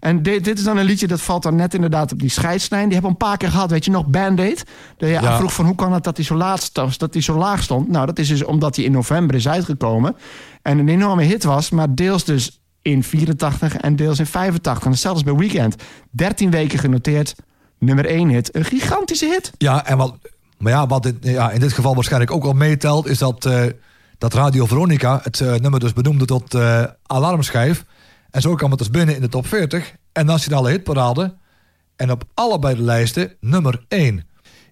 En 0.00 0.22
dit, 0.22 0.44
dit 0.44 0.58
is 0.58 0.64
dan 0.64 0.76
een 0.76 0.84
liedje 0.84 1.06
dat 1.06 1.20
valt 1.20 1.42
dan 1.42 1.56
net 1.56 1.74
inderdaad 1.74 2.12
op 2.12 2.18
die 2.18 2.28
scheidslijn. 2.28 2.84
Die 2.84 2.92
hebben 2.92 3.10
we 3.10 3.16
een 3.20 3.28
paar 3.28 3.36
keer 3.36 3.50
gehad, 3.50 3.70
weet 3.70 3.84
je 3.84 3.90
nog, 3.90 4.06
Band-Aid. 4.06 4.64
Dat 4.96 5.08
je 5.08 5.14
Ja. 5.14 5.20
afvroeg 5.20 5.52
van 5.52 5.64
hoe 5.66 5.74
kan 5.74 5.92
het 5.92 6.04
dat 6.04 6.16
hij 6.16 6.26
zo 6.26 6.34
laat 6.36 6.62
stond, 6.62 6.98
dat 6.98 7.12
hij 7.12 7.22
zo 7.22 7.36
laag 7.36 7.62
stond. 7.62 7.88
Nou, 7.88 8.06
dat 8.06 8.18
is 8.18 8.28
dus 8.28 8.44
omdat 8.44 8.76
hij 8.76 8.84
in 8.84 8.92
november 8.92 9.36
is 9.36 9.48
uitgekomen. 9.48 10.16
En 10.62 10.78
een 10.78 10.88
enorme 10.88 11.22
hit 11.22 11.44
was, 11.44 11.70
maar 11.70 11.94
deels 11.94 12.24
dus 12.24 12.60
in 12.84 13.02
84 13.02 13.76
en 13.76 13.96
deels 13.96 14.18
in 14.18 14.26
85. 14.26 14.86
En 14.86 14.98
zelfs 14.98 15.22
bij 15.22 15.34
Weekend. 15.34 15.76
13 16.10 16.50
weken 16.50 16.78
genoteerd, 16.78 17.34
nummer 17.78 18.06
1 18.06 18.28
hit. 18.28 18.56
Een 18.56 18.64
gigantische 18.64 19.26
hit. 19.26 19.52
Ja, 19.58 19.86
en 19.86 19.96
wat, 19.96 20.18
maar 20.58 20.72
ja, 20.72 20.86
wat 20.86 21.02
dit, 21.02 21.16
ja, 21.20 21.50
in 21.50 21.60
dit 21.60 21.72
geval 21.72 21.94
waarschijnlijk 21.94 22.30
ook 22.30 22.42
wel 22.42 22.52
meetelt, 22.52 23.06
is 23.06 23.18
dat, 23.18 23.44
eh, 23.44 23.62
dat 24.18 24.34
Radio 24.34 24.66
Veronica 24.66 25.20
het 25.22 25.40
eh, 25.40 25.54
nummer 25.54 25.80
dus 25.80 25.92
benoemde 25.92 26.24
tot 26.24 26.54
eh, 26.54 26.84
alarmschijf. 27.06 27.84
En 28.30 28.40
zo 28.40 28.54
kwam 28.54 28.70
het 28.70 28.78
dus 28.78 28.90
binnen 28.90 29.14
in 29.14 29.20
de 29.20 29.28
top 29.28 29.46
40 29.46 29.94
en 30.12 30.26
nationale 30.26 30.70
hitparade. 30.70 31.34
En 31.96 32.10
op 32.10 32.24
allebei 32.34 32.74
de 32.74 32.82
lijsten 32.82 33.36
nummer 33.40 33.84
1. 33.88 34.26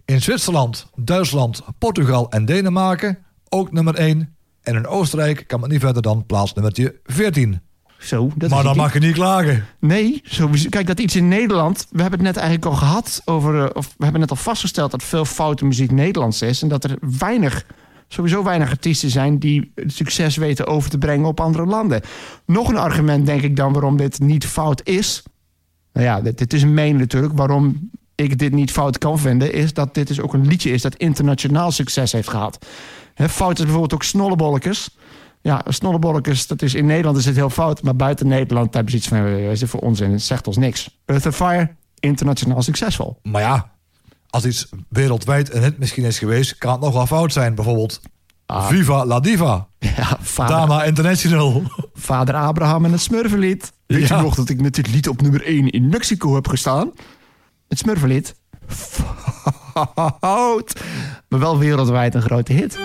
In 0.05 0.23
Zwitserland, 0.23 0.87
Duitsland, 0.97 1.63
Portugal 1.79 2.31
en 2.31 2.45
Denemarken 2.45 3.19
ook 3.49 3.73
nummer 3.73 3.95
1. 3.95 4.37
En 4.63 4.75
in 4.75 4.87
Oostenrijk 4.87 5.45
kan 5.47 5.63
het 5.63 5.71
niet 5.71 5.81
verder 5.81 6.03
dan 6.03 6.27
plaats 6.27 6.55
nummertje 6.55 7.01
14. 7.05 7.61
Zo, 8.03 8.31
dat 8.37 8.51
maar 8.51 8.63
dan 8.63 8.77
mag 8.77 8.93
je 8.93 8.99
niet 8.99 9.15
klagen. 9.15 9.67
Nee, 9.79 10.21
sowieso. 10.25 10.69
Kijk, 10.69 10.87
dat 10.87 11.01
iets 11.01 11.17
in 11.17 11.29
Nederland. 11.29 11.87
We 11.91 12.01
hebben 12.01 12.19
het 12.19 12.29
net 12.29 12.37
eigenlijk 12.37 12.67
al 12.67 12.77
gehad 12.77 13.23
over. 13.25 13.65
eh, 13.65 13.71
Of 13.73 13.87
we 13.87 14.03
hebben 14.03 14.21
net 14.21 14.31
al 14.31 14.37
vastgesteld 14.37 14.91
dat 14.91 15.03
veel 15.03 15.25
foute 15.25 15.65
muziek 15.65 15.91
Nederlands 15.91 16.43
is. 16.43 16.63
En 16.63 16.69
dat 16.69 16.85
er 16.85 16.97
weinig, 17.19 17.65
sowieso 18.09 18.43
weinig 18.43 18.71
artiesten 18.71 19.11
zijn 19.11 19.39
die 19.39 19.73
het 19.75 19.93
succes 19.93 20.37
weten 20.37 20.67
over 20.67 20.91
te 20.91 20.99
brengen 20.99 21.27
op 21.27 21.41
andere 21.41 21.67
landen. 21.67 22.01
Nog 22.47 22.69
een 22.69 22.77
argument, 22.79 23.27
denk 23.27 23.43
ik 23.43 23.57
dan, 23.57 23.73
waarom 23.73 23.97
dit 23.97 24.21
niet 24.21 24.47
fout 24.47 24.81
is. 24.85 25.23
Nou 25.93 26.07
ja, 26.07 26.21
dit, 26.21 26.39
dit 26.39 26.53
is 26.53 26.63
een 26.63 26.75
mening 26.75 26.99
natuurlijk. 26.99 27.33
Waarom 27.37 27.91
ik 28.15 28.39
dit 28.39 28.53
niet 28.53 28.71
fout 28.71 28.99
kan 28.99 29.19
vinden, 29.19 29.53
is 29.53 29.73
dat 29.73 29.95
dit 29.95 30.07
dus 30.09 30.21
ook 30.21 30.35
een 30.35 30.47
liedje 30.47 30.71
is 30.71 30.83
dat 30.83 30.95
internationaal 30.97 31.71
succes 31.71 32.13
heeft 32.13 32.29
gehad. 32.29 32.67
Fout 33.15 33.53
is 33.59 33.63
bijvoorbeeld 33.65 33.95
ook 33.95 34.03
Snollebolletjes. 34.03 34.97
Ja, 35.43 35.65
Snollebolletjes, 35.69 36.47
dat 36.47 36.63
is 36.63 36.75
in 36.75 36.87
Nederland 36.87 37.17
is 37.17 37.25
het 37.25 37.37
heel 37.37 37.51
fout, 37.51 37.83
maar 37.83 37.97
buiten 37.97 38.27
Nederland 38.29 38.75
hebben 38.75 38.93
ze 38.93 38.99
iets 38.99 39.09
van, 39.09 39.19
eh, 39.19 39.51
is 39.51 39.59
dit 39.61 39.69
voor 39.69 39.81
onzin, 39.81 40.13
het 40.13 40.23
zegt 40.23 40.47
ons 40.47 40.57
niks. 40.57 40.99
Earth 41.05 41.27
and 41.27 41.35
Fire, 41.35 41.75
internationaal 41.99 42.63
succesvol. 42.63 43.19
Maar 43.23 43.43
ja, 43.43 43.71
als 44.31 44.45
iets 44.45 44.69
wereldwijd 44.89 45.55
een 45.55 45.63
hit 45.63 45.79
misschien 45.79 46.05
is 46.05 46.19
geweest, 46.19 46.59
kan 46.59 46.73
het 46.73 46.81
nog 46.81 46.93
wel 46.93 47.07
fout 47.07 47.33
zijn. 47.33 47.55
Bijvoorbeeld 47.55 48.01
Viva 48.47 49.07
la 49.07 49.21
Diva. 49.21 49.67
Ja, 49.97 50.17
vader, 50.21 50.57
Dama 50.57 50.85
International. 50.85 51.63
vader 51.95 52.35
Abraham 52.35 52.85
en 52.85 52.93
het 52.93 53.01
Smurfenlied. 53.01 53.73
Weet 53.87 54.09
je 54.09 54.15
nog 54.15 54.35
dat 54.35 54.49
ik 54.49 54.61
met 54.61 54.75
dit 54.75 54.93
lied 54.93 55.09
op 55.09 55.23
nummer 55.23 55.45
1 55.45 55.71
in 55.71 55.89
Mexico 55.89 56.35
heb 56.35 56.49
gestaan? 56.49 56.91
Het 57.69 57.79
Smurfenlied. 57.79 58.35
Fout. 60.21 60.81
Maar 61.29 61.41
wel 61.41 61.59
wereldwijd 61.59 62.15
een 62.15 62.23
grote 62.23 62.53
hit. 62.53 62.79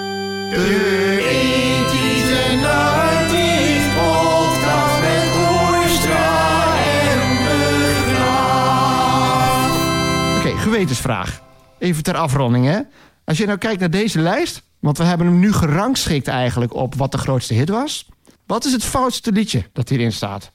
Gewetensvraag. 10.68 11.42
Even 11.78 12.04
ter 12.04 12.16
afronding, 12.16 12.66
hè. 12.66 12.80
Als 13.26 13.38
je 13.38 13.46
nou 13.46 13.58
kijkt 13.58 13.80
naar 13.80 13.90
deze 13.90 14.20
lijst... 14.20 14.64
want 14.80 14.98
we 14.98 15.04
hebben 15.04 15.28
hem 15.28 15.40
nu 15.40 15.54
gerangschikt 15.54 16.28
eigenlijk 16.28 16.74
op 16.74 16.96
wat 16.96 17.12
de 17.12 17.18
grootste 17.18 17.54
hit 17.54 17.70
was. 17.70 18.10
Wat 18.46 18.66
is 18.66 18.72
het 18.72 18.84
foutste 18.84 19.32
liedje 19.32 19.70
dat 19.74 19.90
hierin 19.90 20.12
staat? 20.12 20.52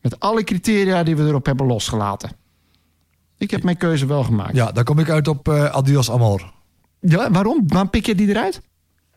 Met 0.00 0.20
alle 0.20 0.44
criteria 0.44 1.02
die 1.02 1.16
we 1.16 1.22
erop 1.22 1.46
hebben 1.46 1.66
losgelaten. 1.66 2.30
Ik 3.38 3.50
heb 3.50 3.62
mijn 3.62 3.76
keuze 3.76 4.06
wel 4.06 4.24
gemaakt. 4.24 4.54
Ja, 4.54 4.72
daar 4.72 4.84
kom 4.84 4.98
ik 4.98 5.10
uit 5.10 5.28
op 5.28 5.48
eh, 5.48 5.64
Adios 5.64 6.10
Amor. 6.10 6.52
Ja, 7.00 7.30
waarom? 7.30 7.64
Waarom 7.66 7.90
pik 7.90 8.06
je 8.06 8.14
die 8.14 8.28
eruit? 8.28 8.60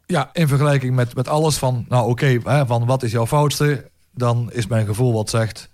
Ja, 0.05 0.29
in 0.33 0.47
vergelijking 0.47 0.95
met, 0.95 1.15
met 1.15 1.27
alles 1.27 1.57
van, 1.57 1.85
nou 1.89 2.09
oké, 2.09 2.39
van 2.65 2.85
wat 2.85 3.03
is 3.03 3.11
jouw 3.11 3.27
foutste? 3.27 3.89
Dan 4.11 4.51
is 4.51 4.67
mijn 4.67 4.85
gevoel 4.85 5.13
wat 5.13 5.29
zegt 5.29 5.68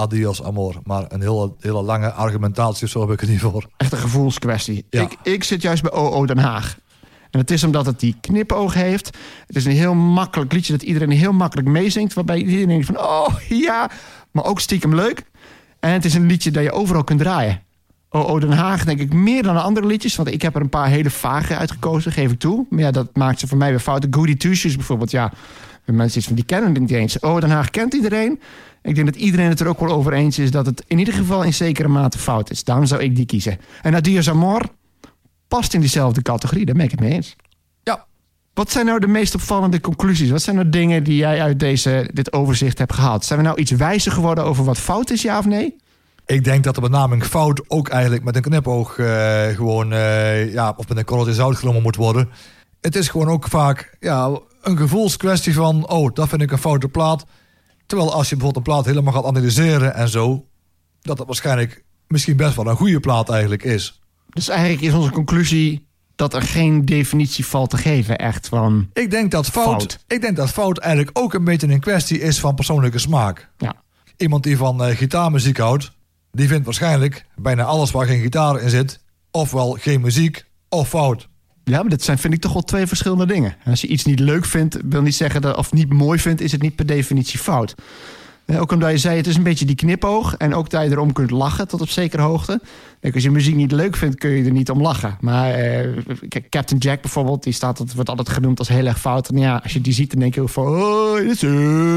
Adios 0.00 0.42
Amor. 0.42 0.80
Maar 0.84 1.04
een 1.08 1.20
hele, 1.20 1.52
hele 1.60 1.82
lange 1.82 2.12
argumentatie, 2.12 2.84
of 2.84 2.90
zo 2.90 3.00
heb 3.00 3.10
ik 3.10 3.20
het 3.20 3.28
niet 3.28 3.40
voor. 3.40 3.66
Echt 3.76 3.92
een 3.92 3.98
gevoelskwestie. 3.98 4.86
Ja. 4.90 5.02
Ik, 5.02 5.16
ik 5.22 5.44
zit 5.44 5.62
juist 5.62 5.82
bij 5.82 5.92
OO 5.92 6.26
Den 6.26 6.38
Haag. 6.38 6.78
En 7.30 7.38
het 7.38 7.50
is 7.50 7.64
omdat 7.64 7.86
het 7.86 8.00
die 8.00 8.16
knipoog 8.20 8.74
heeft. 8.74 9.06
Het 9.46 9.56
is 9.56 9.64
een 9.64 9.72
heel 9.72 9.94
makkelijk 9.94 10.52
liedje 10.52 10.72
dat 10.72 10.82
iedereen 10.82 11.10
heel 11.10 11.32
makkelijk 11.32 11.68
meezingt. 11.68 12.14
Waarbij 12.14 12.38
iedereen 12.38 12.68
denkt 12.68 12.86
van, 12.86 12.98
oh 12.98 13.28
ja, 13.48 13.90
maar 14.30 14.44
ook 14.44 14.60
stiekem 14.60 14.94
leuk. 14.94 15.22
En 15.80 15.92
het 15.92 16.04
is 16.04 16.14
een 16.14 16.26
liedje 16.26 16.50
dat 16.50 16.62
je 16.62 16.72
overal 16.72 17.04
kunt 17.04 17.20
draaien. 17.20 17.62
OO 18.08 18.38
Den 18.38 18.52
Haag 18.52 18.84
denk 18.84 19.00
ik 19.00 19.12
meer 19.12 19.42
dan 19.42 19.54
de 19.54 19.60
andere 19.60 19.86
liedjes. 19.86 20.16
Want 20.16 20.28
ik 20.28 20.42
heb 20.42 20.54
er 20.54 20.60
een 20.60 20.68
paar 20.68 20.88
hele 20.88 21.10
vage 21.10 21.56
uitgekozen, 21.56 22.12
geef 22.12 22.32
ik 22.32 22.38
toe. 22.38 22.66
Maar 22.70 22.80
ja, 22.80 22.90
dat 22.90 23.16
maakt 23.16 23.40
ze 23.40 23.46
voor 23.46 23.58
mij 23.58 23.70
weer 23.70 23.80
fouten. 23.80 24.14
Goody 24.14 24.36
Two 24.36 24.54
Shoes 24.54 24.76
bijvoorbeeld, 24.76 25.10
ja. 25.10 25.32
Mensen 25.84 26.18
iets 26.18 26.26
van, 26.26 26.36
die 26.36 26.44
kennen 26.44 26.70
het 26.70 26.80
niet 26.80 26.90
eens. 26.90 27.22
OO 27.22 27.40
Den 27.40 27.50
Haag 27.50 27.70
kent 27.70 27.94
iedereen. 27.94 28.40
Ik 28.82 28.94
denk 28.94 29.06
dat 29.06 29.16
iedereen 29.16 29.48
het 29.48 29.60
er 29.60 29.68
ook 29.68 29.80
wel 29.80 29.92
over 29.92 30.12
eens 30.12 30.38
is... 30.38 30.50
dat 30.50 30.66
het 30.66 30.84
in 30.86 30.98
ieder 30.98 31.14
geval 31.14 31.42
in 31.42 31.54
zekere 31.54 31.88
mate 31.88 32.18
fout 32.18 32.50
is. 32.50 32.64
Daarom 32.64 32.86
zou 32.86 33.02
ik 33.02 33.16
die 33.16 33.26
kiezen. 33.26 33.58
En 33.82 33.94
Adios 33.94 34.30
Amor 34.30 34.62
past 35.48 35.74
in 35.74 35.80
diezelfde 35.80 36.22
categorie. 36.22 36.64
Daar 36.64 36.74
ben 36.74 36.84
ik 36.84 36.90
het 36.90 37.00
mee 37.00 37.12
eens. 37.12 37.36
Ja, 37.82 38.06
Wat 38.54 38.70
zijn 38.70 38.86
nou 38.86 39.00
de 39.00 39.06
meest 39.06 39.34
opvallende 39.34 39.80
conclusies? 39.80 40.30
Wat 40.30 40.42
zijn 40.42 40.56
nou 40.56 40.68
dingen 40.68 41.04
die 41.04 41.16
jij 41.16 41.42
uit 41.42 41.60
deze, 41.60 42.10
dit 42.12 42.32
overzicht 42.32 42.78
hebt 42.78 42.92
gehaald? 42.92 43.24
Zijn 43.24 43.38
we 43.38 43.44
nou 43.44 43.58
iets 43.58 43.70
wijzer 43.70 44.12
geworden 44.12 44.44
over 44.44 44.64
wat 44.64 44.78
fout 44.78 45.10
is, 45.10 45.22
ja 45.22 45.38
of 45.38 45.46
nee? 45.46 45.76
ik 46.30 46.44
denk 46.44 46.64
dat 46.64 46.74
de 46.74 46.80
benaming 46.80 47.24
fout 47.24 47.62
ook 47.68 47.88
eigenlijk 47.88 48.24
met 48.24 48.36
een 48.36 48.42
knipoog 48.42 48.98
eh, 48.98 49.46
gewoon, 49.48 49.92
eh, 49.92 50.52
ja, 50.52 50.74
of 50.76 50.88
met 50.88 50.98
een 50.98 51.04
korreltje 51.04 51.34
zout 51.34 51.56
genomen 51.56 51.82
moet 51.82 51.96
worden. 51.96 52.28
Het 52.80 52.96
is 52.96 53.08
gewoon 53.08 53.28
ook 53.28 53.48
vaak 53.48 53.96
ja, 54.00 54.38
een 54.62 54.76
gevoelskwestie 54.76 55.54
van, 55.54 55.88
oh, 55.88 56.14
dat 56.14 56.28
vind 56.28 56.42
ik 56.42 56.50
een 56.50 56.58
foute 56.58 56.88
plaat. 56.88 57.24
Terwijl 57.90 58.12
als 58.12 58.28
je 58.28 58.36
bijvoorbeeld 58.36 58.66
een 58.66 58.72
plaat 58.72 58.84
helemaal 58.84 59.12
gaat 59.12 59.24
analyseren 59.24 59.94
en 59.94 60.08
zo, 60.08 60.46
dat 61.00 61.18
het 61.18 61.26
waarschijnlijk 61.26 61.84
misschien 62.06 62.36
best 62.36 62.56
wel 62.56 62.66
een 62.66 62.76
goede 62.76 63.00
plaat 63.00 63.30
eigenlijk 63.30 63.64
is. 63.64 64.00
Dus 64.28 64.48
eigenlijk 64.48 64.80
is 64.80 64.92
onze 64.92 65.10
conclusie 65.10 65.86
dat 66.16 66.34
er 66.34 66.42
geen 66.42 66.84
definitie 66.84 67.46
valt 67.46 67.70
te 67.70 67.76
geven, 67.76 68.18
echt 68.18 68.48
van... 68.48 68.88
Ik 68.92 69.10
denk 69.10 69.30
dat 69.30 69.46
fout, 69.46 69.66
Fout. 69.66 70.04
Ik 70.06 70.20
denk 70.20 70.36
dat 70.36 70.50
fout 70.50 70.78
eigenlijk 70.78 71.18
ook 71.18 71.34
een 71.34 71.44
beetje 71.44 71.68
een 71.68 71.80
kwestie 71.80 72.20
is 72.20 72.40
van 72.40 72.54
persoonlijke 72.54 72.98
smaak. 72.98 73.50
Ja, 73.56 73.74
Iemand 74.16 74.42
die 74.42 74.56
van 74.56 74.84
eh, 74.84 74.96
gitaarmuziek 74.96 75.58
houdt, 75.58 75.92
die 76.32 76.48
vindt 76.48 76.64
waarschijnlijk 76.64 77.26
bijna 77.36 77.64
alles 77.64 77.90
waar 77.90 78.06
geen 78.06 78.20
gitaar 78.20 78.60
in 78.60 78.70
zit, 78.70 79.00
ofwel 79.30 79.70
geen 79.80 80.00
muziek 80.00 80.44
of 80.68 80.88
fout. 80.88 81.28
Ja 81.70 81.80
maar 81.80 81.90
dat 81.90 82.02
zijn, 82.02 82.18
vind 82.18 82.34
ik 82.34 82.40
toch 82.40 82.52
wel 82.52 82.62
twee 82.62 82.86
verschillende 82.86 83.26
dingen. 83.26 83.54
Als 83.64 83.80
je 83.80 83.86
iets 83.86 84.04
niet 84.04 84.20
leuk 84.20 84.44
vindt, 84.44 84.78
wil 84.84 85.02
niet 85.02 85.14
zeggen 85.14 85.40
dat, 85.40 85.56
of 85.56 85.72
niet 85.72 85.92
mooi 85.92 86.18
vindt, 86.18 86.40
is 86.40 86.52
het 86.52 86.62
niet 86.62 86.76
per 86.76 86.86
definitie 86.86 87.38
fout. 87.38 87.74
Ook 88.58 88.72
omdat 88.72 88.90
je 88.90 88.98
zei, 88.98 89.16
het 89.16 89.26
is 89.26 89.36
een 89.36 89.42
beetje 89.42 89.64
die 89.64 89.76
knipoog. 89.76 90.36
En 90.36 90.54
ook 90.54 90.70
dat 90.70 90.84
je 90.84 90.90
erom 90.90 91.12
kunt 91.12 91.30
lachen 91.30 91.68
tot 91.68 91.80
op 91.80 91.88
zekere 91.88 92.22
hoogte. 92.22 92.60
Kijk, 93.00 93.14
als 93.14 93.22
je 93.22 93.30
muziek 93.30 93.54
niet 93.54 93.72
leuk 93.72 93.96
vindt, 93.96 94.18
kun 94.18 94.30
je 94.30 94.44
er 94.44 94.52
niet 94.52 94.70
om 94.70 94.80
lachen. 94.80 95.16
Maar 95.20 95.50
eh, 95.50 95.88
Captain 96.48 96.80
Jack 96.80 97.00
bijvoorbeeld, 97.00 97.42
die 97.42 97.52
staat, 97.52 97.94
wordt 97.94 98.08
altijd 98.08 98.28
genoemd 98.28 98.58
als 98.58 98.68
heel 98.68 98.86
erg 98.86 99.00
fout. 99.00 99.28
En 99.28 99.38
ja, 99.38 99.60
als 99.62 99.72
je 99.72 99.80
die 99.80 99.92
ziet, 99.92 100.10
dan 100.10 100.20
denk 100.20 100.34
je 100.34 100.40
ook 100.40 100.48
van... 100.48 100.66
Oh, 100.66 101.16
dit 101.16 101.42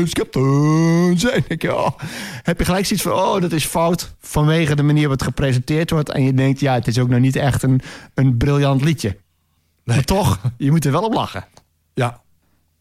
is 0.06 0.14
Captain 0.14 1.14
Jack. 1.14 1.48
Denk 1.48 1.62
je, 1.62 1.76
oh, 1.76 1.92
heb 2.44 2.60
je 2.60 2.66
gelijk 2.66 2.86
zoiets 2.86 3.06
van... 3.06 3.14
Oh, 3.14 3.42
dat 3.42 3.52
is 3.52 3.66
fout 3.66 4.16
vanwege 4.20 4.76
de 4.76 4.84
manier 4.84 5.02
waarop 5.02 5.20
het 5.20 5.28
gepresenteerd 5.28 5.90
wordt. 5.90 6.12
En 6.12 6.24
je 6.24 6.34
denkt, 6.34 6.60
ja, 6.60 6.74
het 6.74 6.88
is 6.88 7.00
ook 7.00 7.10
nog 7.10 7.20
niet 7.20 7.36
echt 7.36 7.64
een, 7.64 7.82
een 8.14 8.38
briljant 8.38 8.84
liedje. 8.84 9.18
Maar 9.84 10.04
toch, 10.04 10.40
je 10.58 10.72
moet 10.72 10.86
er 10.86 10.92
wel 10.92 11.04
op 11.04 11.14
lachen. 11.14 11.46
Ja. 11.94 12.22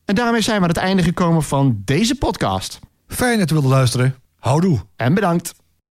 En 0.04 0.14
daarmee 0.14 0.40
zijn 0.40 0.56
we 0.56 0.62
aan 0.62 0.68
het 0.68 0.78
einde 0.78 1.02
gekomen 1.02 1.42
van 1.42 1.82
deze 1.84 2.14
podcast. 2.14 2.78
Fijn 3.06 3.38
dat 3.38 3.50
u 3.50 3.54
wilde 3.54 3.68
luisteren. 3.68 4.14
Houdoe. 4.38 4.80
En 4.96 5.14
bedankt. 5.14 5.54